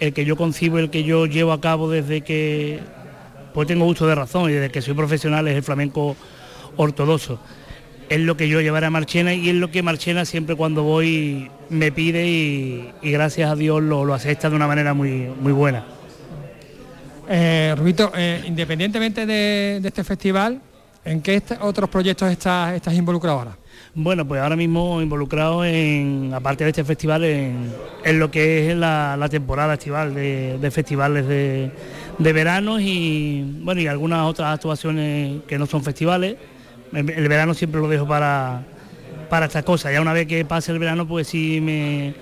el 0.00 0.12
que 0.12 0.24
yo 0.24 0.36
concibo, 0.36 0.80
el 0.80 0.90
que 0.90 1.04
yo 1.04 1.26
llevo 1.26 1.52
a 1.52 1.60
cabo 1.60 1.88
desde 1.88 2.22
que 2.22 2.80
pues 3.52 3.68
tengo 3.68 3.84
uso 3.84 4.08
de 4.08 4.16
razón 4.16 4.50
y 4.50 4.54
desde 4.54 4.70
que 4.70 4.82
soy 4.82 4.94
profesional 4.94 5.46
es 5.46 5.54
el 5.54 5.62
flamenco 5.62 6.16
ortodoxo. 6.76 7.38
Es 8.08 8.18
lo 8.18 8.36
que 8.36 8.48
yo 8.48 8.60
llevaré 8.60 8.86
a 8.86 8.90
Marchena 8.90 9.32
y 9.32 9.50
es 9.50 9.54
lo 9.54 9.70
que 9.70 9.84
Marchena 9.84 10.24
siempre 10.24 10.56
cuando 10.56 10.82
voy 10.82 11.48
me 11.68 11.92
pide 11.92 12.26
y, 12.26 12.92
gracias 13.04 13.52
a 13.52 13.54
Dios 13.54 13.84
lo, 13.84 14.04
lo 14.04 14.14
acepta 14.14 14.50
de 14.50 14.56
una 14.56 14.66
manera 14.66 14.94
muy, 14.94 15.30
muy 15.40 15.52
buena. 15.52 15.84
Eh, 17.28 17.72
Rubito, 17.78 18.10
eh, 18.16 18.42
independientemente 18.44 19.26
de, 19.26 19.78
de 19.80 19.88
este 19.88 20.02
festival, 20.02 20.60
¿en 21.04 21.20
qué 21.22 21.36
est- 21.36 21.52
otros 21.60 21.88
proyectos 21.90 22.30
estás, 22.30 22.74
estás 22.74 22.94
involucrado 22.94 23.38
ahora? 23.38 23.56
Bueno, 23.94 24.26
pues 24.26 24.40
ahora 24.40 24.56
mismo 24.56 25.00
involucrado 25.00 25.64
en, 25.64 26.32
aparte 26.34 26.64
de 26.64 26.70
este 26.70 26.84
festival, 26.84 27.24
en, 27.24 27.72
en 28.04 28.18
lo 28.18 28.30
que 28.30 28.70
es 28.70 28.76
la, 28.76 29.16
la 29.16 29.28
temporada 29.28 29.74
estival 29.74 30.14
de, 30.14 30.58
de 30.58 30.70
festivales 30.70 31.26
de, 31.28 31.70
de 32.18 32.32
verano 32.32 32.80
y 32.80 33.42
bueno 33.62 33.80
y 33.80 33.86
algunas 33.86 34.26
otras 34.26 34.54
actuaciones 34.54 35.42
que 35.46 35.58
no 35.58 35.66
son 35.66 35.82
festivales. 35.84 36.36
El, 36.92 37.08
el 37.10 37.28
verano 37.28 37.54
siempre 37.54 37.80
lo 37.80 37.88
dejo 37.88 38.06
para, 38.06 38.62
para 39.30 39.46
estas 39.46 39.62
cosas. 39.64 39.92
Ya 39.92 40.00
una 40.00 40.12
vez 40.12 40.26
que 40.26 40.44
pase 40.44 40.72
el 40.72 40.78
verano, 40.80 41.06
pues 41.06 41.28
sí 41.28 41.60
me, 41.60 42.14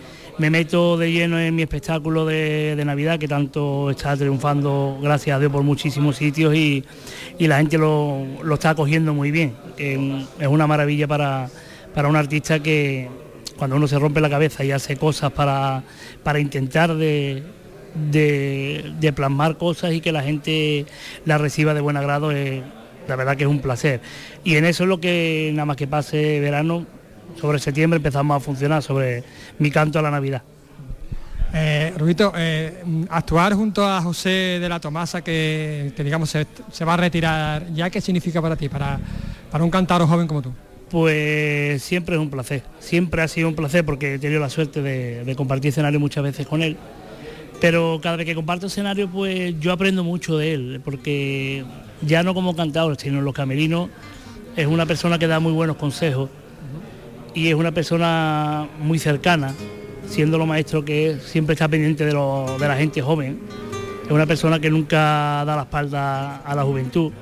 me 0.43 0.51
meto 0.51 0.97
de 0.97 1.13
lleno 1.13 1.39
en 1.39 1.55
mi 1.55 1.63
espectáculo 1.63 2.27
de, 2.27 2.83
Navidad, 2.85 3.17
que 3.17 3.29
tanto 3.29 3.91
está 3.91 4.17
triunfando, 4.17 4.99
gracias 5.01 5.37
a 5.37 5.39
Dios, 5.39 5.53
por 5.53 5.63
muchísimos 5.63 6.17
sitios 6.17 6.53
y, 6.53 6.83
y 7.39 7.47
la 7.47 7.59
gente 7.59 7.79
lo, 7.79 8.27
lo 8.43 8.55
está 8.55 8.71
acogiendo 8.71 9.15
muy 9.15 9.31
bien. 9.31 9.55
es 9.79 10.49
una 10.49 10.67
maravilla 10.67 11.07
para, 11.07 11.49
para 11.95 12.09
un 12.09 12.17
artista 12.17 12.59
que 12.59 13.09
cuando 13.57 13.77
uno 13.77 13.87
se 13.87 13.97
rompe 14.01 14.21
la 14.21 14.29
cabeza 14.29 14.65
y 14.65 14.73
hace 14.73 14.97
cosas 14.97 15.31
para, 15.31 15.85
para 16.25 16.41
intentar 16.41 16.93
de, 16.97 17.45
de, 18.11 18.95
de 18.99 19.13
plasmar 19.13 19.59
cosas 19.59 19.93
y 19.93 20.01
que 20.01 20.11
la 20.11 20.25
gente 20.25 20.87
las 21.25 21.41
reciba 21.41 21.73
de 21.73 21.81
buen 21.81 21.97
agrado, 21.97 22.33
es, 22.33 22.63
la 23.07 23.15
verdad 23.15 23.37
que 23.37 23.45
es 23.45 23.49
un 23.49 23.61
placer. 23.61 24.01
Y 24.43 24.57
en 24.57 24.65
eso 24.65 24.83
es 24.83 24.89
lo 24.89 24.99
que 24.99 25.53
nada 25.55 25.67
más 25.67 25.77
que 25.77 25.87
pase 25.87 26.41
verano, 26.41 26.85
sobre 27.41 27.59
septiembre 27.59 27.97
empezamos 27.97 28.37
a 28.37 28.41
funcionar 28.41 28.83
sobre 28.83 29.25
mi 29.59 29.71
canto 29.71 29.99
a 29.99 30.03
la 30.03 30.11
Navidad. 30.11 30.43
Eh, 31.55 31.93
Rubito, 31.99 32.33
eh, 32.35 32.83
actuar 33.11 33.53
junto 33.53 33.87
a 33.87 34.01
José 34.01 34.59
de 34.61 34.69
la 34.69 34.81
Tomasa, 34.81 35.23
que, 35.23 35.93
que, 35.95 36.03
digamos 36.03 36.31
se, 36.31 36.47
se 36.71 36.85
va 36.85 36.95
a 36.95 36.97
retirar, 36.97 37.67
¿ya 37.75 37.91
qué 37.91 38.01
significa 38.01 38.41
para 38.41 38.57
ti, 38.57 38.71
para, 38.71 38.99
para 39.51 39.63
un 39.63 39.71
cantador 39.71 40.09
joven 40.09 40.27
como 40.27 40.41
tú? 40.41 40.53
Pues 40.91 41.83
siempre 41.83 42.15
es 42.15 42.21
un 42.21 42.31
placer, 42.31 42.63
siempre 42.81 43.23
ha 43.23 43.29
sido 43.29 43.49
un 43.49 43.55
placer 43.55 43.85
porque 43.85 44.15
he 44.15 44.19
tenido 44.19 44.41
la 44.41 44.49
suerte 44.49 44.81
de, 44.81 45.25
de 45.25 45.37
compartir 45.37 45.69
escenario 45.69 46.01
muchas 46.01 46.25
veces 46.25 46.47
con 46.47 46.63
él. 46.63 46.77
Pero 47.61 48.01
cada 48.03 48.17
vez 48.17 48.27
que 48.27 48.35
comparto 48.35 48.67
escenario, 48.67 49.09
pues 49.09 49.55
yo 49.61 49.73
aprendo 49.73 50.03
mucho 50.03 50.37
de 50.37 50.55
él, 50.55 50.81
porque 50.85 51.65
ya 52.01 52.23
no 52.23 52.35
como 52.35 52.57
cantador, 52.57 52.97
sino 52.99 53.19
en 53.19 53.25
los 53.25 53.35
camerinos, 53.35 53.91
es 54.57 54.67
una 54.67 54.87
persona 54.87 55.19
que 55.19 55.27
da 55.27 55.39
muy 55.39 55.53
buenos 55.53 55.77
consejos 55.77 56.31
y 57.35 57.49
es 57.49 57.55
una 57.55 57.73
persona 57.73 58.69
muy 58.81 58.99
cercana, 58.99 59.55
siendo 60.09 60.39
lo 60.39 60.47
maestro 60.47 60.85
que 60.85 61.17
siempre 61.25 61.55
está 61.55 61.69
pendiente 61.69 62.05
de, 62.05 62.13
lo- 62.13 62.57
de 62.59 62.69
la 62.69 62.77
gente 62.77 63.01
joven. 63.03 63.39
Es 64.05 64.11
una 64.11 64.27
persona 64.27 64.61
que 64.61 64.71
nunca 64.71 64.99
da 65.45 65.57
la 65.57 65.63
espalda 65.63 66.37
a 66.39 66.55
la 66.55 66.65
juventud 66.65 67.13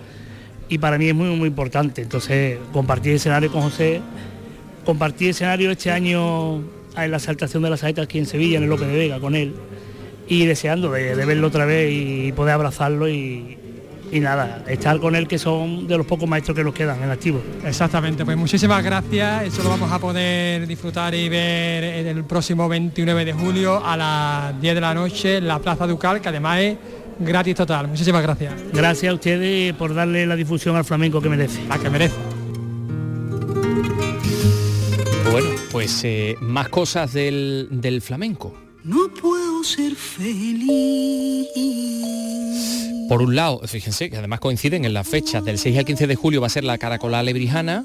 y 0.69 0.79
para 0.79 0.99
mí 0.99 1.09
es 1.09 1.15
muy, 1.15 1.29
muy 1.37 1.49
importante. 1.49 2.03
Entonces, 2.03 2.59
compartir 2.73 3.13
escenario 3.15 3.53
con 3.53 3.63
José, 3.63 4.01
compartir 4.85 5.31
escenario 5.31 5.71
este 5.71 5.91
año 5.91 6.57
en 6.97 7.11
la 7.11 7.19
saltación 7.19 7.63
de 7.63 7.71
las 7.71 7.81
saetas 7.81 8.05
aquí 8.05 8.19
en 8.19 8.27
Sevilla, 8.27 8.59
en 8.59 8.65
el 8.65 8.71
López 8.71 8.89
de 8.89 8.97
Vega, 8.99 9.21
con 9.21 9.37
él, 9.37 9.55
y 10.27 10.47
deseando 10.47 10.91
de, 10.91 11.15
de 11.15 11.25
verlo 11.25 11.47
otra 11.49 11.65
vez 11.67 11.93
y 11.93 12.33
poder 12.33 12.55
abrazarlo 12.55 13.09
y, 13.09 13.59
y 14.13 14.21
nada, 14.21 14.65
estar 14.67 14.99
con 14.99 15.15
él 15.15 15.29
que 15.29 15.39
son 15.39 15.87
de 15.87 15.97
los 15.97 16.07
pocos 16.07 16.29
maestros 16.29 16.57
que 16.57 16.65
nos 16.65 16.75
quedan 16.75 17.03
en 17.03 17.11
activo. 17.11 17.41
Exactamente, 17.65 18.25
pues 18.25 18.37
muchísimas 18.37 18.83
gracias. 18.83 19.45
Eso 19.45 19.63
lo 19.63 19.71
vamos 19.71 19.91
a 19.93 19.99
poder 19.99 20.67
disfrutar 20.67 21.15
y 21.15 21.29
ver 21.29 21.85
en 21.85 22.07
el 22.07 22.25
próximo 22.25 22.69
29 22.69 23.25
de 23.25 23.33
julio 23.33 23.85
a 23.85 23.97
las 23.97 24.61
10 24.61 24.75
de 24.75 24.81
la 24.81 24.95
noche 24.95 25.37
en 25.37 25.47
la 25.47 25.59
Plaza 25.59 25.87
Ducal, 25.87 26.21
que 26.21 26.29
además 26.29 26.61
es 26.61 26.77
gratis 27.21 27.55
total. 27.55 27.89
Muchísimas 27.89 28.23
gracias. 28.23 28.55
Gracias 28.73 29.11
a 29.11 29.15
ustedes 29.15 29.75
por 29.75 29.95
darle 29.95 30.27
la 30.27 30.37
difusión 30.37 30.77
al 30.77 30.85
flamenco 30.85 31.21
que 31.21 31.29
merece. 31.29 31.65
La 31.69 31.79
que 31.79 31.91
merece. 31.91 32.17
Bueno, 35.31 35.51
pues 35.71 36.03
eh, 36.03 36.35
más 36.41 36.69
cosas 36.69 37.13
del, 37.13 37.69
del 37.71 38.03
flamenco. 38.03 38.70
No 38.85 39.09
puedo 39.21 39.63
ser 39.65 39.95
feliz. 39.95 41.47
Por 43.09 43.23
un 43.23 43.35
lado, 43.35 43.61
fíjense 43.67 44.09
que 44.09 44.17
además 44.17 44.41
coinciden 44.41 44.85
en 44.85 44.95
las 44.95 45.07
fechas 45.09 45.45
del 45.45 45.59
6 45.59 45.79
al 45.79 45.85
15 45.85 46.07
de 46.07 46.15
julio 46.17 46.41
va 46.41 46.47
a 46.47 46.51
ser 46.51 46.65
la 46.65 46.79
Caracola 46.79 47.23
Lebrijana, 47.23 47.85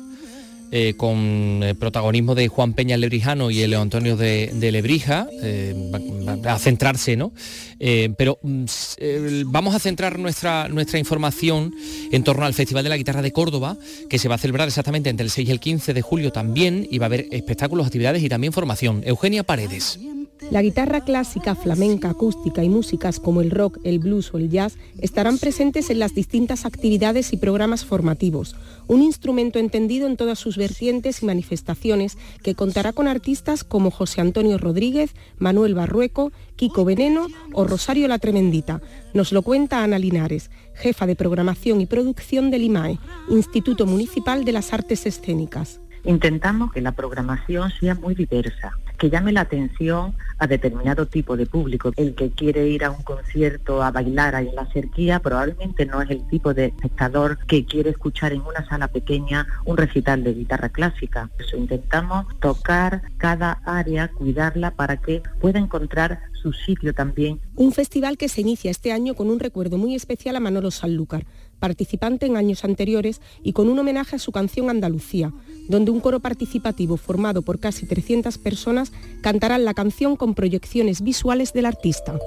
eh, 0.71 0.93
con 0.95 1.61
eh, 1.63 1.75
protagonismo 1.75 2.33
de 2.35 2.47
Juan 2.47 2.73
Peña 2.73 2.95
Lebrijano 2.97 3.49
y 3.51 3.61
el 3.61 3.73
Antonio 3.73 4.15
de, 4.17 4.51
Lebrija, 4.71 5.27
eh, 5.41 5.73
va- 5.93 6.53
a 6.53 6.59
centrarse, 6.59 7.15
¿no? 7.15 7.33
Eh, 7.79 8.13
pero 8.17 8.39
mm, 8.41 8.65
vamos 9.47 9.75
a 9.75 9.79
centrar 9.79 10.17
nuestra, 10.19 10.67
nuestra 10.69 10.99
información 10.99 11.73
en 12.11 12.23
torno 12.23 12.45
al 12.45 12.53
Festival 12.53 12.83
de 12.83 12.89
la 12.89 12.97
Guitarra 12.97 13.21
de 13.21 13.31
Córdoba, 13.31 13.77
que 14.09 14.19
se 14.19 14.27
va 14.27 14.35
a 14.35 14.39
celebrar 14.39 14.67
exactamente 14.67 15.09
entre 15.09 15.23
el 15.25 15.31
6 15.31 15.49
y 15.49 15.51
el 15.51 15.59
15 15.59 15.93
de 15.93 16.01
julio 16.01 16.31
también, 16.31 16.87
y 16.89 16.99
va 16.99 17.05
a 17.05 17.07
haber 17.07 17.27
espectáculos, 17.31 17.85
actividades 17.87 18.21
y 18.23 18.29
también 18.29 18.53
formación. 18.53 19.01
Eugenia 19.05 19.43
Paredes. 19.43 19.99
La 20.51 20.61
guitarra 20.61 21.01
clásica, 21.01 21.55
flamenca, 21.55 22.09
acústica 22.09 22.63
y 22.63 22.69
músicas 22.69 23.19
como 23.19 23.41
el 23.41 23.51
rock, 23.51 23.79
el 23.83 23.99
blues 23.99 24.33
o 24.33 24.37
el 24.37 24.49
jazz 24.49 24.77
estarán 24.99 25.37
presentes 25.37 25.89
en 25.89 25.99
las 25.99 26.13
distintas 26.13 26.65
actividades 26.65 27.31
y 27.31 27.37
programas 27.37 27.85
formativos, 27.85 28.55
un 28.87 29.01
instrumento 29.01 29.59
entendido 29.59 30.07
en 30.07 30.17
todas 30.17 30.37
sus 30.37 30.57
vertientes 30.57 31.23
y 31.23 31.25
manifestaciones 31.25 32.17
que 32.43 32.53
contará 32.53 32.91
con 32.91 33.07
artistas 33.07 33.63
como 33.63 33.91
José 33.91 34.21
Antonio 34.21 34.57
Rodríguez, 34.57 35.15
Manuel 35.37 35.73
Barrueco, 35.73 36.31
Kiko 36.57 36.83
Veneno 36.83 37.27
o 37.53 37.63
Rosario 37.63 38.07
la 38.07 38.19
Tremendita. 38.19 38.81
Nos 39.13 39.31
lo 39.31 39.41
cuenta 39.41 39.83
Ana 39.83 39.99
Linares, 39.99 40.51
jefa 40.73 41.07
de 41.07 41.15
programación 41.15 41.79
y 41.79 41.85
producción 41.85 42.51
del 42.51 42.63
IMAE, 42.63 42.99
Instituto 43.29 43.85
Municipal 43.85 44.43
de 44.43 44.51
las 44.51 44.73
Artes 44.73 45.05
Escénicas. 45.05 45.79
Intentamos 46.03 46.71
que 46.71 46.81
la 46.81 46.91
programación 46.91 47.71
sea 47.79 47.95
muy 47.95 48.13
diversa, 48.13 48.77
que 48.95 49.09
llame 49.09 49.31
la 49.31 49.41
atención 49.41 50.15
a 50.37 50.47
determinado 50.47 51.05
tipo 51.05 51.37
de 51.37 51.45
público. 51.45 51.91
El 51.95 52.15
que 52.15 52.31
quiere 52.31 52.67
ir 52.67 52.83
a 52.83 52.91
un 52.91 53.03
concierto 53.03 53.81
a 53.81 53.91
bailar 53.91 54.35
ahí 54.35 54.49
en 54.49 54.55
la 54.55 54.65
cerquía 54.67 55.19
probablemente 55.19 55.85
no 55.85 56.01
es 56.01 56.09
el 56.09 56.27
tipo 56.27 56.53
de 56.53 56.65
espectador 56.65 57.37
que 57.45 57.65
quiere 57.65 57.91
escuchar 57.91 58.33
en 58.33 58.41
una 58.41 58.67
sala 58.67 58.87
pequeña 58.87 59.47
un 59.65 59.77
recital 59.77 60.23
de 60.23 60.33
guitarra 60.33 60.69
clásica. 60.69 61.29
Eso 61.39 61.57
intentamos 61.57 62.25
tocar 62.39 63.01
cada 63.17 63.61
área, 63.65 64.09
cuidarla 64.09 64.71
para 64.71 64.97
que 64.97 65.21
pueda 65.39 65.59
encontrar 65.59 66.19
su 66.41 66.53
sitio 66.53 66.93
también 66.93 67.39
Un 67.55 67.71
festival 67.71 68.17
que 68.17 68.29
se 68.29 68.41
inicia 68.41 68.69
este 68.69 68.91
año 68.91 69.15
con 69.15 69.31
un 69.31 69.39
recuerdo 69.39 69.77
muy 69.77 69.95
especial 69.95 70.35
a 70.35 70.39
Manolo 70.39 70.69
Sanlúcar, 70.69 71.25
participante 71.59 72.27
en 72.27 72.37
años 72.37 72.63
anteriores 72.63 73.21
y 73.41 73.53
con 73.53 73.69
un 73.69 73.79
homenaje 73.79 74.17
a 74.17 74.19
su 74.19 74.31
canción 74.31 74.69
Andalucía, 74.69 75.31
donde 75.67 75.91
un 75.91 75.99
coro 75.99 76.19
participativo 76.19 76.97
formado 76.97 77.41
por 77.41 77.59
casi 77.59 77.85
300 77.85 78.37
personas 78.37 78.91
cantarán 79.21 79.65
la 79.65 79.73
canción 79.73 80.15
con 80.15 80.35
proyecciones 80.35 81.01
visuales 81.01 81.53
del 81.53 81.65
artista. 81.65 82.17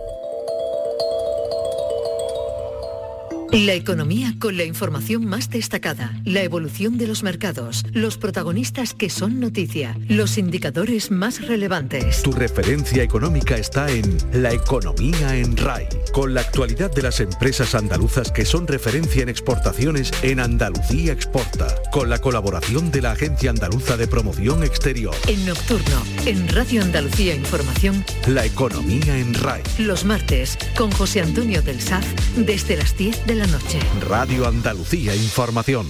La 3.53 3.73
economía 3.73 4.35
con 4.39 4.59
la 4.59 4.65
información 4.65 5.25
más 5.25 5.49
destacada, 5.49 6.13
la 6.27 6.43
evolución 6.43 6.99
de 6.99 7.07
los 7.07 7.23
mercados, 7.23 7.87
los 7.95 8.19
protagonistas 8.19 8.93
que 8.93 9.09
son 9.09 9.41
noticia, 9.41 9.97
los 10.07 10.37
indicadores 10.37 11.11
más 11.11 11.47
relevantes. 11.47 12.23
Tu 12.23 12.33
referencia 12.33 13.03
económica 13.03 13.57
está 13.57 13.91
en 13.91 14.19
La 14.33 14.53
Economía 14.53 15.35
en 15.35 15.57
RAI, 15.57 15.89
con 16.13 16.35
la 16.35 16.43
actualidad 16.43 16.91
de 16.91 17.01
las 17.01 17.21
empresas 17.21 17.75
andaluzas 17.75 18.33
que 18.33 18.45
son 18.45 18.67
referencia 18.67 19.23
en 19.23 19.31
exportaciones 19.31 20.13
en 20.23 20.41
Andalucía 20.41 21.15
Exporta, 21.15 21.75
con 21.91 22.11
la 22.11 22.19
colaboración 22.19 22.91
de 22.91 23.01
la 23.01 23.13
Agencia 23.13 23.49
Andaluza 23.49 23.97
de 23.97 24.09
Promoción 24.09 24.63
Exterior. 24.63 25.15
En 25.27 25.47
Nocturno, 25.47 26.03
en 26.27 26.49
Radio 26.49 26.83
Andalucía 26.83 27.35
Información, 27.35 28.05
La 28.27 28.45
Economía 28.45 29.17
en 29.17 29.33
RAI, 29.33 29.63
los 29.79 30.05
martes, 30.05 30.59
con 30.77 30.91
José 30.91 31.23
Antonio 31.23 31.63
del 31.63 31.81
Saz, 31.81 32.05
desde 32.37 32.77
las 32.77 32.95
10 32.97 33.27
de 33.27 33.38
la 33.38 33.38
noche. 33.47 33.79
Radio 34.01 34.47
Andalucía 34.47 35.15
Información. 35.15 35.87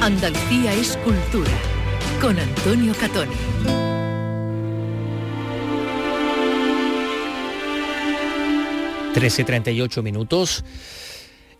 Andalucía 0.00 0.74
es 0.74 0.96
cultura, 0.98 1.50
con 2.20 2.38
Antonio 2.38 2.94
Catoni. 2.98 3.32
y 9.14 9.18
13.38 9.18 10.02
minutos. 10.02 10.64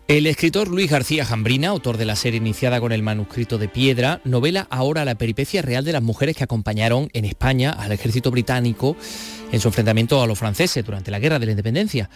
El 0.09 0.27
escritor 0.27 0.67
Luis 0.67 0.91
García 0.91 1.23
Jambrina, 1.23 1.69
autor 1.69 1.95
de 1.95 2.05
la 2.05 2.17
serie 2.17 2.37
iniciada 2.37 2.81
con 2.81 2.91
el 2.91 3.01
manuscrito 3.01 3.57
de 3.57 3.69
piedra, 3.69 4.19
novela 4.25 4.67
ahora 4.69 5.05
la 5.05 5.15
peripecia 5.15 5.61
real 5.61 5.85
de 5.85 5.93
las 5.93 6.01
mujeres 6.03 6.35
que 6.35 6.43
acompañaron 6.43 7.09
en 7.13 7.23
España 7.23 7.71
al 7.71 7.93
ejército 7.93 8.29
británico 8.29 8.97
en 9.51 9.61
su 9.61 9.69
enfrentamiento 9.69 10.21
a 10.21 10.27
los 10.27 10.37
franceses 10.37 10.83
durante 10.83 11.09
la 11.09 11.19
Guerra 11.19 11.39
de 11.39 11.45
la 11.45 11.51
Independencia. 11.53 12.09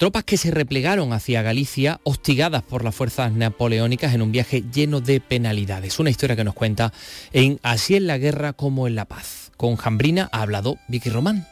Tropas 0.00 0.24
que 0.24 0.38
se 0.38 0.50
replegaron 0.50 1.12
hacia 1.12 1.42
Galicia, 1.42 2.00
hostigadas 2.04 2.62
por 2.62 2.84
las 2.84 2.94
fuerzas 2.94 3.32
napoleónicas 3.32 4.14
en 4.14 4.22
un 4.22 4.32
viaje 4.32 4.64
lleno 4.72 5.02
de 5.02 5.20
penalidades. 5.20 5.98
Una 5.98 6.08
historia 6.08 6.36
que 6.36 6.42
nos 6.42 6.54
cuenta 6.54 6.90
en 7.34 7.60
Así 7.62 7.96
en 7.96 8.06
la 8.06 8.16
guerra 8.16 8.54
como 8.54 8.86
en 8.86 8.94
la 8.94 9.04
paz. 9.04 9.52
Con 9.58 9.76
Jambrina 9.76 10.30
ha 10.32 10.40
hablado 10.40 10.78
Vicky 10.88 11.10
Román. 11.10 11.46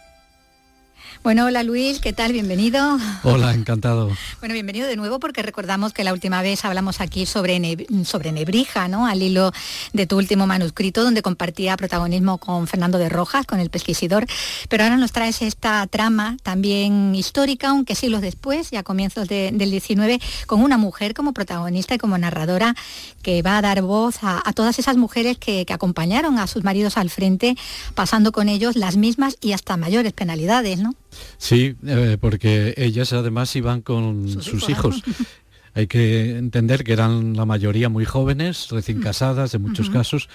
Bueno, 1.29 1.45
hola 1.45 1.63
Luis, 1.63 2.01
¿qué 2.01 2.15
tal? 2.15 2.33
Bienvenido. 2.33 2.99
Hola, 3.23 3.53
encantado. 3.53 4.11
Bueno, 4.41 4.55
bienvenido 4.55 4.87
de 4.89 4.97
nuevo 4.97 5.21
porque 5.21 5.43
recordamos 5.43 5.93
que 5.93 6.03
la 6.03 6.15
última 6.15 6.41
vez 6.41 6.65
hablamos 6.65 7.03
aquí 7.03 7.27
sobre, 7.27 7.61
sobre 8.07 8.33
Nebrija, 8.33 8.89
¿no? 8.89 9.07
Al 9.07 9.23
hilo 9.23 9.53
de 9.93 10.07
tu 10.07 10.17
último 10.17 10.47
manuscrito 10.47 11.05
donde 11.05 11.21
compartía 11.21 11.77
protagonismo 11.77 12.39
con 12.39 12.67
Fernando 12.67 12.97
de 12.97 13.11
Rojas, 13.11 13.45
con 13.45 13.61
el 13.61 13.69
pesquisidor. 13.69 14.25
Pero 14.71 14.85
ahora 14.85 14.97
nos 14.97 15.13
traes 15.13 15.43
esta 15.43 15.87
trama 15.87 16.39
también 16.43 17.15
histórica, 17.15 17.69
aunque 17.69 17.95
siglos 17.95 18.23
después, 18.23 18.71
ya 18.71 18.79
a 18.81 18.83
comienzos 18.83 19.29
de- 19.29 19.51
del 19.53 19.71
19, 19.71 20.23
con 20.47 20.63
una 20.63 20.79
mujer 20.79 21.13
como 21.13 21.35
protagonista 21.35 21.95
y 21.95 21.99
como 21.99 22.17
narradora 22.17 22.75
que 23.21 23.43
va 23.43 23.59
a 23.59 23.61
dar 23.61 23.83
voz 23.83 24.21
a, 24.23 24.41
a 24.49 24.55
todas 24.55 24.79
esas 24.79 24.97
mujeres 24.97 25.37
que, 25.37 25.67
que 25.67 25.75
acompañaron 25.75 26.39
a 26.39 26.47
sus 26.47 26.65
maridos 26.65 26.97
al 26.97 27.11
frente, 27.11 27.55
pasando 27.95 28.33
con 28.33 28.49
ellos 28.49 28.77
las 28.77 28.97
mismas 28.97 29.37
y 29.43 29.53
hasta 29.53 29.77
mayores 29.77 30.15
penalidades, 30.15 30.79
¿no? 30.79 30.95
Sí, 31.39 31.75
eh, 31.87 32.17
porque 32.21 32.75
ellas 32.77 33.13
además 33.13 33.55
iban 33.57 33.81
con 33.83 34.29
sus, 34.29 34.69
hijos. 34.69 35.03
Hay 35.75 35.87
que 35.87 36.37
entender 36.37 36.83
que 36.83 36.93
eran 36.93 37.37
la 37.37 37.45
mayoría 37.45 37.89
muy 37.89 38.05
jóvenes, 38.05 38.69
recién 38.71 39.01
casadas 39.01 39.55
en 39.55 39.63
muchos 39.63 39.91
casos, 39.91 40.29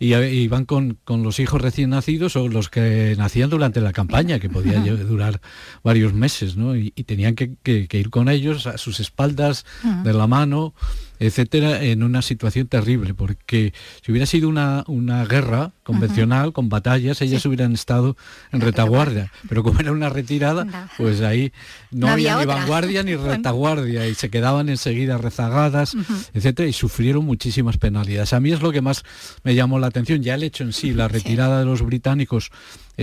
y 0.00 0.14
eh, 0.14 0.34
iban 0.34 0.64
con, 0.64 0.98
con 1.04 1.22
los 1.22 1.38
hijos 1.38 1.60
recién 1.60 1.90
nacidos 1.90 2.34
o 2.34 2.48
los 2.48 2.70
que 2.70 3.14
nacían 3.16 3.50
durante 3.50 3.80
la 3.80 3.92
campaña, 3.92 4.40
que 4.40 4.48
podía 4.48 4.80
durar 4.80 5.40
varios 5.84 6.12
meses, 6.12 6.56
¿no? 6.56 6.74
Y, 6.76 6.92
y 6.96 7.04
tenían 7.04 7.36
que, 7.36 7.54
que- 7.62 7.86
que 7.86 7.98
ir 8.00 8.10
con 8.10 8.28
ellos 8.28 8.66
a 8.66 8.78
sus 8.78 8.98
espaldas, 8.98 9.64
de 10.02 10.12
la 10.12 10.26
mano, 10.26 10.74
etcétera, 11.20 11.84
en 11.84 12.02
una 12.02 12.22
situación 12.22 12.66
terrible, 12.66 13.12
porque 13.12 13.74
si 14.02 14.10
hubiera 14.10 14.24
sido 14.24 14.48
una, 14.48 14.84
una 14.86 15.24
guerra 15.26 15.72
convencional, 15.82 16.54
con 16.54 16.70
batallas, 16.70 17.20
ellas 17.20 17.44
hubieran 17.44 17.74
estado 17.74 18.16
en 18.52 18.62
retaguardia, 18.62 19.30
pero 19.48 19.62
como 19.62 19.80
era 19.80 19.92
una 19.92 20.08
retirada, 20.08 20.88
pues 20.96 21.20
ahí 21.20 21.52
no, 21.90 22.06
No 22.06 22.12
había, 22.12 22.34
había 22.34 22.46
ni 22.46 22.60
vanguardia 22.60 23.02
ni 23.02 23.16
retaguardia 23.16 24.08
y 24.08 24.14
se 24.14 24.30
quedaban 24.30 24.70
enseguida 24.70 25.18
rezagadas, 25.18 25.94
etcétera, 26.32 26.66
y 26.68 26.72
sufrieron 26.72 27.26
muchísimas 27.26 27.76
penalidades. 27.76 28.32
A 28.32 28.40
mí 28.40 28.50
es 28.50 28.62
lo 28.62 28.72
que 28.72 28.80
más 28.80 29.04
me 29.44 29.54
llamó 29.54 29.78
la 29.78 29.88
atención, 29.88 30.22
ya 30.22 30.34
el 30.34 30.42
hecho 30.42 30.64
en 30.64 30.72
sí, 30.72 30.94
la 30.94 31.06
retirada 31.06 31.60
de 31.60 31.66
los 31.66 31.82
británicos 31.82 32.50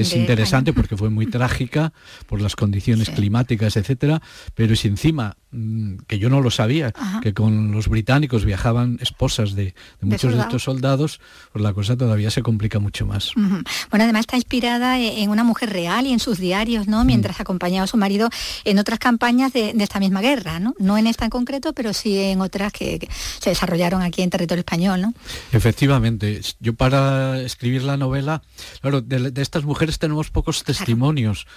es 0.01 0.15
interesante 0.15 0.73
porque 0.73 0.97
fue 0.97 1.09
muy 1.09 1.25
trágica 1.37 1.93
por 2.27 2.41
las 2.41 2.55
condiciones 2.55 3.09
climáticas, 3.09 3.77
etcétera, 3.77 4.21
pero 4.55 4.75
si 4.75 4.87
encima 4.87 5.37
mm, 5.51 5.97
que 6.07 6.19
yo 6.19 6.29
no 6.29 6.41
lo 6.41 6.51
sabía, 6.51 6.93
que 7.21 7.33
con 7.33 7.71
los 7.71 7.87
británicos 7.87 8.45
viajaban 8.45 8.97
esposas 9.01 9.55
de, 9.55 9.73
muchos 10.01 10.33
de, 10.33 10.41
estos 10.41 10.63
soldados, 10.63 11.19
pues 11.51 11.63
la 11.63 11.73
cosa 11.73 11.97
todavía 11.97 12.31
se 12.31 12.41
complica 12.41 12.79
mucho 12.79 13.05
más. 13.05 13.31
Bueno, 13.35 14.03
además 14.03 14.21
está 14.21 14.35
inspirada 14.35 14.99
e, 14.99 15.23
en 15.23 15.29
una 15.29 15.43
mujer 15.43 15.71
real 15.71 16.05
y 16.05 16.13
en 16.13 16.19
sus 16.19 16.37
diarios, 16.37 16.87
¿no? 16.87 17.03
Mientras 17.03 17.39
acompañaba 17.39 17.85
a 17.85 17.87
su 17.87 17.97
marido 17.97 18.29
en 18.65 18.79
otras 18.79 18.99
campañas 18.99 19.53
de, 19.53 19.73
esta 19.77 19.99
misma 19.99 20.21
guerra, 20.21 20.59
¿no? 20.59 20.73
No 20.79 20.97
en 20.97 21.07
esta 21.07 21.25
en 21.25 21.31
concreto, 21.31 21.73
pero 21.73 21.93
sí 21.93 22.17
en 22.17 22.41
otras 22.41 22.71
que, 22.71 23.07
se 23.39 23.49
desarrollaron 23.49 24.01
aquí 24.01 24.21
en 24.21 24.29
territorio 24.29 24.59
español, 24.59 25.01
¿no? 25.01 25.13
Efectivamente. 25.51 26.41
Yo 26.59 26.73
para 26.73 27.39
escribir 27.41 27.83
la 27.83 27.97
novela, 27.97 28.41
claro, 28.81 29.01
de, 29.01 29.31
estas 29.41 29.63
mujeres 29.63 29.86
tenemos 29.99 30.29
pocos 30.29 30.63
testimonios 30.63 31.47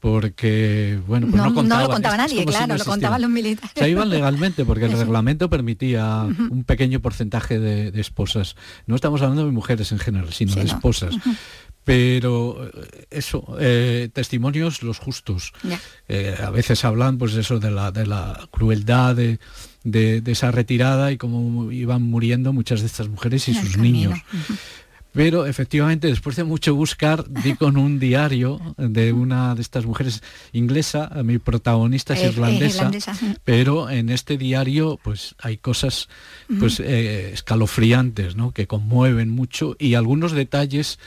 porque 0.00 1.00
bueno 1.06 1.26
pues 1.26 1.36
no, 1.36 1.44
no, 1.44 1.80
lo 1.80 1.88
contaba 1.88 2.16
nadie 2.16 2.44
claro 2.44 2.76
lo 2.76 2.84
contaban 2.84 3.22
los 3.22 3.30
militares. 3.30 3.72
Se 3.74 3.88
iban 3.88 4.08
legalmente 4.08 4.64
porque 4.64 4.84
el 4.86 4.92
reglamento 4.92 5.48
permitía 5.48 6.24
un 6.24 6.64
pequeño 6.64 7.00
porcentaje 7.00 7.58
de, 7.58 7.98
esposas. 8.00 8.56
No 8.86 8.94
estamos 8.94 9.22
hablando 9.22 9.44
de 9.46 9.52
mujeres 9.52 9.92
en 9.92 9.98
general 9.98 10.32
sino 10.32 10.54
de 10.54 10.62
esposas. 10.62 11.14
Pero 11.84 12.66
eh, 12.66 13.06
eso 13.10 13.56
eh, 13.60 14.08
testimonios 14.12 14.82
los 14.82 14.98
justos. 14.98 15.52
Eh, 16.08 16.36
a 16.44 16.50
veces 16.50 16.84
hablan 16.84 17.16
pues 17.16 17.34
eso 17.34 17.58
de 17.58 17.70
la 17.70 17.92
de 17.92 18.06
la 18.06 18.48
crueldad 18.50 19.16
de, 19.16 19.38
esa 20.26 20.50
retirada 20.50 21.12
y 21.12 21.16
cómo 21.16 21.70
iban 21.70 22.02
muriendo 22.02 22.52
muchas 22.52 22.80
de 22.80 22.86
estas 22.86 23.08
mujeres 23.08 23.48
y 23.48 23.54
sus 23.54 23.78
niños 23.78 24.18
pero 25.16 25.46
efectivamente, 25.46 26.08
después 26.08 26.36
de 26.36 26.44
mucho 26.44 26.74
buscar, 26.74 27.26
di 27.26 27.54
con 27.54 27.78
un 27.78 27.98
diario 27.98 28.60
de 28.76 29.14
una 29.14 29.54
de 29.54 29.62
estas 29.62 29.86
mujeres 29.86 30.22
inglesa, 30.52 31.10
mi 31.24 31.38
protagonista 31.38 32.12
es, 32.12 32.22
irlandesa, 32.22 32.90
pero 33.42 33.88
en 33.88 34.10
este 34.10 34.36
diario 34.36 35.00
pues 35.02 35.34
hay 35.38 35.56
cosas 35.56 36.08
pues 36.60 36.80
eh, 36.80 37.32
escalofriantes, 37.32 38.36
¿no? 38.36 38.52
Que 38.52 38.66
conmueven 38.66 39.30
mucho 39.30 39.74
y 39.78 39.94
algunos 39.94 40.32
detalles 40.32 40.98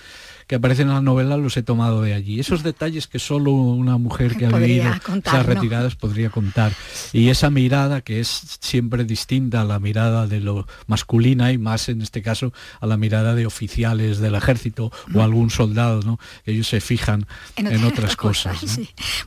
que 0.50 0.56
aparecen 0.56 0.88
en 0.88 0.96
la 0.96 1.02
novela 1.02 1.38
los 1.38 1.56
he 1.58 1.62
tomado 1.62 2.02
de 2.02 2.16
allí. 2.16 2.40
Esos 2.40 2.64
detalles 2.64 3.06
que 3.06 3.20
solo 3.20 3.52
una 3.52 4.00
mujer 4.00 4.36
que 4.36 4.48
ha 4.48 4.50
vivido 4.50 4.92
esas 5.24 5.46
retiradas 5.46 5.94
podría 5.94 6.32
contar. 6.32 6.74
Y 7.14 7.30
esa 7.30 7.52
mirada 7.52 8.02
que 8.02 8.20
es 8.20 8.58
siempre 8.60 9.04
distinta 9.04 9.62
a 9.62 9.64
la 9.64 9.78
mirada 9.78 10.26
de 10.26 10.40
lo 10.40 10.66
masculina 10.88 11.52
y 11.52 11.60
más 11.60 11.88
en 11.88 12.02
este 12.02 12.24
caso 12.24 12.52
a 12.82 12.88
la 12.88 12.98
mirada 12.98 13.36
de 13.36 13.46
oficiales 13.46 14.18
del 14.18 14.34
ejército 14.34 14.92
o 15.14 15.22
algún 15.22 15.52
soldado, 15.52 16.02
¿no? 16.02 16.18
ellos 16.48 16.68
se 16.68 16.82
fijan 16.82 17.28
en, 17.56 17.84
otras, 17.84 18.16
cosas. 18.16 18.80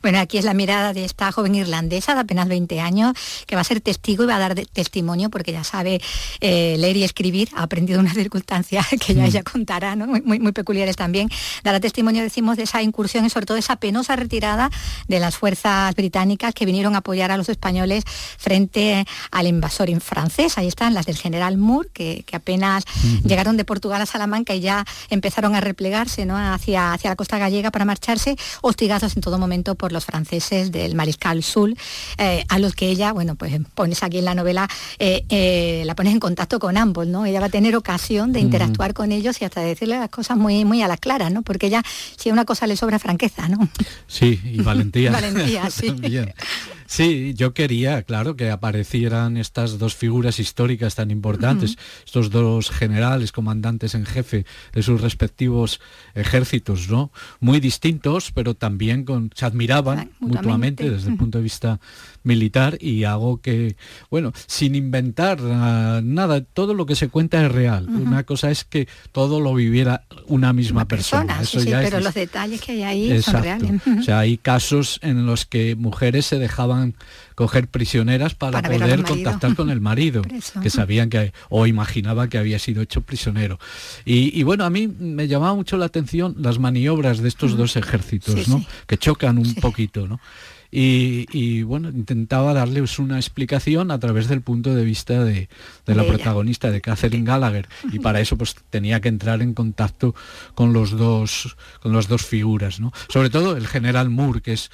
Bueno, 0.03 0.19
aquí 0.19 0.39
es 0.39 0.45
la 0.45 0.55
mirada 0.55 0.93
de 0.93 1.05
esta 1.05 1.31
joven 1.31 1.55
irlandesa 1.55 2.15
de 2.15 2.21
apenas 2.23 2.49
20 2.49 2.81
años 2.81 3.15
que 3.47 3.55
va 3.55 3.61
a 3.61 3.65
ser 3.65 3.81
testigo 3.81 4.25
y 4.25 4.27
va 4.27 4.37
a 4.37 4.41
dar 4.41 4.55
testimonio 4.73 5.31
porque 5.31 5.53
ya 5.53 5.63
sabe 5.63 6.01
eh, 6.41 6.75
leer 6.79 6.97
y 6.97 7.05
escribir, 7.05 7.49
ha 7.55 7.63
aprendido 7.63 8.01
una 8.01 8.13
circunstancia 8.23 8.85
que 8.99 9.15
ya 9.15 9.23
mm. 9.23 9.27
ella 9.27 9.43
contará, 9.45 9.95
¿no? 9.95 10.09
muy, 10.09 10.41
muy 10.41 10.51
peculiares 10.51 10.97
también 10.97 11.12
también 11.13 11.29
dará 11.63 11.79
testimonio, 11.79 12.23
decimos, 12.23 12.57
de 12.57 12.63
esa 12.63 12.81
incursión 12.81 13.27
y 13.27 13.29
sobre 13.29 13.45
todo 13.45 13.59
esa 13.59 13.77
penosa 13.77 14.17
retirada 14.17 14.71
de 15.09 15.21
las 15.21 15.37
fuerzas 15.37 15.95
británicas 15.95 16.55
que 16.55 16.65
vinieron 16.65 16.95
a 16.95 16.99
apoyar 16.99 17.31
a 17.31 17.37
los 17.37 17.51
españoles 17.51 18.05
frente 18.39 19.05
al 19.31 19.47
invasor 19.47 19.83
francés. 20.01 20.57
Ahí 20.57 20.69
están 20.69 20.95
las 20.95 21.05
del 21.05 21.19
general 21.19 21.59
Moore, 21.59 21.91
que, 21.93 22.25
apenas 22.33 22.85
llegaron 23.25 23.59
de 23.59 23.65
Portugal 23.67 24.01
a 24.01 24.07
Salamanca 24.07 24.55
y 24.55 24.61
ya 24.61 24.87
empezaron 25.11 25.55
a 25.55 25.61
replegarse 25.61 26.25
¿no? 26.25 26.39
hacia, 26.39 26.95
hacia 26.95 27.11
la 27.11 27.17
costa 27.17 27.37
gallega 27.37 27.71
para 27.71 27.85
marcharse, 27.85 28.37
hostigados 28.63 29.15
en 29.17 29.23
todo 29.23 29.39
momento 29.39 29.75
por 29.75 29.93
los 29.93 30.07
franceses 30.07 30.73
del 30.73 30.95
mariscal 30.95 31.43
Sul, 31.43 31.77
eh, 32.17 32.45
a 32.49 32.59
los 32.59 32.75
que 32.75 32.87
ella, 32.89 33.13
bueno, 33.13 33.35
pues 33.35 33.53
pones 33.75 34.03
aquí 34.03 34.19
en 34.19 34.25
la 34.25 34.35
novela, 34.35 34.67
eh, 34.99 35.27
eh, 35.29 35.83
la 35.85 35.95
pones 35.95 36.15
en 36.15 36.21
contacto 36.21 36.59
con 36.59 36.79
ambos, 36.79 37.07
¿no? 37.07 37.27
Ella 37.27 37.41
va 37.41 37.47
a 37.47 37.51
tener 37.51 37.77
ocasión 37.77 38.33
de 38.33 38.41
interactuar 38.41 38.95
con 38.95 39.13
ellos 39.13 39.43
y 39.43 39.45
hasta 39.45 39.61
decirle 39.61 39.99
las 39.99 40.11
cosas 40.11 40.37
muy, 40.37 40.65
muy 40.65 40.81
a 40.81 40.89
la 40.89 40.97
clara, 41.03 41.29
¿no? 41.29 41.43
Porque 41.43 41.69
ya 41.69 41.83
si 42.17 42.31
a 42.31 42.33
una 42.33 42.47
cosa 42.47 42.67
le 42.67 42.77
sobra 42.77 42.99
franqueza, 42.99 43.49
¿no? 43.49 43.69
Sí, 44.07 44.41
y 44.45 44.63
valentía. 44.63 45.11
valentía, 45.11 45.69
sí. 45.79 45.95
Sí, 46.87 47.33
yo 47.35 47.55
quería, 47.55 48.03
claro, 48.03 48.37
que 48.37 48.51
aparecieran 48.51 49.39
estas 49.39 49.79
dos 49.79 49.97
figuras 49.97 50.39
históricas 50.39 50.95
tan 50.95 51.11
importantes, 51.11 51.79
estos 52.05 52.29
dos 52.29 52.71
generales, 52.71 53.33
comandantes 53.33 53.95
en 53.95 54.05
jefe 54.05 54.45
de 54.75 54.83
sus 54.83 55.01
respectivos 55.01 55.81
ejércitos, 56.15 56.91
¿no? 56.91 57.11
Muy 57.41 57.61
distintos, 57.61 58.31
pero 58.31 58.55
también 58.55 59.05
con, 59.05 59.31
se 59.35 59.47
admiraban 59.47 60.11
mutuamente, 60.21 60.91
desde 60.91 61.09
el 61.09 61.17
punto 61.17 61.39
de 61.39 61.45
vista 61.45 61.81
militar 62.25 62.79
y 62.81 63.05
hago 63.05 63.41
que, 63.41 63.77
bueno, 64.11 64.33
sin 64.47 64.75
inventar 64.75 65.39
ah, 65.43 66.01
nada, 66.03 66.43
todo 66.43 66.75
lo 66.75 66.87
que 66.87 66.95
se 66.95 67.09
cuenta 67.09 67.45
es 67.45 67.53
real. 67.53 67.89
Una 67.89 68.25
cosa 68.25 68.51
es 68.51 68.65
que 68.65 68.89
todo 69.13 69.41
lo 69.41 69.55
viviera 69.55 70.05
una 70.27 70.53
misma 70.53 70.87
persona. 70.87 71.41
Eso 71.41 71.61
sí, 71.61 71.71
pero 71.71 72.01
los 72.01 72.15
detalles 72.15 72.61
que 72.61 72.73
hay 72.73 72.83
ahí 72.83 73.23
son 73.23 73.43
reales. 73.43 73.81
O 73.99 74.03
sea, 74.03 74.21
hay 74.21 74.39
casos 74.39 74.99
en 75.03 75.27
los 75.27 75.47
que 75.47 75.77
mujeres 75.77 76.27
se 76.27 76.39
dejaban 76.39 76.95
coger 77.35 77.67
prisioneras 77.69 78.35
para, 78.35 78.63
poder 78.63 79.03
contactar 79.03 79.55
con 79.55 79.71
el 79.71 79.81
marido, 79.81 80.23
que 80.63 80.71
sabían 80.71 81.11
que 81.11 81.33
o 81.49 81.67
imaginaban 81.67 82.29
que 82.29 82.39
había 82.39 82.59
sido 82.59 82.83
hecho 82.83 83.01
prisionero. 83.01 83.59
Y, 84.05 84.43
bueno, 84.43 84.65
a 84.65 84.71
mí 84.71 84.89
me 84.89 85.29
llamaba 85.29 85.55
mucho 85.55 85.77
la 85.77 85.87
atención 85.87 86.35
las 86.39 86.59
maniobras 86.59 87.19
de 87.19 87.29
estos 87.29 87.57
dos 87.57 87.77
ejércitos, 87.77 88.49
¿no? 88.49 88.65
Que 88.87 88.99
chocan 88.99 89.39
un 89.39 89.55
poquito, 89.57 90.07
¿no? 90.07 90.21
Y, 90.75 91.63
bueno, 91.65 91.91
intentaba 91.91 92.55
darles 92.55 92.99
una 92.99 93.17
explicación 93.17 93.91
a 93.91 93.99
través 93.99 94.27
del 94.27 94.41
punto 94.41 94.75
de 94.75 94.87
vista 94.87 95.23
de, 95.23 95.51
la 95.85 96.07
protagonista, 96.07 96.71
de 96.71 96.81
Catherine 96.81 97.27
Gallagher, 97.27 97.69
y 97.93 97.99
para 97.99 98.21
eso 98.21 98.39
pues 98.39 98.57
tenía 98.71 98.99
que 99.03 99.11
entrar 99.11 99.43
en 99.43 99.53
contacto 99.53 100.15
con 100.55 100.73
los 100.73 100.93
dos, 100.93 101.59
con 101.83 101.93
las 101.93 102.09
dos 102.09 102.25
figuras, 102.25 102.81
¿no? 102.81 102.91
Sobre 103.09 103.29
todo 103.29 103.55
el 103.55 103.67
general 103.67 104.09
Moore, 104.09 104.41
que 104.41 104.55
es 104.55 104.71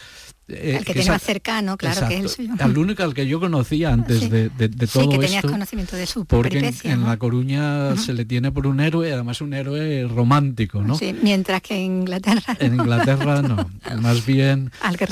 eh, 0.48 0.76
el 0.78 0.84
que, 0.84 0.94
tiene 0.94 1.10
más 1.10 1.22
cercano, 1.22 1.76
claro, 1.76 2.08
que 2.08 2.18
es 2.18 2.38
Al 2.58 2.78
único 2.78 3.02
al 3.02 3.12
que 3.12 3.26
yo 3.26 3.38
conocía 3.38 3.92
antes 3.92 4.30
de, 4.30 4.48
de, 4.48 4.68
de, 4.68 4.86
todo 4.86 5.04
sí, 5.04 5.08
que 5.10 5.18
tenías 5.18 5.44
conocimiento 5.44 5.94
de 5.94 6.06
su 6.06 6.24
Porque 6.24 6.72
en, 6.84 7.04
La 7.04 7.18
Coruña 7.18 7.96
se 7.96 8.14
le 8.14 8.24
tiene 8.24 8.50
por 8.50 8.66
un 8.66 8.80
héroe, 8.80 9.12
además 9.12 9.42
un 9.42 9.52
héroe 9.52 10.08
romántico, 10.08 10.82
¿no? 10.82 10.94
Sí, 10.94 11.14
mientras 11.22 11.60
que 11.60 11.74
en 11.74 12.00
Inglaterra... 12.00 12.56
En 12.60 12.74
Inglaterra 12.74 13.42
no, 13.42 13.68
más 14.00 14.24
bien... 14.24 14.70
Al 14.80 14.96
que 14.96 15.06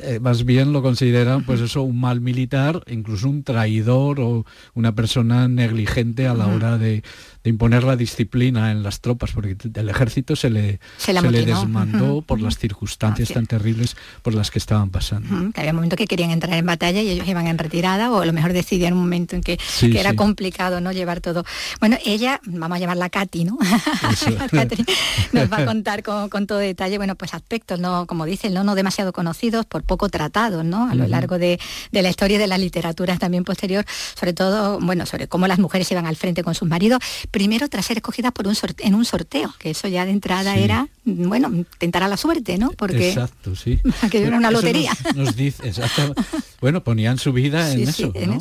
eh, 0.00 0.20
más 0.20 0.44
bien 0.44 0.72
lo 0.72 0.82
consideran, 0.82 1.44
pues 1.44 1.60
eso, 1.60 1.82
un 1.82 1.98
mal 1.98 2.20
militar, 2.20 2.82
incluso 2.86 3.28
un 3.30 3.42
traidor 3.42 4.20
o 4.20 4.44
una 4.74 4.94
persona 4.94 5.48
negligente 5.48 6.26
a 6.26 6.34
la 6.34 6.46
hora 6.46 6.76
de 6.76 7.02
de 7.44 7.50
imponer 7.50 7.84
la 7.84 7.94
disciplina 7.94 8.72
en 8.72 8.82
las 8.82 9.00
tropas, 9.00 9.32
porque 9.32 9.54
el 9.74 9.88
ejército 9.90 10.34
se 10.34 10.48
le, 10.48 10.80
se, 10.96 11.12
le 11.12 11.44
desmandó 11.44 12.22
por 12.22 12.40
las 12.40 12.56
circunstancias 12.56 13.28
tan 13.28 13.46
terribles 13.46 13.96
por 14.22 14.32
las 14.32 14.50
que 14.50 14.58
estaban 14.58 14.88
pasando. 14.88 15.52
había 15.54 15.74
momentos 15.74 15.98
que 15.98 16.06
querían 16.06 16.30
entrar 16.30 16.56
en 16.56 16.64
batalla 16.64 17.02
y 17.02 17.10
ellos 17.10 17.28
iban 17.28 17.46
en 17.46 17.58
retirada 17.58 18.10
o 18.10 18.22
a 18.22 18.26
lo 18.26 18.32
mejor 18.32 18.54
decidían 18.54 18.94
un 18.94 19.00
momento 19.00 19.36
en 19.36 19.42
que, 19.42 19.58
era 19.82 20.14
complicado 20.14 20.80
no 20.80 20.90
llevar 20.90 21.20
todo. 21.20 21.44
Bueno, 21.80 21.98
ella, 22.04 22.40
vamos 22.46 22.76
a 22.76 22.78
llamarla 22.78 23.10
Katy, 23.10 23.44
¿no? 23.44 23.58
nos 25.32 25.52
va 25.52 25.58
a 25.58 25.64
contar 25.66 26.02
con, 26.02 26.46
todo 26.46 26.58
detalle, 26.58 26.96
bueno, 26.96 27.14
pues 27.14 27.34
aspectos, 27.34 27.78
no, 27.78 28.06
como 28.06 28.24
dicen, 28.24 28.54
no, 28.54 28.64
no 28.64 28.74
demasiado 28.74 29.12
conocidos, 29.12 29.66
por 29.66 29.82
poco 29.82 30.08
tratados, 30.08 30.64
¿no? 30.64 30.88
A 30.88 30.94
lo 30.94 31.06
largo 31.06 31.38
de, 31.38 31.60
de 31.92 32.02
la 32.02 32.08
historia 32.08 32.38
de 32.38 32.46
la 32.46 32.56
literatura 32.56 33.18
también 33.18 33.44
posterior, 33.44 33.84
sobre 34.18 34.32
todo, 34.32 34.80
bueno, 34.80 35.04
sobre 35.04 35.28
cómo 35.28 35.46
las 35.46 35.58
mujeres 35.58 35.90
iban 35.92 36.06
al 36.06 36.16
frente 36.16 36.42
con 36.42 36.54
sus 36.54 36.66
maridos, 36.66 37.00
primero 37.34 37.68
tras 37.68 37.86
ser 37.86 37.96
escogidas 37.96 38.30
por 38.30 38.46
un 38.46 38.54
en 38.78 38.94
un 38.94 39.04
sorteo, 39.04 39.52
que 39.58 39.70
eso 39.70 39.88
ya 39.88 40.04
de 40.04 40.12
entrada 40.12 40.54
era, 40.54 40.86
bueno, 41.04 41.64
tentar 41.78 42.04
a 42.04 42.08
la 42.08 42.16
suerte, 42.16 42.58
¿no? 42.58 42.70
Porque 42.70 43.08
exacto, 43.08 43.56
sí. 43.56 43.80
que 44.10 44.22
era 44.22 44.36
una 44.36 44.52
lotería. 44.52 44.92
Nos, 45.16 45.34
dice, 45.34 45.72
bueno, 46.60 46.84
ponían 46.84 47.18
su 47.18 47.32
vida 47.32 47.72
en, 47.72 47.88
eso, 47.88 48.12
en, 48.14 48.38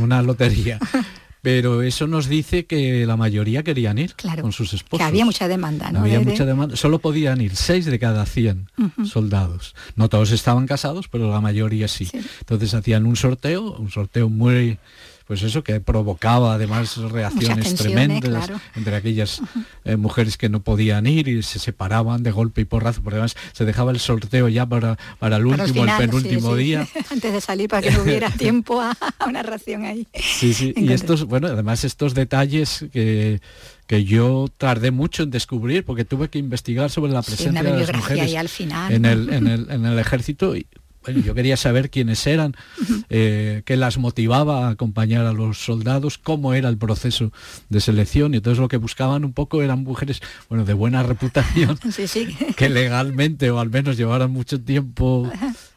una 0.00 0.22
lotería. 0.22 0.78
Pero 1.42 1.82
eso 1.82 2.08
nos 2.08 2.26
dice 2.26 2.66
que 2.66 3.06
la 3.06 3.16
mayoría 3.16 3.62
querían 3.62 3.98
ir 3.98 4.16
con 4.40 4.50
sus 4.50 4.72
esposos. 4.72 4.98
Que 4.98 5.04
había 5.04 5.24
mucha 5.24 5.46
demanda, 5.46 5.92
¿no? 5.92 6.00
Había 6.00 6.18
mucha 6.18 6.44
demanda. 6.44 6.74
Solo 6.74 6.98
podían 6.98 7.40
ir 7.40 7.54
seis 7.54 7.84
de 7.84 8.00
cada 8.00 8.26
100 8.26 8.68
soldados. 9.04 9.76
No 9.94 10.08
todos 10.08 10.32
estaban 10.32 10.66
casados, 10.66 11.06
pero 11.06 11.30
la 11.30 11.40
mayoría 11.40 11.86
sí. 11.86 12.10
Entonces 12.40 12.74
hacían 12.74 13.06
un 13.06 13.14
sorteo, 13.14 13.76
un 13.76 13.92
sorteo 13.92 14.28
muy 14.28 14.80
pues 15.26 15.42
eso 15.42 15.64
que 15.64 15.80
provocaba 15.80 16.54
además 16.54 16.96
reacciones 16.96 17.74
tremendas 17.74 18.50
entre 18.76 18.96
aquellas 18.96 19.42
eh, 19.84 19.96
mujeres 19.96 20.36
que 20.36 20.48
no 20.48 20.60
podían 20.60 21.06
ir 21.06 21.28
y 21.28 21.42
se 21.42 21.58
separaban 21.58 22.22
de 22.22 22.30
golpe 22.30 22.60
y 22.60 22.64
porrazo, 22.64 23.02
porque 23.02 23.16
además 23.16 23.36
se 23.52 23.64
dejaba 23.64 23.90
el 23.90 23.98
sorteo 23.98 24.48
ya 24.48 24.66
para, 24.66 24.96
para 25.18 25.36
el 25.36 25.46
último, 25.46 25.84
el, 25.84 25.90
penúltimo 25.98 26.54
día. 26.54 26.86
Antes 27.10 27.32
de 27.32 27.40
salir 27.40 27.68
para 27.68 27.82
que 27.82 27.90
no 27.90 28.02
hubiera 28.02 28.30
tiempo 28.36 28.80
a, 28.80 28.96
una 29.26 29.42
ración 29.42 29.84
ahí. 29.84 30.06
Sí, 30.14 30.54
sí, 30.54 30.72
y 30.76 30.92
estos, 30.92 31.24
bueno, 31.24 31.48
además 31.48 31.84
estos 31.84 32.14
detalles 32.14 32.86
que 32.92 33.40
que 33.86 34.04
yo 34.04 34.46
tardé 34.58 34.90
mucho 34.90 35.22
en 35.22 35.30
descubrir 35.30 35.84
porque 35.84 36.04
tuve 36.04 36.28
que 36.28 36.40
investigar 36.40 36.90
sobre 36.90 37.12
la 37.12 37.22
presencia 37.22 37.62
de 37.62 37.70
las 37.70 37.94
mujeres 37.94 38.34
al 38.34 38.48
final. 38.48 38.92
En, 38.92 39.04
el, 39.04 39.32
en, 39.32 39.46
el, 39.46 39.70
en 39.70 39.84
el 39.84 39.98
ejército 40.00 40.56
y, 40.56 40.66
yo 41.14 41.34
quería 41.34 41.56
saber 41.56 41.90
quiénes 41.90 42.26
eran, 42.26 42.54
eh, 43.10 43.62
qué 43.64 43.76
las 43.76 43.98
motivaba 43.98 44.66
a 44.66 44.70
acompañar 44.70 45.26
a 45.26 45.32
los 45.32 45.58
soldados, 45.58 46.18
cómo 46.18 46.54
era 46.54 46.68
el 46.68 46.78
proceso 46.78 47.32
de 47.68 47.80
selección. 47.80 48.34
Y 48.34 48.38
entonces 48.38 48.60
lo 48.60 48.68
que 48.68 48.76
buscaban 48.76 49.24
un 49.24 49.32
poco 49.32 49.62
eran 49.62 49.82
mujeres, 49.82 50.20
bueno, 50.48 50.64
de 50.64 50.74
buena 50.74 51.02
reputación, 51.02 51.78
que 52.56 52.68
legalmente 52.68 53.50
o 53.50 53.60
al 53.60 53.70
menos 53.70 53.96
llevaran 53.96 54.30
mucho 54.30 54.60
tiempo 54.60 55.30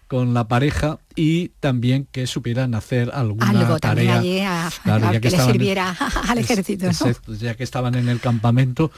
con 0.08 0.34
la 0.34 0.48
pareja 0.48 1.00
y 1.20 1.50
también 1.60 2.08
que 2.10 2.28
supieran 2.28 2.74
hacer 2.76 3.12
alguna 3.14 3.50
Algo 3.50 3.78
tarea. 3.78 4.20
allí 4.20 4.40
a, 4.40 4.70
ya 4.86 5.20
que, 5.20 5.30
le 5.30 5.38
sirviera 5.38 5.94
al 6.30 6.38
ejército 6.38 6.90
ya 7.38 7.56
que 7.56 7.64
estaban 7.66 7.96
en 7.96 8.08
el 8.08 8.22
campamento 8.22 8.90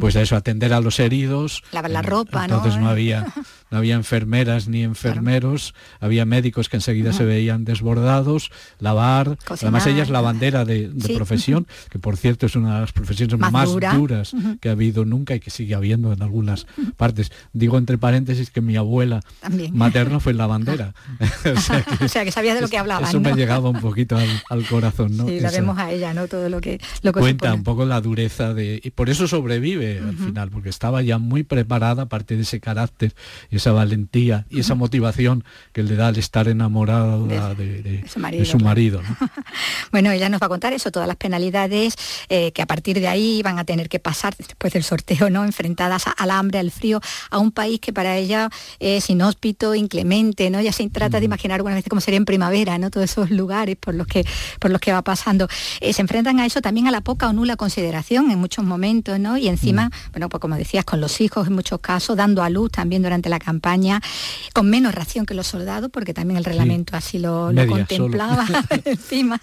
pues 0.00 0.16
a 0.16 0.22
eso 0.22 0.34
atender 0.34 0.72
a 0.72 0.80
los 0.80 0.98
heridos. 0.98 1.62
Lavar 1.70 1.92
la 1.92 2.02
ropa 2.02 2.46
entonces 2.46 2.76
no, 2.78 2.88
había 2.88 3.32
no 3.70 3.78
había 3.78 3.94
enfermeras 3.94 4.66
ni 4.66 4.82
enfermeros 4.82 5.72
había 6.00 6.24
médicos 6.24 6.68
que 6.68 6.78
enseguida 6.78 7.12
se 7.12 7.24
veían 7.24 7.64
desbordados 7.64 8.50
lavar 8.80 9.38
además 9.48 9.86
ella 9.86 10.02
es 10.02 10.10
lavandera 10.10 10.64
de, 10.64 10.90
profesión 11.14 11.68
que 11.90 12.00
por 12.00 12.16
cierto 12.16 12.46
es 12.46 12.56
una 12.56 12.74
de 12.74 12.80
las 12.80 12.92
profesiones 12.92 13.38
más, 13.38 13.70
duras 13.70 14.32
que 14.60 14.68
ha 14.68 14.72
habido 14.72 15.04
nunca 15.04 15.36
y 15.36 15.40
que 15.40 15.50
sigue 15.50 15.76
habiendo 15.76 16.12
en 16.12 16.22
algunas 16.22 16.66
partes. 16.96 17.30
Digo 17.52 17.78
entre 17.78 17.98
paréntesis 17.98 18.50
que 18.50 18.60
mi 18.60 18.76
abuela 18.76 19.20
materna 19.72 20.18
fue 20.18 20.34
o 22.00 22.08
sea, 22.08 22.24
que 22.24 22.32
sabías 22.32 22.54
de 22.54 22.60
lo 22.60 22.68
que 22.68 22.78
hablaba. 22.78 23.08
Eso 23.08 23.20
me 23.20 23.32
llegaba 23.34 23.68
un 23.68 23.80
poquito 23.80 24.16
al, 24.16 24.66
corazón, 24.66 25.16
¿no? 25.16 25.26
Sí, 25.26 25.40
la 25.40 25.50
vemos 25.50 25.78
a 25.78 25.90
ella, 25.90 26.14
¿no? 26.14 26.28
Todo 26.28 26.48
lo 26.48 26.60
que, 26.60 26.80
lo 27.02 27.12
cuenta 27.12 27.54
un 27.54 27.62
poco 27.62 27.84
la 27.84 28.00
dureza 28.00 28.54
de 28.54 28.80
y 28.82 28.90
por 28.90 29.08
eso 29.08 29.26
sobrevive 29.26 29.98
al 29.98 30.16
final, 30.16 30.50
porque 30.50 30.68
estaba 30.68 31.02
ya 31.02 31.18
muy 31.18 31.42
preparada, 31.42 32.02
aparte 32.02 32.36
de 32.36 32.42
ese 32.42 32.60
carácter, 32.60 33.14
y 33.50 33.56
esa 33.56 33.72
valentía 33.72 34.46
y 34.50 34.60
esa 34.60 34.74
motivación 34.74 35.44
que 35.72 35.82
le 35.82 35.96
da 35.96 36.08
al 36.08 36.16
estar 36.16 36.48
enamorada 36.48 37.18
de, 37.54 38.04
su 38.44 38.58
marido. 38.58 39.00
bueno, 39.92 40.10
ella 40.10 40.28
nos 40.28 40.40
va 40.40 40.46
a 40.46 40.48
contar 40.48 40.72
eso, 40.72 40.90
todas 40.90 41.08
las 41.08 41.16
penalidades 41.16 41.94
eh, 42.28 42.52
que 42.52 42.62
a 42.62 42.66
partir 42.66 43.00
de 43.00 43.08
ahí 43.08 43.42
van 43.42 43.58
a 43.58 43.64
tener 43.64 43.88
que 43.88 43.98
pasar 43.98 44.34
después 44.36 44.72
del 44.72 44.82
sorteo, 44.82 45.30
¿no? 45.30 45.44
Enfrentadas 45.44 46.04
al 46.16 46.30
hambre, 46.30 46.58
al 46.58 46.70
frío, 46.70 47.00
a 47.30 47.38
un 47.38 47.52
país 47.52 47.80
que 47.80 47.92
para 47.92 48.16
ella 48.16 48.50
es 48.78 49.08
inhóspito, 49.10 49.74
inclemente, 49.74 50.50
¿no? 50.50 50.60
Ya 50.60 50.72
se 50.72 50.88
trata 50.88 51.18
de 51.18 51.26
imaginar 51.26 51.47
alguna 51.54 51.74
vez 51.74 51.84
cómo 51.88 52.00
sería 52.00 52.18
en 52.18 52.24
primavera, 52.24 52.78
¿no? 52.78 52.90
Todos 52.90 53.10
esos 53.10 53.30
lugares 53.30 53.76
por 53.76 53.94
los 53.94 54.06
que, 54.06 54.24
por 54.58 54.70
los 54.70 54.80
que 54.80 54.92
va 54.92 55.02
pasando. 55.02 55.48
Eh, 55.80 55.92
se 55.92 56.02
enfrentan 56.02 56.40
a 56.40 56.46
eso 56.46 56.60
también 56.60 56.86
a 56.86 56.90
la 56.90 57.00
poca 57.00 57.28
o 57.28 57.32
nula 57.32 57.56
consideración 57.56 58.30
en 58.30 58.38
muchos 58.38 58.64
momentos, 58.64 59.18
¿no? 59.18 59.36
Y 59.36 59.48
encima, 59.48 59.86
mm. 59.86 60.12
bueno, 60.12 60.28
pues 60.28 60.40
como 60.40 60.56
decías, 60.56 60.84
con 60.84 61.00
los 61.00 61.20
hijos 61.20 61.46
en 61.46 61.54
muchos 61.54 61.80
casos, 61.80 62.16
dando 62.16 62.42
a 62.42 62.50
luz 62.50 62.70
también 62.70 63.02
durante 63.02 63.28
la 63.28 63.38
campaña, 63.38 64.00
con 64.52 64.68
menos 64.68 64.94
ración 64.94 65.26
que 65.26 65.34
los 65.34 65.46
soldados, 65.46 65.90
porque 65.92 66.14
también 66.14 66.38
el 66.38 66.44
reglamento 66.44 66.96
así 66.96 67.18
lo, 67.18 67.52
contemplaba 67.68 68.46
encima. 68.84 69.40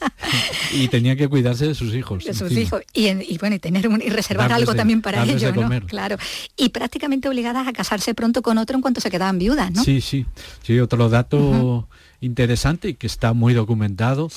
y 0.72 0.88
tenía 0.88 1.16
que 1.16 1.28
cuidarse 1.28 1.68
de 1.68 1.76
sus 1.76 1.94
hijos. 1.94 2.24
De 2.24 2.34
sus 2.34 2.52
hijos. 2.52 2.82
Y, 2.94 3.38
bueno, 3.38 3.56
y 3.56 3.60
tener 3.60 3.86
y 3.86 4.10
reservar 4.10 4.52
algo 4.52 4.76
también 4.76 5.02
para 5.02 5.24
ellos, 5.24 5.56
¿no? 5.56 5.70
Claro. 5.88 6.18
Y 6.58 6.70
prácticamente 6.70 7.30
obligadas 7.30 7.68
a 7.68 7.74
casarse 7.74 8.14
pronto 8.14 8.42
con 8.42 8.58
otro 8.58 8.76
en 8.76 8.82
cuanto 8.82 9.02
se 9.02 9.10
quedaban 9.10 9.38
viudas, 9.38 9.72
¿no? 9.72 9.84
Sí, 9.84 10.02
sí. 10.02 10.26
Sí, 10.64 10.80
otro 10.80 11.10
dato 11.10 11.88
interesante 12.22 12.90
y 12.90 12.94
que 12.96 13.08
está 13.08 13.34
muy 13.34 13.54
documentado. 13.54 14.30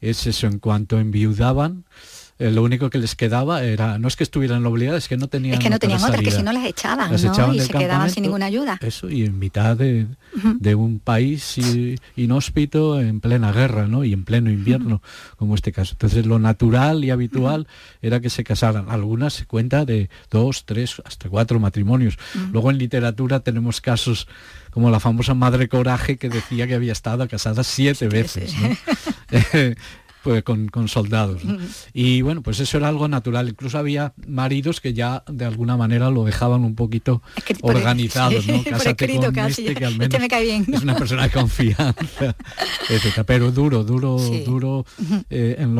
Es 0.00 0.26
eso 0.26 0.46
en 0.46 0.58
cuanto 0.58 0.98
enviudaban 0.98 1.84
eh, 2.40 2.50
lo 2.50 2.62
único 2.62 2.88
que 2.88 2.96
les 2.96 3.14
quedaba 3.14 3.62
era, 3.62 3.98
no 3.98 4.08
es 4.08 4.16
que 4.16 4.24
estuvieran 4.24 4.64
obligadas, 4.64 5.04
es 5.04 5.08
que 5.08 5.18
no 5.18 5.28
tenían 5.28 5.54
Es 5.54 5.60
que 5.60 5.68
no 5.68 5.78
tenían 5.78 6.02
otras, 6.02 6.22
que 6.22 6.30
si 6.30 6.42
no 6.42 6.54
las 6.54 6.64
echaban, 6.64 7.10
¿no? 7.10 7.54
y 7.54 7.60
se 7.60 7.72
quedaban 7.74 8.08
sin 8.08 8.22
ninguna 8.22 8.46
ayuda. 8.46 8.78
Eso, 8.80 9.10
y 9.10 9.26
en 9.26 9.38
mitad 9.38 9.76
de, 9.76 10.06
un 10.74 11.00
país 11.00 11.58
inhóspito 12.16 12.98
en 12.98 13.20
plena 13.20 13.52
guerra, 13.52 13.86
¿no? 13.86 14.04
Y 14.04 14.14
en 14.14 14.24
pleno 14.24 14.50
invierno, 14.50 15.02
como 15.36 15.54
este 15.54 15.70
caso. 15.70 15.92
Entonces 15.92 16.24
lo 16.24 16.38
natural 16.38 17.04
y 17.04 17.10
habitual 17.10 17.66
era 18.00 18.20
que 18.20 18.30
se 18.30 18.42
casaran. 18.42 18.86
Algunas 18.88 19.34
se 19.34 19.44
cuenta 19.44 19.84
de 19.84 20.08
dos, 20.30 20.64
tres, 20.64 21.02
hasta 21.04 21.28
cuatro 21.28 21.60
matrimonios. 21.60 22.18
Luego 22.52 22.70
en 22.70 22.78
literatura 22.78 23.40
tenemos 23.40 23.82
casos 23.82 24.26
como 24.70 24.90
la 24.90 24.98
famosa 24.98 25.34
Madre 25.34 25.68
Coraje 25.68 26.16
que 26.16 26.30
decía 26.30 26.66
que 26.66 26.74
había 26.74 26.92
estado 26.92 27.28
casada 27.28 27.64
siete 27.64 28.08
veces. 28.08 28.54
pues, 30.22 30.42
con, 30.42 30.68
con, 30.68 30.88
soldados. 30.88 31.42
Y 31.92 32.22
bueno, 32.22 32.42
pues 32.42 32.60
eso 32.60 32.76
era 32.76 32.88
algo 32.88 33.08
natural. 33.08 33.48
Incluso 33.48 33.78
había 33.78 34.12
maridos 34.26 34.80
que 34.80 34.92
ya 34.92 35.24
de 35.26 35.44
alguna 35.44 35.76
manera 35.76 36.10
lo 36.10 36.24
dejaban 36.24 36.64
un 36.64 36.74
poquito 36.74 37.22
organizado, 37.62 38.38
¿no? 38.46 38.62
Cásate 38.70 39.16
con 39.16 39.38
este 39.38 39.74
que 39.74 39.84
al 39.84 39.96
menos 39.98 40.20
es 40.20 40.82
una 40.82 40.96
persona 40.96 41.24
de 41.24 41.30
confianza, 41.30 42.34
Pero 43.26 43.50
duro, 43.50 43.84
duro, 43.84 44.18
duro 44.44 44.84
eh, 45.30 45.56
en 45.58 45.70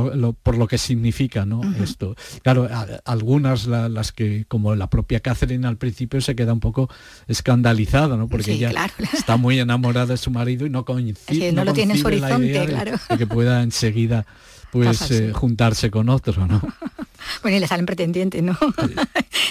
por 0.43 0.57
lo 0.57 0.66
que 0.66 0.78
significa, 0.78 1.45
¿no? 1.45 1.61
Esto. 1.82 2.16
Claro, 2.43 2.68
algunas 3.05 3.66
las 3.66 4.12
que, 4.12 4.45
como 4.49 4.74
la 4.74 4.88
propia 4.88 5.20
Catherine 5.20 5.66
al 5.66 5.76
principio, 5.76 6.20
se 6.20 6.34
queda 6.34 6.53
un 6.53 6.61
poco 6.61 6.88
escandalizada, 7.28 8.16
¿no? 8.16 8.28
Porque 8.28 8.53
ella 8.53 8.72
está 9.12 9.36
muy 9.36 9.59
enamorada 9.59 10.07
de 10.07 10.16
su 10.16 10.30
marido 10.30 10.66
y 10.66 10.70
no 10.70 10.84
coincide. 10.84 11.53
no, 11.53 11.64
lo 11.64 11.72
tiene 11.72 11.95
en 11.95 12.01
su 12.01 12.07
horizonte, 12.07 12.66
claro. 12.66 12.99
que 13.18 13.26
pueda 13.26 13.62
enseguida 13.62 14.26
pues 14.71 15.11
eh, 15.11 15.33
juntarse 15.33 15.91
con 15.91 16.09
otros, 16.09 16.39
¿no? 16.39 16.61
bueno, 17.43 17.57
y 17.57 17.61
le 17.61 17.66
salen 17.66 17.87
pretendientes, 17.87 18.43
¿no? 18.43 18.57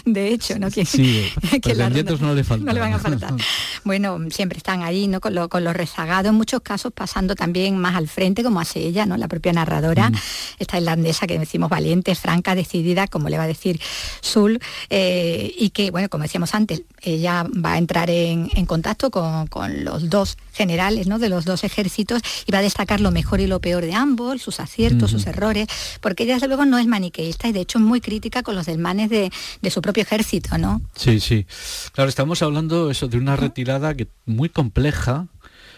de 0.05 0.33
hecho, 0.33 0.57
¿no? 0.59 0.69
Que, 0.69 0.85
sí, 0.85 1.27
pretendientes 1.61 2.21
no 2.21 2.33
le 2.33 2.43
faltan. 2.43 2.65
No 2.65 2.73
le 2.73 2.79
van 2.79 2.93
a 2.93 2.99
faltar. 2.99 3.33
bueno, 3.83 4.17
siempre 4.29 4.57
están 4.57 4.81
ahí, 4.81 5.07
¿no? 5.07 5.19
Con, 5.19 5.35
lo, 5.35 5.49
con, 5.49 5.63
los 5.63 5.75
rezagados, 5.75 6.29
en 6.29 6.35
muchos 6.35 6.61
casos 6.61 6.91
pasando 6.93 7.35
también 7.35 7.77
más 7.77 7.95
al 7.95 8.07
frente, 8.07 8.43
como 8.43 8.59
hace 8.59 8.79
ella, 8.79 9.05
¿no? 9.05 9.17
La 9.17 9.27
propia 9.27 9.53
narradora, 9.53 10.09
mm. 10.09 10.15
esta 10.59 10.77
irlandesa 10.77 11.27
que 11.27 11.37
decimos 11.37 11.69
valiente, 11.69 12.13
franca, 12.15 12.55
decidida, 12.55 13.07
como 13.07 13.29
le 13.29 13.37
va 13.37 13.43
a 13.43 13.47
decir 13.47 13.79
Sul, 14.21 14.59
eh, 14.89 15.53
y 15.57 15.69
que, 15.71 15.91
bueno, 15.91 16.09
como 16.09 16.23
decíamos 16.23 16.53
antes, 16.55 16.83
ella 17.01 17.45
va 17.63 17.73
a 17.73 17.77
entrar 17.77 18.09
en, 18.09 18.49
contacto 18.65 19.09
con, 19.09 19.47
con, 19.47 19.83
los 19.83 20.09
dos 20.09 20.37
generales, 20.53 21.07
¿no? 21.07 21.19
De 21.19 21.29
los 21.29 21.45
dos 21.45 21.63
ejércitos 21.63 22.21
y 22.45 22.51
va 22.51 22.59
a 22.59 22.61
destacar 22.61 22.99
lo 23.01 23.11
mejor 23.11 23.39
y 23.39 23.47
lo 23.47 23.59
peor 23.59 23.85
de 23.85 23.93
ambos, 23.93 24.41
sus 24.41 24.59
aciertos, 24.59 25.08
sus 25.09 25.25
errores, 25.27 25.67
porque 26.01 26.23
ella 26.23 26.35
desde 26.35 26.47
luego 26.47 26.65
no 26.65 26.77
es 26.77 26.87
maniqueísta 26.87 27.47
y 27.47 27.51
de 27.51 27.61
hecho 27.61 27.79
es 27.79 27.83
muy 27.83 28.01
crítica 28.01 28.43
con 28.43 28.55
los 28.55 28.65
desmanes 28.65 29.09
de, 29.09 29.31
su 29.69 29.81
propio 29.81 30.03
ejército, 30.03 30.57
¿no? 30.57 30.81
Sí, 30.95 31.19
sí. 31.19 31.45
Claro, 31.93 32.09
estamos 32.09 32.41
hablando 32.41 32.89
eso 32.89 33.07
de 33.07 33.17
una 33.17 33.35
retirada 33.35 33.93
que 33.93 34.07
muy 34.25 34.49
compleja, 34.49 35.27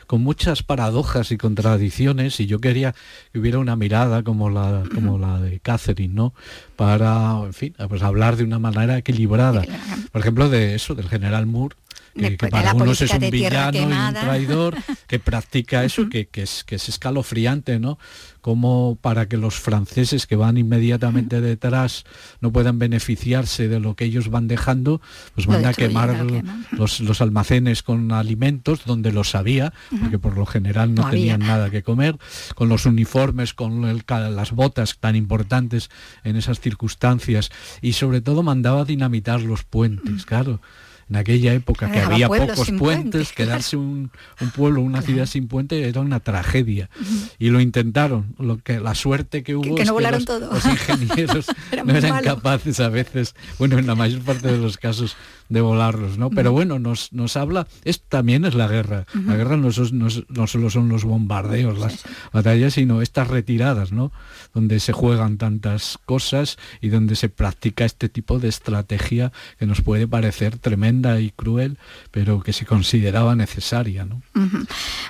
con 0.07 0.23
muchas 0.23 0.61
paradojas 0.61 1.31
y 1.31 1.37
contradicciones 1.37 2.39
y 2.41 2.45
yo 2.45 2.59
quería 2.59 2.93
que 3.31 3.39
hubiera 3.39 3.59
una 3.59 3.77
mirada 3.77 4.23
como 4.23 4.49
la 4.49 4.83
como 4.93 5.17
la 5.17 5.39
de 5.39 5.61
Catherine 5.61 6.13
no 6.13 6.33
para 6.81 7.39
en 7.45 7.53
fin 7.53 7.75
pues 7.87 8.01
hablar 8.01 8.37
de 8.37 8.43
una 8.43 8.57
manera 8.57 8.97
equilibrada. 8.97 9.61
Por 10.11 10.19
ejemplo 10.19 10.49
de 10.49 10.73
eso 10.73 10.95
del 10.95 11.07
general 11.07 11.45
Moore 11.45 11.75
que, 12.13 12.37
para 12.49 12.73
unos 12.73 13.01
es 13.01 13.11
un 13.11 13.29
villano 13.29 13.77
y 13.77 13.81
un 13.81 14.13
traidor, 14.13 14.75
que 15.07 15.19
practica 15.19 15.83
eso, 15.83 16.09
que, 16.09 16.27
es, 16.33 16.63
que 16.63 16.75
es 16.75 16.89
escalofriante, 16.89 17.79
¿no? 17.79 17.97
Como 18.41 18.97
para 18.99 19.27
que 19.27 19.37
los 19.37 19.55
franceses 19.59 20.25
que 20.25 20.35
van 20.35 20.57
inmediatamente 20.57 21.41
detrás 21.41 22.05
no 22.39 22.51
puedan 22.51 22.79
beneficiarse 22.79 23.67
de 23.67 23.79
lo 23.79 23.95
que 23.95 24.05
ellos 24.05 24.29
van 24.29 24.47
dejando, 24.47 24.99
pues 25.35 25.45
van 25.45 25.65
a 25.65 25.73
quemar 25.73 26.25
los, 26.71 27.21
almacenes 27.21 27.83
con 27.83 28.11
alimentos 28.11 28.83
donde 28.85 29.11
los 29.11 29.35
había, 29.35 29.73
porque 30.01 30.17
por 30.17 30.37
lo 30.37 30.47
general 30.47 30.95
no, 30.95 31.07
tenían 31.09 31.41
nada 31.41 31.69
que 31.69 31.83
comer, 31.83 32.17
con 32.55 32.67
los 32.67 32.87
uniformes, 32.87 33.53
con 33.53 34.01
las 34.07 34.51
botas 34.51 34.97
tan 34.99 35.15
importantes 35.15 35.89
en 36.23 36.35
esas 36.35 36.59
circunstancias 36.59 36.70
y 37.81 37.93
sobre 37.93 38.21
todo 38.21 38.43
mandaba 38.43 38.85
dinamitar 38.85 39.41
los 39.41 39.63
puentes, 39.63 40.25
claro. 40.25 40.59
En 41.09 41.17
aquella 41.17 41.53
época 41.53 41.91
que 41.91 41.99
había 41.99 42.29
pocos 42.29 42.71
puentes, 42.79 43.33
quedarse 43.33 43.75
un, 43.75 44.11
pueblo, 44.55 44.79
una 44.79 45.01
ciudad 45.01 45.25
sin 45.25 45.49
puente 45.49 45.85
era 45.85 45.99
una 45.99 46.21
tragedia. 46.21 46.89
Y 47.37 47.49
lo 47.49 47.59
intentaron. 47.59 48.33
Lo 48.39 48.59
que 48.59 48.79
la 48.79 48.95
suerte 48.95 49.43
que 49.43 49.57
hubo 49.57 49.75
que, 49.75 49.83
no 49.83 49.99
los, 49.99 50.25
los, 50.25 50.65
ingenieros 50.71 51.47
no 51.85 51.93
eran 51.93 52.23
capaces 52.23 52.79
a 52.79 52.87
veces, 52.87 53.35
bueno, 53.59 53.77
en 53.77 53.87
la 53.87 53.95
mayor 53.95 54.21
parte 54.21 54.49
de 54.49 54.57
los 54.57 54.77
casos, 54.77 55.17
de 55.51 55.59
volarlos, 55.59 56.17
¿no? 56.17 56.29
Pero 56.29 56.53
bueno, 56.53 56.79
nos, 56.79 57.11
nos 57.11 57.35
habla, 57.35 57.67
esto 57.83 58.05
también 58.07 58.45
es 58.45 58.55
la 58.55 58.67
guerra. 58.67 59.05
La 59.25 59.35
guerra 59.35 59.57
no, 59.57 59.67
no, 59.67 60.47
solo 60.47 60.69
son 60.69 60.87
los 60.87 61.03
bombardeos, 61.03 61.77
las 61.77 62.03
batallas, 62.31 62.75
sino 62.75 63.01
estas 63.01 63.27
retiradas, 63.27 63.91
¿no? 63.91 64.13
Donde 64.53 64.79
se 64.79 64.93
juegan 64.93 65.37
tantas 65.37 65.99
cosas 66.05 66.57
y 66.79 66.87
donde 66.87 67.17
se 67.17 67.27
practica 67.27 67.83
este 67.83 68.07
tipo 68.07 68.39
de 68.39 68.47
estrategia 68.47 69.33
que 69.59 69.65
nos 69.65 69.81
puede 69.81 70.07
parecer 70.07 70.57
tremenda 70.57 71.19
y 71.19 71.31
cruel, 71.31 71.77
pero 72.11 72.41
que 72.41 72.53
se 72.53 72.65
consideraba 72.65 73.35
necesaria, 73.35 74.05
¿no? 74.05 74.21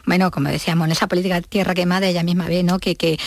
Bueno, 0.07 0.31
como 0.31 0.49
decíamos, 0.49 0.85
en 0.87 0.93
esa 0.93 1.07
política 1.07 1.35
de 1.35 1.43
tierra 1.43 1.75
quemada 1.75 2.07
ella 2.07 2.23
misma 2.23 2.47
ve, 2.47 2.63
¿no? 2.63 2.79
Que, 2.79 2.95
que 2.95 3.19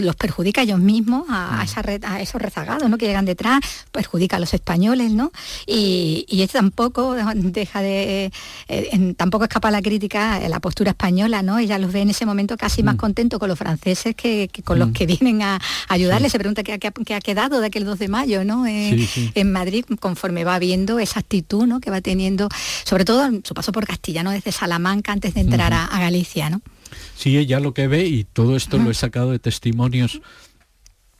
los 0.00 0.16
perjudica 0.16 0.62
a 0.62 0.64
ellos 0.64 0.80
mismos, 0.80 1.26
a, 1.28 1.60
a, 1.60 2.20
esos 2.22 2.40
rezagados, 2.40 2.88
¿no? 2.88 2.96
Que 2.96 3.06
llegan 3.06 3.26
detrás, 3.26 3.60
perjudica 3.92 4.36
a 4.36 4.40
los 4.40 4.54
españoles, 4.54 5.12
¿no? 5.12 5.32
Y, 5.66 6.24
y 6.28 6.40
este 6.40 6.61
tampoco 6.62 7.16
deja 7.34 7.82
de 7.82 8.30
eh, 8.68 9.14
tampoco 9.16 9.44
escapa 9.44 9.70
la 9.72 9.82
crítica 9.82 10.38
la 10.48 10.60
postura 10.60 10.90
española, 10.90 11.42
¿no? 11.42 11.58
Ella 11.58 11.76
los 11.78 11.92
ve 11.92 12.02
en 12.02 12.10
ese 12.10 12.24
momento 12.24 12.56
casi 12.56 12.84
más 12.84 12.94
mm. 12.94 12.98
contento 12.98 13.38
con 13.40 13.48
los 13.48 13.58
franceses 13.58 14.14
que, 14.14 14.48
con 14.64 14.78
los 14.78 14.90
mm. 14.90 14.92
que 14.92 15.06
vienen 15.06 15.42
a, 15.42 15.60
ayudarle. 15.88 16.30
Se 16.30 16.38
pregunta 16.38 16.62
qué, 16.62 16.74
ha 17.14 17.20
quedado 17.20 17.60
de 17.60 17.66
aquel 17.66 17.84
2 17.84 17.98
de 17.98 18.08
mayo, 18.08 18.44
¿no? 18.44 18.66
Eh, 18.66 19.08
en 19.34 19.52
Madrid, 19.52 19.84
conforme 19.98 20.44
va 20.44 20.58
viendo 20.60 21.00
esa 21.00 21.20
actitud, 21.20 21.66
¿no? 21.66 21.80
Que 21.80 21.90
va 21.90 22.00
teniendo, 22.00 22.48
sobre 22.84 23.04
todo 23.04 23.28
su 23.42 23.54
paso 23.54 23.72
por 23.72 23.86
Castilla, 23.86 24.22
¿no? 24.22 24.30
Desde 24.30 24.52
Salamanca 24.52 25.12
antes 25.12 25.34
de 25.34 25.40
entrar 25.40 25.72
a, 25.72 25.88
Galicia, 26.02 26.50
¿no? 26.50 26.60
Sí, 27.16 27.36
ella 27.38 27.58
lo 27.58 27.74
que 27.74 27.88
ve, 27.88 28.06
y 28.06 28.24
todo 28.24 28.56
esto 28.56 28.78
lo 28.78 28.90
he 28.90 28.94
sacado 28.94 29.30
de 29.30 29.38
testimonios 29.38 30.20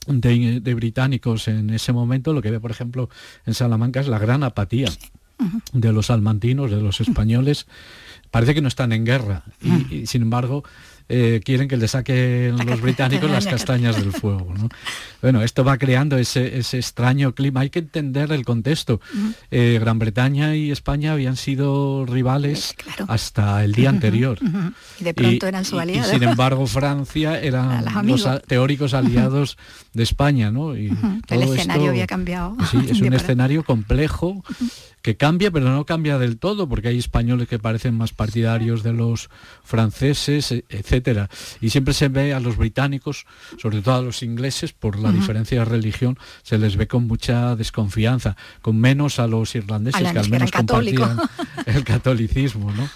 de, 0.07 0.73
británicos 0.73 1.47
en 1.47 1.69
ese 1.69 1.93
momento, 1.93 2.33
lo 2.33 2.41
que 2.41 2.51
ve, 2.51 2.59
por 2.59 2.71
ejemplo, 2.71 3.09
en 3.45 3.53
Salamanca 3.53 3.99
es 3.99 4.07
la 4.07 4.19
gran 4.19 4.43
apatía 4.43 4.89
de 5.73 5.93
los 5.93 6.07
salmantinos, 6.07 6.71
de 6.71 6.81
los 6.81 7.01
españoles, 7.01 7.67
parece 8.31 8.53
que 8.53 8.61
no 8.61 8.67
están 8.67 8.91
en 8.91 9.05
guerra 9.05 9.43
y, 9.89 10.07
sin 10.07 10.23
embargo 10.23 10.63
eh, 11.09 11.41
quieren 11.43 11.67
que 11.67 11.75
le 11.75 11.87
saquen 11.87 12.55
los 12.65 12.81
británicos 12.81 13.29
las 13.29 13.45
castañas 13.45 13.97
del 13.97 14.13
fuego. 14.13 14.53
Bueno, 15.21 15.41
esto 15.41 15.63
va 15.63 15.77
creando 15.77 16.17
ese, 16.17 16.57
extraño 16.57 17.35
clima. 17.35 17.59
Hay 17.59 17.69
que 17.69 17.79
entender 17.79 18.31
el 18.31 18.45
contexto. 18.45 19.01
Eh, 19.51 19.77
Gran 19.81 19.99
Bretaña 19.99 20.55
y 20.55 20.71
España 20.71 21.13
habían 21.13 21.35
sido 21.35 22.05
rivales 22.05 22.75
hasta 23.07 23.63
el 23.63 23.73
día 23.73 23.89
anterior. 23.89 24.39
Y 24.99 25.03
de 25.03 25.13
pronto 25.13 25.45
eran 25.45 25.65
su 25.65 25.77
aliado. 25.77 26.09
Y, 26.09 26.13
sin 26.13 26.23
embargo, 26.29 26.65
Francia 26.67 27.39
eran 27.39 27.85
los 28.07 28.27
teóricos 28.47 28.93
aliados 28.93 29.57
de 29.93 30.03
España. 30.03 30.51
¿no? 30.51 30.75
Y 30.75 30.89
el 31.27 31.43
escenario 31.43 31.89
había 31.89 32.07
cambiado. 32.07 32.55
Sí, 32.71 32.79
es 32.89 33.01
un 33.01 33.13
escenario 33.13 33.63
complejo 33.63 34.43
que 35.03 35.17
cambia, 35.17 35.51
pero 35.51 35.69
no 35.69 35.85
cambia 35.85 36.17
del 36.17 36.39
todo, 36.39 36.67
porque 36.67 36.87
hay 36.87 36.97
españoles 36.97 37.49
que 37.49 37.59
parecen 37.59 37.93
más 37.93 38.13
partidarios 38.13 38.83
de 38.83 38.93
los 38.93 39.29
franceses, 39.61 40.53
e, 40.53 40.65
etcétera. 40.69 41.29
Y 41.59 41.69
siempre 41.71 41.93
se 41.93 42.07
ve 42.07 42.33
a 42.33 42.39
los 42.39 42.55
británicos, 42.55 43.25
sobre 43.61 43.81
todo 43.81 43.95
a 43.95 44.01
los 44.01 44.23
ingleses, 44.23 44.71
por 44.71 44.97
la 44.97 45.11
diferencia 45.11 45.59
de 45.59 45.65
religión, 45.65 46.17
se 46.41 46.57
les 46.57 46.77
ve 46.77 46.87
con 46.87 47.05
mucha 47.05 47.57
desconfianza, 47.57 48.37
con 48.61 48.79
menos 48.79 49.19
a 49.19 49.27
los 49.27 49.53
irlandeses, 49.55 50.09
que 50.09 50.19
al 50.19 50.29
menos 50.29 50.51
compartían 50.51 51.19
el 51.65 51.83
catolicismo, 51.83 52.71
¿no? 52.71 52.89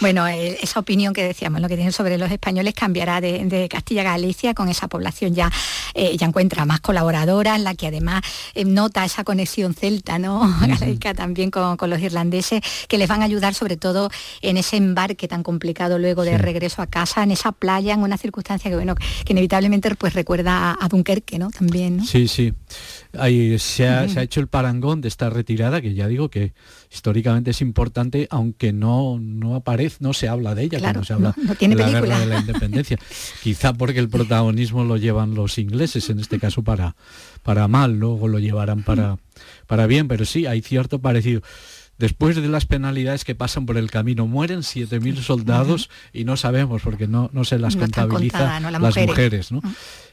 Bueno, 0.00 0.26
eh, 0.26 0.58
esa 0.62 0.80
opinión 0.80 1.12
que 1.12 1.22
decíamos, 1.22 1.60
lo 1.60 1.68
que 1.68 1.76
tienen 1.76 1.92
sobre 1.92 2.18
los 2.18 2.30
españoles 2.30 2.74
cambiará 2.74 3.20
de, 3.20 3.68
Castilla 3.70 4.02
a 4.02 4.04
Galicia 4.04 4.54
con 4.54 4.68
esa 4.68 4.88
población 4.88 5.34
ya, 5.34 5.50
eh, 5.94 6.16
ya 6.16 6.26
encuentra 6.26 6.64
más 6.64 6.80
colaboradora, 6.80 7.56
en 7.56 7.64
la 7.64 7.74
que 7.74 7.88
además 7.88 8.22
eh, 8.54 8.64
nota 8.64 9.04
esa 9.04 9.24
conexión 9.24 9.74
celta, 9.74 10.18
¿no? 10.18 10.42
también 11.16 11.50
con, 11.50 11.76
los 11.90 12.00
irlandeses, 12.00 12.60
que 12.88 12.98
les 12.98 13.08
van 13.08 13.22
a 13.22 13.24
ayudar 13.24 13.54
sobre 13.54 13.76
todo 13.76 14.10
en 14.42 14.56
ese 14.56 14.76
embarque 14.76 15.28
tan 15.28 15.42
complicado 15.42 15.98
luego 15.98 16.24
de 16.24 16.38
regreso 16.38 16.82
a 16.82 16.86
casa, 16.86 17.22
en 17.22 17.30
esa 17.30 17.52
playa, 17.52 17.94
en 17.94 18.02
una 18.02 18.16
circunstancia 18.16 18.70
que 18.70 18.76
bueno, 18.76 18.94
que 18.94 19.32
inevitablemente 19.32 19.94
pues 19.96 20.14
recuerda 20.14 20.76
a, 20.80 20.88
Dunkerque, 20.88 21.38
¿no? 21.38 21.50
También, 21.50 22.04
Sí, 22.04 22.26
sí. 22.28 22.52
Ahí 23.18 23.58
se 23.58 23.88
ha, 23.88 24.04
hecho 24.22 24.40
el 24.40 24.46
parangón 24.46 25.00
de 25.00 25.08
esta 25.08 25.30
retirada, 25.30 25.80
que 25.80 25.94
ya 25.94 26.06
digo 26.06 26.28
que 26.28 26.52
históricamente 26.92 27.50
es 27.50 27.60
importante, 27.60 28.28
aunque 28.30 28.72
no, 28.72 29.18
no 29.20 29.56
aparece, 29.56 29.96
no 30.00 30.12
se 30.12 30.28
habla 30.28 30.54
de 30.54 30.64
ella 30.64 30.78
cuando 30.80 31.04
se 31.04 31.12
habla 31.12 31.34
de 31.36 31.74
la 31.74 31.90
guerra 31.90 32.20
de 32.20 32.26
la 32.26 32.38
independencia. 32.40 32.98
Quizá 33.42 33.72
porque 33.72 33.98
el 33.98 34.08
protagonismo 34.08 34.84
lo 34.84 34.96
llevan 34.96 35.34
los 35.34 35.58
ingleses, 35.58 36.08
en 36.10 36.20
este 36.20 36.38
caso 36.38 36.62
para, 36.62 36.94
para 37.42 37.66
mal, 37.68 37.98
luego 37.98 38.28
lo 38.28 38.38
llevarán 38.38 38.82
para, 38.82 39.18
para 39.66 39.86
bien, 39.86 40.06
pero 40.06 40.24
sí, 40.24 40.46
hay 40.46 40.62
cierto 40.62 41.00
parecido. 41.00 41.42
Después 42.00 42.34
de 42.34 42.48
las 42.48 42.64
penalidades 42.64 43.26
que 43.26 43.34
pasan 43.34 43.66
por 43.66 43.76
el 43.76 43.90
camino, 43.90 44.26
mueren 44.26 44.60
7.000 44.60 45.16
soldados 45.16 45.90
y 46.14 46.24
no 46.24 46.38
sabemos, 46.38 46.80
porque 46.80 47.06
no, 47.06 47.28
no 47.34 47.44
se 47.44 47.58
las 47.58 47.76
contabiliza 47.76 48.58
las 48.58 48.96
mujeres. 48.96 49.52
¿no? 49.52 49.60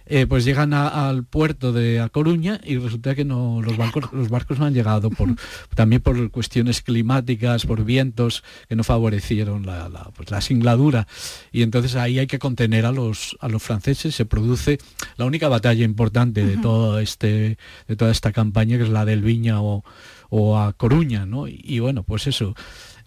Eh, 0.09 0.25
pues 0.25 0.43
llegan 0.43 0.73
al 0.73 1.23
puerto 1.25 1.71
de 1.71 1.99
A 1.99 2.07
Coruña 2.07 2.61
y 2.63 2.77
resulta 2.77 3.13
que 3.13 3.25
no 3.25 3.61
los 3.61 3.75
barcos 3.75 4.05
los 4.13 4.29
barcos 4.29 4.57
no 4.57 4.65
han 4.65 4.73
llegado 4.73 5.09
por 5.09 5.35
también 5.75 6.01
por 6.01 6.31
cuestiones 6.31 6.81
climáticas 6.81 7.65
por 7.65 7.83
vientos 7.83 8.41
que 8.69 8.77
no 8.77 8.85
favorecieron 8.85 9.65
la, 9.65 9.89
la, 9.89 10.11
pues 10.15 10.29
singladura. 10.43 11.07
Y 11.51 11.61
entonces 11.61 11.95
ahí 11.95 12.19
hay 12.19 12.27
que 12.27 12.39
contener 12.39 12.85
a 12.85 12.93
los 12.93 13.37
a 13.41 13.49
los 13.49 13.61
franceses. 13.61 14.15
Se 14.15 14.25
produce 14.25 14.77
la 15.17 15.25
única 15.25 15.49
batalla 15.49 15.83
importante 15.83 16.45
de 16.45 16.57
todo 16.57 16.99
este 16.99 17.57
de 17.87 17.95
toda 17.97 18.11
esta 18.11 18.31
campaña 18.31 18.77
que 18.77 18.83
es 18.83 18.89
la 18.89 19.03
del 19.03 19.21
Viña 19.21 19.61
o, 19.61 19.83
a 20.31 20.73
Coruña 20.73 21.25
¿no? 21.25 21.47
y 21.47 21.79
bueno 21.79 22.03
pues 22.03 22.27
eso 22.27 22.55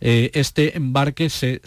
eh, 0.03 0.31
este 0.33 0.79
embarque 0.79 1.29
se, 1.29 1.61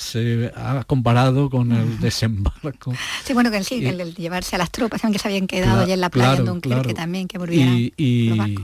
ha 0.56 0.84
comparado 0.86 1.51
con 1.51 1.72
el 1.72 1.99
desembarco. 1.99 2.93
Sí, 3.24 3.34
bueno, 3.34 3.51
que 3.51 3.64
sí, 3.64 3.86
el, 3.86 4.16
llevarse 4.16 4.56
a 4.56 4.60
las 4.60 4.72
tropas 4.72 5.01
que 5.01 5.20
se 5.20 5.28
habían 5.28 5.45
quedado 5.45 5.84
allá 5.84 5.93
en 5.93 6.01
la 6.01 6.10
playa 6.10 6.39
en 6.39 6.45
Dunkerque 6.45 6.95
también, 6.95 7.28
que 7.28 7.38
volvieran. 7.38 7.76
y, 7.76 7.93
y 7.95 8.56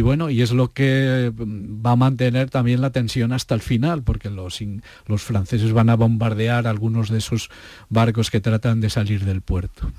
bueno, 0.00 0.30
y 0.30 0.40
es 0.40 0.52
lo 0.52 0.72
que 0.72 1.30
va 1.36 1.92
a 1.92 1.96
mantener 1.96 2.48
también 2.48 2.80
la 2.80 2.90
tensión 2.90 3.32
hasta 3.32 3.54
el 3.54 3.60
final, 3.60 4.02
porque 4.02 4.30
los, 4.30 4.58
los 5.06 5.22
franceses 5.22 5.72
van 5.72 5.90
a 5.90 5.96
bombardear 5.96 6.66
algunos 6.66 7.10
de 7.10 7.18
esos 7.18 7.50
barcos 7.90 8.30
que 8.30 8.40
tratan 8.40 8.80
de 8.80 8.88
salir 8.88 9.24
del 9.24 9.42
puerto. 9.42 9.90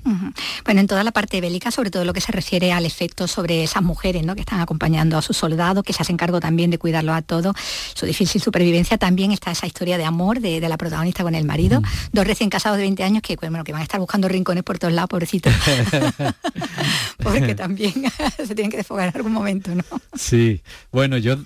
Bueno, 0.66 0.82
en 0.82 0.88
toda 0.88 1.04
la 1.04 1.12
parte 1.12 1.42
bélica, 1.42 1.70
sobre 1.70 1.92
todo 1.92 2.06
lo 2.06 2.14
que 2.14 2.22
se 2.22 2.32
refiere 2.32 2.72
al 2.72 2.86
efecto 2.86 3.28
sobre 3.28 3.64
esas 3.64 3.84
mujeres 3.84 4.26
¿no? 4.26 4.34
que 4.34 4.42
están 4.42 4.62
acompañando 4.62 5.18
a 5.18 5.22
sus 5.22 5.38
soldados, 5.38 5.84
que 5.84 5.94
se 5.94 6.02
hacen 6.02 6.18
cargo 6.18 6.40
también 6.40 6.72
de 6.72 6.78
cuidarlo 6.80 7.14
a 7.14 7.22
todos, 7.22 7.56
su 7.94 8.06
difícil 8.06 8.42
supervivencia, 8.42 8.98
también 8.98 9.32
está 9.32 9.52
esa 9.52 9.68
historia 9.68 9.98
de 9.98 10.06
amor 10.06 10.40
de, 10.40 10.60
la 10.68 10.78
protagonista 10.78 11.24
con 11.24 11.36
el 11.36 11.46
marido, 11.46 11.82
dos 12.12 12.28
recién 12.28 12.50
casados 12.50 12.78
de 12.78 12.84
20 12.84 13.04
años 13.04 13.22
que, 13.22 13.36
bueno, 13.38 13.64
que 13.64 13.72
van 13.72 13.82
a 13.82 13.84
estar 13.84 14.00
buscando 14.00 14.28
rincones 14.28 14.64
por 14.64 14.80
todos 14.80 14.94
lados, 14.94 15.10
pobrecitos, 15.10 15.54
porque 17.24 17.56
también 17.56 17.94
se 18.38 18.56
tienen 18.56 18.72
que 18.72 18.78
desfogar 18.78 19.10
en 19.10 19.16
algún 19.16 19.34
momento. 19.34 19.67
Sí, 20.16 20.62
bueno, 20.92 21.18
yo 21.18 21.38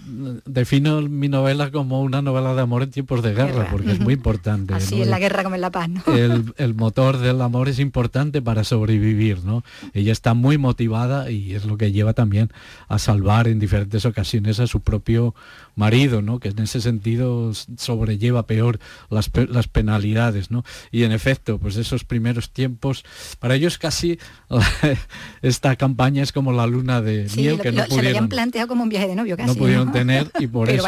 defino 0.45 1.01
mi 1.01 1.27
novela 1.27 1.71
como 1.71 2.01
una 2.01 2.21
novela 2.21 2.53
de 2.53 2.61
amor 2.61 2.83
en 2.83 2.91
tiempos 2.91 3.21
de 3.21 3.33
guerra, 3.33 3.67
porque 3.69 3.91
es 3.91 3.99
muy 3.99 4.13
importante. 4.13 4.73
Así 4.73 5.01
es 5.01 5.07
la 5.07 5.19
guerra 5.19 5.43
como 5.43 5.55
en 5.55 5.61
la 5.61 5.71
paz, 5.71 5.89
¿no? 5.89 6.01
El, 6.15 6.73
motor 6.73 7.17
del 7.17 7.41
amor 7.41 7.67
es 7.67 7.79
importante 7.79 8.41
para 8.41 8.63
sobrevivir, 8.63 9.43
¿no? 9.43 9.63
Ella 9.93 10.13
está 10.13 10.33
muy 10.33 10.57
motivada 10.57 11.29
y 11.29 11.53
es 11.53 11.65
lo 11.65 11.77
que 11.77 11.91
lleva 11.91 12.13
también 12.13 12.49
a 12.87 12.97
salvar 12.97 13.49
en 13.49 13.59
diferentes 13.59 14.05
ocasiones 14.05 14.59
a 14.59 14.67
su 14.67 14.79
propio 14.79 15.35
marido, 15.75 16.21
¿no? 16.21 16.39
Que 16.39 16.49
en 16.49 16.59
ese 16.59 16.79
sentido 16.79 17.51
sobrelleva 17.77 18.47
peor 18.47 18.79
las, 19.09 19.29
las 19.49 19.67
penalidades, 19.67 20.49
¿no? 20.49 20.63
Y 20.91 21.03
en 21.03 21.11
efecto, 21.11 21.59
pues 21.59 21.75
esos 21.75 22.05
primeros 22.05 22.51
tiempos, 22.51 23.03
para 23.39 23.55
ellos 23.55 23.77
casi 23.77 24.17
esta 25.41 25.75
campaña 25.75 26.23
es 26.23 26.31
como 26.31 26.51
la 26.53 26.67
luna 26.67 27.01
de 27.01 27.27
miel 27.35 27.59
que 27.59 27.71
no 27.71 27.85
pudieron 27.85 28.10
planteado 28.29 28.67
como 28.67 28.83
un 28.83 28.89
viaje 28.89 29.07
de 29.07 29.15
novio 29.15 29.37
casi. 29.37 29.49
No 29.49 29.55
pudieron 29.55 29.91
tener 29.91 30.31
y 30.39 30.47
por 30.47 30.69
eso 30.69 30.85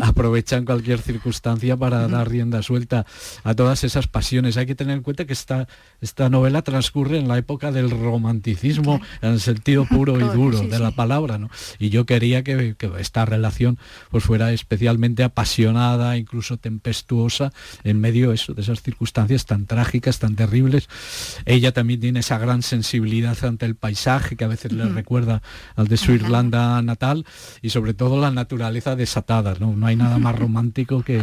aprovechan 0.00 0.64
cualquier 0.64 1.00
circunstancia 1.00 1.76
para 1.76 2.08
dar 2.08 2.28
rienda 2.28 2.62
suelta 2.62 3.06
a 3.44 3.54
todas 3.54 3.84
esas 3.84 4.06
pasiones. 4.06 4.56
Hay 4.56 4.66
que 4.66 4.74
tener 4.74 4.96
en 4.96 5.02
cuenta 5.02 5.24
que 5.24 5.32
esta, 5.32 5.68
esta 6.00 6.28
novela 6.28 6.62
transcurre 6.62 7.18
en 7.18 7.28
la 7.28 7.38
época 7.38 7.72
del 7.72 7.90
romanticismo, 7.90 9.00
en 9.22 9.32
el 9.32 9.40
sentido 9.40 9.86
puro 9.86 10.18
y 10.18 10.36
duro 10.36 10.60
de 10.60 10.78
la 10.78 10.90
palabra. 10.90 11.38
¿no? 11.38 11.50
Y 11.78 11.90
yo 11.90 12.06
quería 12.06 12.42
que, 12.42 12.76
esta 12.98 13.24
relación 13.24 13.78
pues 14.10 14.24
fuera 14.24 14.52
especialmente 14.52 15.22
apasionada, 15.22 16.16
incluso 16.16 16.56
tempestuosa, 16.56 17.52
en 17.84 18.00
medio 18.00 18.32
eso, 18.32 18.54
de 18.54 18.62
esas 18.62 18.82
circunstancias 18.82 19.46
tan 19.46 19.66
trágicas, 19.66 20.18
tan 20.18 20.36
terribles. 20.36 20.88
Ella 21.44 21.72
también 21.72 22.00
tiene 22.00 22.20
esa 22.20 22.38
gran 22.38 22.62
sensibilidad 22.62 23.36
ante 23.44 23.66
el 23.66 23.74
paisaje 23.74 24.36
que 24.36 24.44
a 24.44 24.48
veces 24.48 24.72
le 24.72 24.84
recuerda 24.86 25.42
al 25.76 25.88
de 25.88 25.96
su 25.96 26.12
Irlanda 26.12 26.47
Natal 26.50 27.24
y 27.62 27.70
sobre 27.70 27.94
todo 27.94 28.20
la 28.20 28.30
naturaleza 28.30 28.96
desatada, 28.96 29.54
¿no? 29.58 29.74
No 29.74 29.86
hay 29.86 29.96
nada 29.96 30.18
más 30.18 30.38
romántico 30.38 31.02
que, 31.02 31.22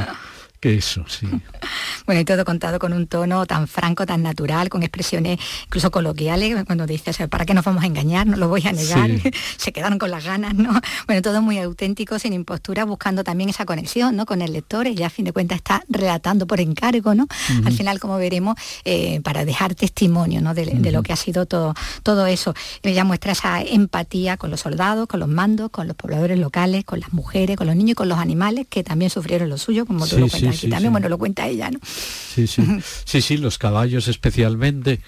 que 0.59 0.75
eso, 0.75 1.05
sí. 1.07 1.27
Bueno, 2.05 2.21
y 2.21 2.25
todo 2.25 2.45
contado 2.45 2.77
con 2.77 2.93
un 2.93 3.07
tono 3.07 3.47
tan 3.47 3.67
franco, 3.67 4.05
tan 4.05 4.21
natural, 4.21 4.69
con 4.69 4.83
expresiones 4.83 5.39
incluso 5.65 5.89
coloquiales, 5.89 6.63
cuando 6.65 6.85
dices, 6.85 7.17
¿para 7.29 7.45
qué 7.45 7.55
nos 7.55 7.65
vamos 7.65 7.83
a 7.83 7.87
engañar? 7.87 8.27
No 8.27 8.37
lo 8.37 8.47
voy 8.47 8.61
a 8.67 8.71
negar. 8.71 9.09
Se 9.57 9.71
quedaron 9.71 9.97
con 9.97 10.11
las 10.11 10.23
ganas, 10.23 10.53
¿no? 10.53 10.79
Bueno, 11.07 11.21
todo 11.21 11.41
muy 11.41 11.57
auténtico, 11.59 12.19
sin 12.19 12.33
impostura, 12.33 12.85
buscando 12.85 13.23
también 13.23 13.49
esa 13.49 13.65
conexión, 13.65 14.15
¿no? 14.15 14.25
Con 14.25 14.41
el 14.41 14.53
lector, 14.53 14.87
y 14.87 15.01
a 15.03 15.09
fin 15.09 15.25
de 15.25 15.33
cuentas 15.33 15.57
está 15.57 15.83
relatando 15.89 16.47
por 16.47 16.59
encargo, 16.59 17.15
¿no? 17.15 17.27
Al 17.65 17.73
final, 17.73 17.99
como 17.99 18.17
veremos, 18.17 18.55
eh, 18.85 19.21
para 19.21 19.45
dejar 19.45 19.75
testimonio, 19.75 20.41
¿no? 20.41 20.53
De, 20.53 20.65
lo 20.91 21.03
que 21.03 21.13
ha 21.13 21.15
sido 21.15 21.45
todo, 21.45 21.73
todo 22.03 22.27
eso. 22.27 22.53
Ella 22.83 23.03
muestra 23.03 23.31
esa 23.31 23.61
empatía 23.61 24.37
con 24.37 24.51
los 24.51 24.61
soldados, 24.61 25.07
con 25.07 25.19
los 25.19 25.29
mandos, 25.29 25.69
con 25.71 25.87
los 25.87 25.95
pobladores 25.95 26.39
locales, 26.39 26.85
con 26.85 26.99
las 26.99 27.13
mujeres, 27.13 27.57
con 27.57 27.67
los 27.67 27.75
niños 27.75 27.91
y 27.91 27.95
con 27.95 28.09
los 28.09 28.19
animales 28.19 28.67
que 28.69 28.83
también 28.83 29.09
sufrieron 29.09 29.49
lo 29.49 29.57
suyo, 29.57 29.85
como 29.85 30.07
tú 30.07 30.19
lo 30.19 30.27
cuentas 30.27 30.54
aquí 30.55 30.69
también, 30.69 30.91
bueno, 30.91 31.09
lo 31.09 31.17
cuenta 31.17 31.47
ella, 31.47 31.71
¿no? 31.71 31.79
Sí, 31.83 32.47
sí. 32.47 32.61
Sí, 33.05 33.21
sí, 33.21 33.37
los 33.37 33.57
caballos 33.57 34.07
especialmente. 34.07 35.01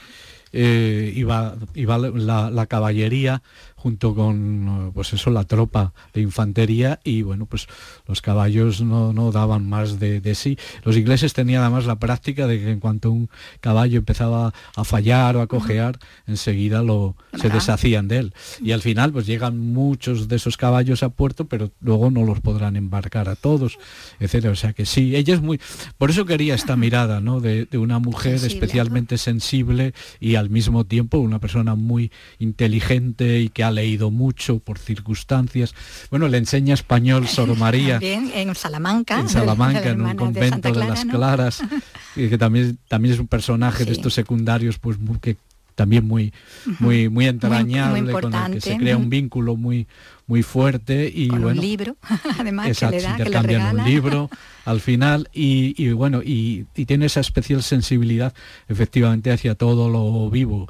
Eh, 0.54 1.12
iba, 1.16 1.56
iba 1.76 1.98
la, 1.98 2.50
la, 2.50 2.66
caballería 2.68 3.42
junto 3.88 4.14
con 4.14 4.92
pues 4.94 5.14
eso 5.14 5.32
la 5.32 5.46
tropa 5.46 5.94
de 6.14 6.20
infantería 6.20 7.00
y 7.06 7.22
bueno 7.22 7.46
pues 7.46 7.68
los 8.06 8.22
caballos 8.22 8.82
no, 8.82 9.14
no 9.14 9.32
daban 9.32 9.66
más 9.66 9.98
de, 9.98 10.20
de, 10.20 10.36
sí. 10.36 10.58
Los 10.84 10.98
ingleses 10.98 11.32
tenían 11.32 11.62
además 11.62 11.86
la 11.86 11.96
práctica 11.96 12.48
de 12.48 12.60
que 12.60 12.70
en 12.70 12.82
cuanto 12.82 13.12
un 13.12 13.30
caballo 13.62 13.98
empezaba 14.00 14.54
a 14.76 14.84
fallar 14.84 15.38
o 15.38 15.42
a 15.42 15.48
cojear 15.48 16.00
enseguida 16.26 16.84
lo 16.84 17.16
se 17.40 17.50
deshacían 17.50 18.10
de 18.10 18.18
él. 18.18 18.34
Y 18.62 18.74
al 18.74 18.82
final 18.82 19.14
pues 19.14 19.26
llegan 19.26 19.58
muchos 19.58 20.28
de 20.28 20.36
esos 20.36 20.58
caballos 20.58 21.02
a 21.02 21.08
puerto 21.08 21.46
pero 21.46 21.72
luego 21.80 22.12
no 22.12 22.26
los 22.26 22.42
podrán 22.42 22.76
embarcar 22.76 23.30
a 23.30 23.38
todos 23.38 23.80
etcétera. 24.20 24.52
O 24.52 24.58
sea 24.58 24.74
que 24.74 24.86
sí 24.86 25.16
ella 25.16 25.34
es 25.34 25.42
muy 25.42 25.62
por 25.98 26.10
eso 26.10 26.26
quería 26.26 26.56
esta 26.56 26.76
mirada 26.76 27.22
no 27.22 27.40
de, 27.40 27.64
de 27.64 27.78
una 27.78 28.00
mujer 28.00 28.38
sensible, 28.38 28.66
especialmente 28.66 29.18
sensible 29.18 29.94
y 30.20 30.36
al 30.36 30.50
mismo 30.50 30.84
tiempo 30.84 31.20
una 31.20 31.40
persona 31.40 31.76
muy 31.76 32.12
inteligente 32.38 33.40
y 33.40 33.48
que 33.48 33.64
ha 33.64 33.72
leído 33.78 34.12
mucho 34.12 34.60
por 34.60 34.80
circunstancias. 34.80 35.74
Bueno, 36.10 36.28
le 36.28 36.38
enseña 36.38 36.74
español 36.74 37.28
Sor 37.28 37.56
María. 37.56 38.00
En 38.08 38.56
Salamanca. 38.56 39.20
En 39.20 39.30
Salamanca, 39.30 39.90
en 39.90 40.02
un 40.02 40.16
convento 40.16 40.68
de, 40.68 40.74
Clara, 40.74 40.86
de 40.86 40.92
las 40.92 41.06
¿no? 41.06 41.14
Claras, 41.14 41.62
que 42.16 42.38
también, 42.38 42.78
también 42.88 43.14
es 43.14 43.20
un 43.20 43.28
personaje 43.28 43.80
sí. 43.80 43.86
de 43.86 43.92
estos 43.92 44.14
secundarios, 44.14 44.80
pues 44.80 44.98
muy, 45.00 45.20
que 45.20 45.38
también 45.78 46.08
muy, 46.08 46.34
muy, 46.80 47.08
muy 47.08 47.28
entrañable, 47.28 48.02
muy, 48.02 48.12
muy 48.12 48.22
con 48.24 48.34
el 48.34 48.54
que 48.54 48.62
se 48.62 48.78
crea 48.78 48.98
un 48.98 49.12
vínculo 49.12 49.56
muy, 49.56 49.88
muy 50.26 50.42
fuerte 50.42 51.10
y 51.14 51.28
con 51.28 51.44
bueno 51.44 51.62
un 51.62 51.66
libro 51.66 51.98
además 52.40 52.68
exacto, 52.68 52.98
que 52.98 53.02
le 53.04 53.08
da, 53.08 53.12
intercambian 53.12 53.44
que 53.44 53.52
le 53.52 53.58
regala. 53.60 53.84
un 53.84 53.90
libro 53.90 54.30
al 54.66 54.82
final 54.82 55.30
y, 55.32 55.76
y 55.78 55.92
bueno 55.92 56.24
y, 56.24 56.66
y, 56.76 56.86
tiene 56.86 57.06
esa 57.06 57.20
especial 57.20 57.62
sensibilidad 57.62 58.34
efectivamente 58.68 59.32
hacia 59.32 59.54
todo 59.54 59.88
lo 59.88 60.32
vivo. 60.32 60.68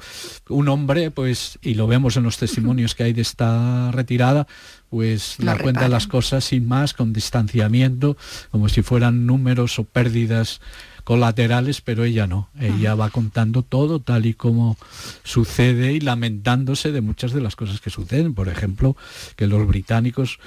Un 0.50 0.68
hombre 0.68 1.10
pues 1.10 1.58
y 1.62 1.72
lo 1.72 1.86
vemos 1.86 2.18
en 2.18 2.24
los 2.24 2.36
testimonios 2.36 2.94
que 2.94 3.04
hay 3.04 3.14
de 3.14 3.22
esta 3.22 3.90
retirada 3.92 4.46
pues 4.90 5.38
la 5.38 5.56
cuenta 5.56 5.88
las 5.88 6.06
cosas 6.06 6.44
sin 6.44 6.68
más 6.68 6.92
con 6.92 7.14
distanciamiento 7.14 8.18
como 8.50 8.68
si 8.68 8.82
fueran 8.82 9.24
números 9.24 9.78
o 9.78 9.84
pérdidas 9.84 10.60
colaterales, 11.08 11.80
pero 11.80 12.04
ella 12.04 12.26
no. 12.26 12.50
Ella 12.60 12.94
va 12.94 13.08
contando 13.08 13.62
todo 13.62 13.98
tal 13.98 14.26
y 14.26 14.34
como 14.34 14.76
sucede 15.24 15.94
y 15.94 16.00
lamentándose 16.00 16.92
de 16.92 17.00
muchas 17.00 17.32
de 17.32 17.40
las 17.40 17.56
cosas 17.56 17.80
que 17.80 17.88
suceden. 17.88 18.34
Por 18.34 18.50
ejemplo, 18.50 18.94
que 19.34 19.46
los 19.46 19.66
británicos 19.66 20.38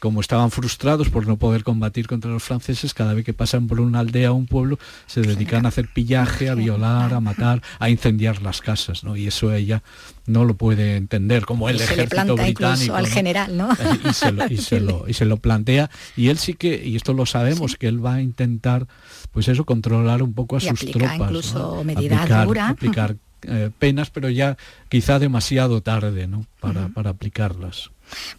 como 0.00 0.20
estaban 0.20 0.50
frustrados 0.50 1.08
por 1.10 1.26
no 1.26 1.36
poder 1.36 1.62
combatir 1.62 2.06
contra 2.06 2.30
los 2.30 2.42
franceses, 2.42 2.94
cada 2.94 3.14
vez 3.14 3.24
que 3.24 3.32
pasan 3.34 3.66
por 3.66 3.80
una 3.80 4.00
aldea 4.00 4.32
o 4.32 4.34
un 4.34 4.46
pueblo, 4.46 4.78
se 5.06 5.20
dedican 5.20 5.66
a 5.66 5.68
hacer 5.68 5.88
pillaje, 5.92 6.48
a 6.48 6.54
violar, 6.54 7.14
a 7.14 7.20
matar, 7.20 7.62
a 7.78 7.90
incendiar 7.90 8.42
las 8.42 8.60
casas, 8.60 9.04
¿no? 9.04 9.16
Y 9.16 9.26
eso 9.26 9.52
ella 9.52 9.82
no 10.26 10.44
lo 10.44 10.54
puede 10.54 10.96
entender, 10.96 11.44
como 11.44 11.68
el 11.68 11.76
Y 11.76 11.78
se 11.80 11.86
le 11.86 11.92
ejército 12.02 12.14
planta 12.16 12.32
británico. 12.42 12.64
incluso 12.82 12.96
al 12.96 13.04
¿no? 13.04 13.08
general, 13.10 13.56
¿no? 13.56 13.68
Y 14.08 14.12
se, 14.12 14.32
lo, 14.32 14.46
y, 14.46 14.56
se 14.56 14.80
lo, 14.80 15.08
y 15.08 15.12
se 15.14 15.24
lo 15.24 15.36
plantea. 15.36 15.90
Y 16.16 16.28
él 16.28 16.38
sí 16.38 16.54
que, 16.54 16.82
y 16.84 16.96
esto 16.96 17.12
lo 17.12 17.26
sabemos, 17.26 17.76
que 17.76 17.86
él 17.88 18.04
va 18.04 18.14
a 18.14 18.22
intentar, 18.22 18.86
pues 19.32 19.48
eso, 19.48 19.64
controlar 19.64 20.22
un 20.22 20.32
poco 20.32 20.56
a 20.56 20.60
Y 20.62 20.68
sus 20.68 20.90
tropas. 20.90 21.18
incluso 21.20 21.76
¿no? 21.76 21.84
medidas 21.84 22.20
aplicar, 22.20 22.46
duras. 22.46 22.70
aplicar 22.70 23.16
eh, 23.42 23.70
penas, 23.78 24.10
pero 24.10 24.28
ya 24.30 24.56
quizá 24.88 25.18
demasiado 25.18 25.82
tarde, 25.82 26.26
¿no? 26.26 26.46
Para, 26.60 26.88
para 26.88 27.10
aplicarlas. 27.10 27.90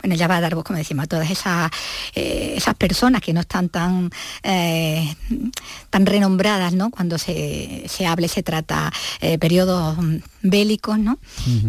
bueno, 0.02 0.16
ya 0.16 0.28
va 0.28 0.38
a 0.38 0.42
dar 0.42 0.56
voz, 0.56 0.64
como 0.64 0.78
decimos, 0.78 1.04
a 1.04 1.08
todas 1.08 1.30
esas, 1.30 1.72
eh, 2.16 2.54
esas 2.58 2.76
personas 2.76 3.22
que 3.22 3.34
no 3.34 3.42
están 3.42 3.70
tan, 3.70 4.10
eh, 4.44 5.16
tan 5.90 6.06
renombradas, 6.06 6.74
¿no? 6.74 6.90
Cuando 6.90 7.18
se, 7.18 7.84
se 7.88 8.06
habla 8.06 8.26
y 8.26 8.30
se 8.30 8.44
trata 8.44 8.92
eh, 9.22 9.38
periodos 9.38 9.98
bélicos, 10.42 11.00
¿no? 11.00 11.20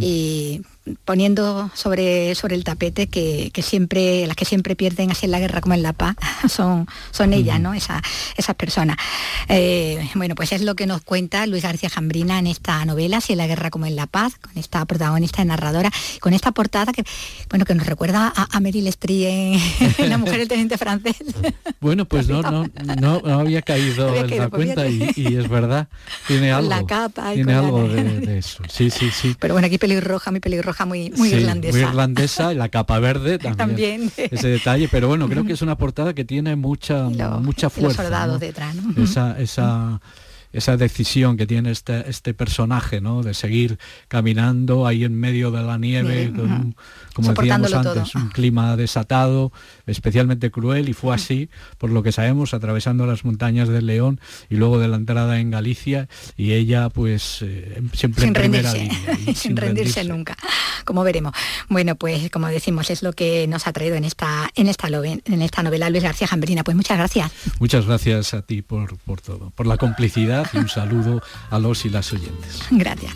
Y 0.00 0.62
poniendo 1.04 1.70
sobre, 1.74 2.34
sobre 2.34 2.56
el 2.56 2.64
tapete 2.64 3.06
que, 3.06 3.50
que 3.52 3.62
siempre, 3.62 4.26
las 4.26 4.36
que 4.36 4.44
siempre 4.44 4.74
pierden 4.76 5.10
así 5.10 5.26
en 5.26 5.32
la 5.32 5.38
guerra 5.40 5.60
como 5.60 5.74
en 5.74 5.82
la 5.82 5.92
paz, 5.92 6.16
son, 6.48 6.86
son 7.10 7.32
ellas, 7.32 7.60
¿no? 7.60 7.74
Esa- 7.74 8.02
esas 8.36 8.54
personas. 8.56 8.96
Eh, 9.48 10.08
bueno, 10.14 10.34
pues 10.34 10.52
es 10.52 10.62
lo 10.62 10.74
que 10.74 10.86
nos 10.86 11.02
cuenta 11.02 11.46
Luis 11.46 11.62
García 11.62 11.88
Jambrina 11.88 12.38
en 12.38 12.46
esta 12.46 12.84
novela, 12.84 13.20
Si 13.20 13.32
en 13.32 13.38
la 13.38 13.46
guerra 13.46 13.70
como 13.70 13.86
en 13.86 13.96
la 13.96 14.06
paz, 14.06 14.34
con 14.40 14.56
esta 14.56 14.84
protagonista 14.84 15.42
y 15.42 15.44
narradora, 15.44 15.90
con 16.20 16.32
esta 16.34 16.52
portada 16.52 16.92
que, 16.92 17.04
bueno, 17.50 17.64
que 17.64 17.74
nos 17.74 17.86
recuerda 17.86 18.32
a, 18.34 18.48
a 18.56 18.60
Meryl 18.60 18.86
Streep 18.88 19.28
en, 19.28 19.60
en 19.98 20.08
La 20.10 20.18
mujer 20.18 20.38
del 20.38 20.48
teniente 20.48 20.78
francés. 20.78 21.16
Bueno, 21.80 22.04
pues 22.04 22.28
no, 22.28 22.42
no, 22.42 22.64
no, 23.00 23.20
no 23.20 23.40
había 23.40 23.60
caído 23.60 24.08
Había 24.08 24.20
en 24.20 24.28
caído, 24.28 24.44
la 24.44 24.50
pues 24.50 24.66
cuenta 24.66 24.86
y, 24.86 25.36
es 25.36 25.48
verdad, 25.48 25.88
tiene 26.28 26.52
algo. 26.52 26.68
la 26.70 26.86
capa 26.86 27.32
y 27.32 27.36
tiene 27.36 27.52
la- 27.54 27.58
algo 27.58 27.88
de, 27.88 28.20
de 28.20 28.38
eso. 28.38 28.62
Sí, 28.68 28.88
sí, 28.88 29.10
sí. 29.10 29.34
Pero 29.40 29.54
bueno, 29.54 29.66
aquí 29.66 29.78
pelirroja, 29.78 30.30
mi 30.30 30.38
pelirroja 30.38 30.71
muy, 30.86 31.10
muy 31.16 31.30
Sí, 31.30 31.36
irlandesa. 31.36 31.78
Muy 31.78 31.86
irlandesa 31.88 32.52
y 32.52 32.56
la 32.56 32.68
capa 32.68 32.98
verde 32.98 33.38
también. 33.56 33.56
También. 33.56 34.12
Ese 34.16 34.48
detalle, 34.48 34.88
pero 34.90 35.08
bueno, 35.08 35.28
creo 35.28 35.44
que 35.44 35.52
es 35.52 35.62
una 35.62 35.76
portada 35.76 36.14
que 36.14 36.24
tiene 36.24 36.56
mucha, 36.56 37.04
mucha 37.04 37.66
los 37.66 37.72
fuerza. 37.72 38.02
soldados 38.02 38.34
¿no? 38.34 38.38
detrás, 38.38 38.74
¿no? 38.74 39.02
Esa, 39.02 39.38
esa, 39.40 40.00
esa 40.52 40.76
decisión 40.76 41.36
que 41.36 41.46
tiene 41.46 41.70
este, 41.70 42.08
este 42.10 42.34
personaje, 42.34 43.00
¿no? 43.00 43.22
De 43.22 43.34
seguir 43.34 43.78
caminando 44.08 44.86
ahí 44.86 45.04
en 45.04 45.14
medio 45.14 45.50
de 45.50 45.62
la 45.62 45.78
nieve, 45.78 46.32
con 46.34 46.76
como 47.12 47.32
decíamos 47.32 47.72
antes, 47.74 48.12
todo. 48.12 48.22
un 48.22 48.28
clima 48.30 48.76
desatado, 48.76 49.52
especialmente 49.86 50.50
cruel, 50.50 50.88
y 50.88 50.92
fue 50.92 51.14
así, 51.14 51.48
por 51.78 51.90
lo 51.90 52.02
que 52.02 52.12
sabemos, 52.12 52.54
atravesando 52.54 53.06
las 53.06 53.24
montañas 53.24 53.68
del 53.68 53.86
León 53.86 54.20
y 54.48 54.56
luego 54.56 54.78
de 54.78 54.88
la 54.88 54.96
entrada 54.96 55.38
en 55.40 55.50
Galicia, 55.50 56.08
y 56.36 56.52
ella 56.52 56.88
pues 56.88 57.38
eh, 57.42 57.82
siempre 57.92 58.22
sin 58.22 58.28
en 58.28 58.34
primera 58.34 58.72
rendirse, 58.72 59.06
línea. 59.16 59.34
sin, 59.34 59.56
rendirse, 59.56 60.04
nunca, 60.04 60.36
como 60.84 61.04
veremos. 61.04 61.32
Bueno, 61.68 61.96
pues 61.96 62.30
como 62.30 62.48
decimos, 62.48 62.90
es 62.90 63.02
lo 63.02 63.12
que 63.12 63.46
nos 63.46 63.66
ha 63.66 63.72
traído 63.72 63.96
en 63.96 64.04
esta, 64.04 64.48
en 64.54 64.68
esta, 64.68 64.88
loven- 64.88 65.22
en 65.26 65.42
esta 65.42 65.62
novela 65.62 65.90
Luis 65.90 66.02
García 66.02 66.26
Jambrina. 66.26 66.64
Pues 66.64 66.76
muchas 66.76 66.98
gracias. 66.98 67.30
Muchas 67.60 67.86
gracias 67.86 68.34
a 68.34 68.42
ti 68.42 68.62
por, 68.62 68.96
por 68.98 69.20
todo, 69.20 69.50
por 69.50 69.66
la 69.66 69.76
complicidad 69.76 70.46
y 70.52 70.58
un 70.58 70.68
saludo 70.68 71.22
a 71.50 71.58
los 71.58 71.84
y 71.84 71.90
las 71.90 72.12
oyentes. 72.12 72.60
Gracias. 72.70 73.14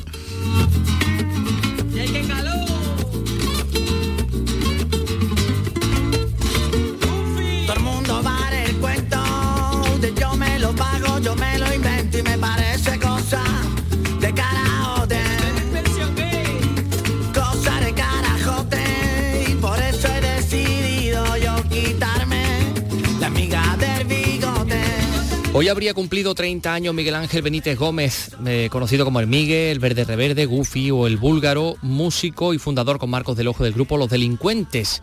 Hoy 25.58 25.68
habría 25.68 25.94
cumplido 25.94 26.34
30 26.34 26.74
años 26.74 26.94
Miguel 26.94 27.14
Ángel 27.14 27.40
Benítez 27.40 27.78
Gómez, 27.78 28.36
eh, 28.44 28.68
conocido 28.70 29.06
como 29.06 29.20
el 29.20 29.26
Migue, 29.26 29.70
el 29.70 29.78
Verde 29.78 30.04
Reverde, 30.04 30.44
Goofy 30.44 30.90
o 30.90 31.06
el 31.06 31.16
Búlgaro, 31.16 31.76
músico 31.80 32.52
y 32.52 32.58
fundador 32.58 32.98
con 32.98 33.08
Marcos 33.08 33.38
del 33.38 33.48
Ojo 33.48 33.64
del 33.64 33.72
grupo 33.72 33.96
Los 33.96 34.10
Delincuentes. 34.10 35.00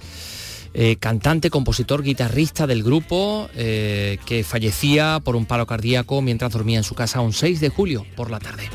Eh, 0.75 0.97
cantante, 0.97 1.49
compositor, 1.49 2.03
guitarrista 2.03 2.67
del 2.67 2.83
grupo, 2.83 3.49
eh, 3.55 4.19
que 4.27 4.43
fallecía 4.43 5.19
por 5.23 5.35
un 5.35 5.47
paro 5.47 5.65
cardíaco 5.65 6.21
mientras 6.21 6.51
dormía 6.51 6.77
en 6.77 6.83
su 6.83 6.93
casa 6.93 7.21
un 7.21 7.33
6 7.33 7.59
de 7.59 7.69
julio 7.69 8.05
por 8.15 8.29
la 8.29 8.37
tarde. 8.37 8.69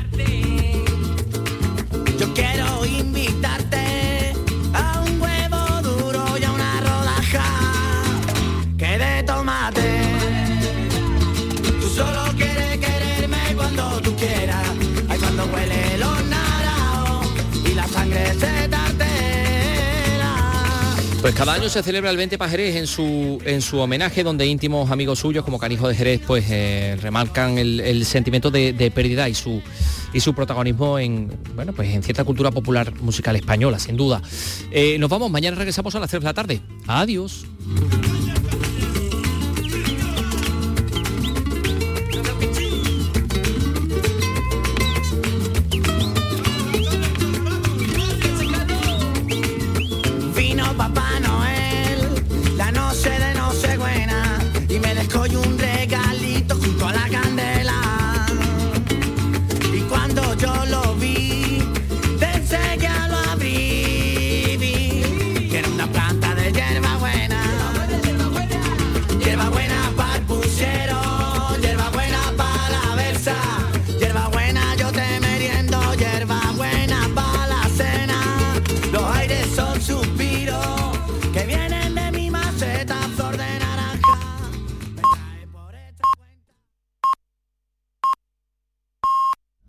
Pues 21.21 21.35
cada 21.35 21.53
año 21.53 21.67
se 21.67 21.83
celebra 21.83 22.09
el 22.11 22.17
20 22.17 22.37
para 22.37 22.49
Jerez 22.49 22.77
en 22.77 22.87
su, 22.87 23.41
en 23.43 23.61
su 23.61 23.77
homenaje, 23.79 24.23
donde 24.23 24.45
íntimos 24.45 24.89
amigos 24.89 25.19
suyos 25.19 25.43
como 25.43 25.59
Canijo 25.59 25.87
de 25.89 25.95
Jerez 25.95 26.21
pues 26.25 26.45
eh, 26.49 26.97
remarcan 27.01 27.57
el, 27.57 27.81
el 27.81 28.05
sentimiento 28.05 28.49
de, 28.51 28.71
de 28.71 28.89
pérdida 28.89 29.27
y 29.27 29.35
su, 29.35 29.61
y 30.13 30.21
su 30.21 30.33
protagonismo 30.33 30.97
en, 30.97 31.29
bueno, 31.55 31.73
pues 31.73 31.93
en 31.93 32.03
cierta 32.03 32.23
cultura 32.23 32.51
popular 32.51 32.93
musical 33.01 33.35
española, 33.35 33.79
sin 33.79 33.97
duda. 33.97 34.21
Eh, 34.71 34.97
nos 34.97 35.09
vamos, 35.09 35.29
mañana 35.29 35.57
regresamos 35.57 35.93
a 35.93 35.99
las 35.99 36.09
3 36.09 36.21
de 36.21 36.25
la 36.25 36.33
tarde. 36.33 36.61
Adiós. 36.87 37.45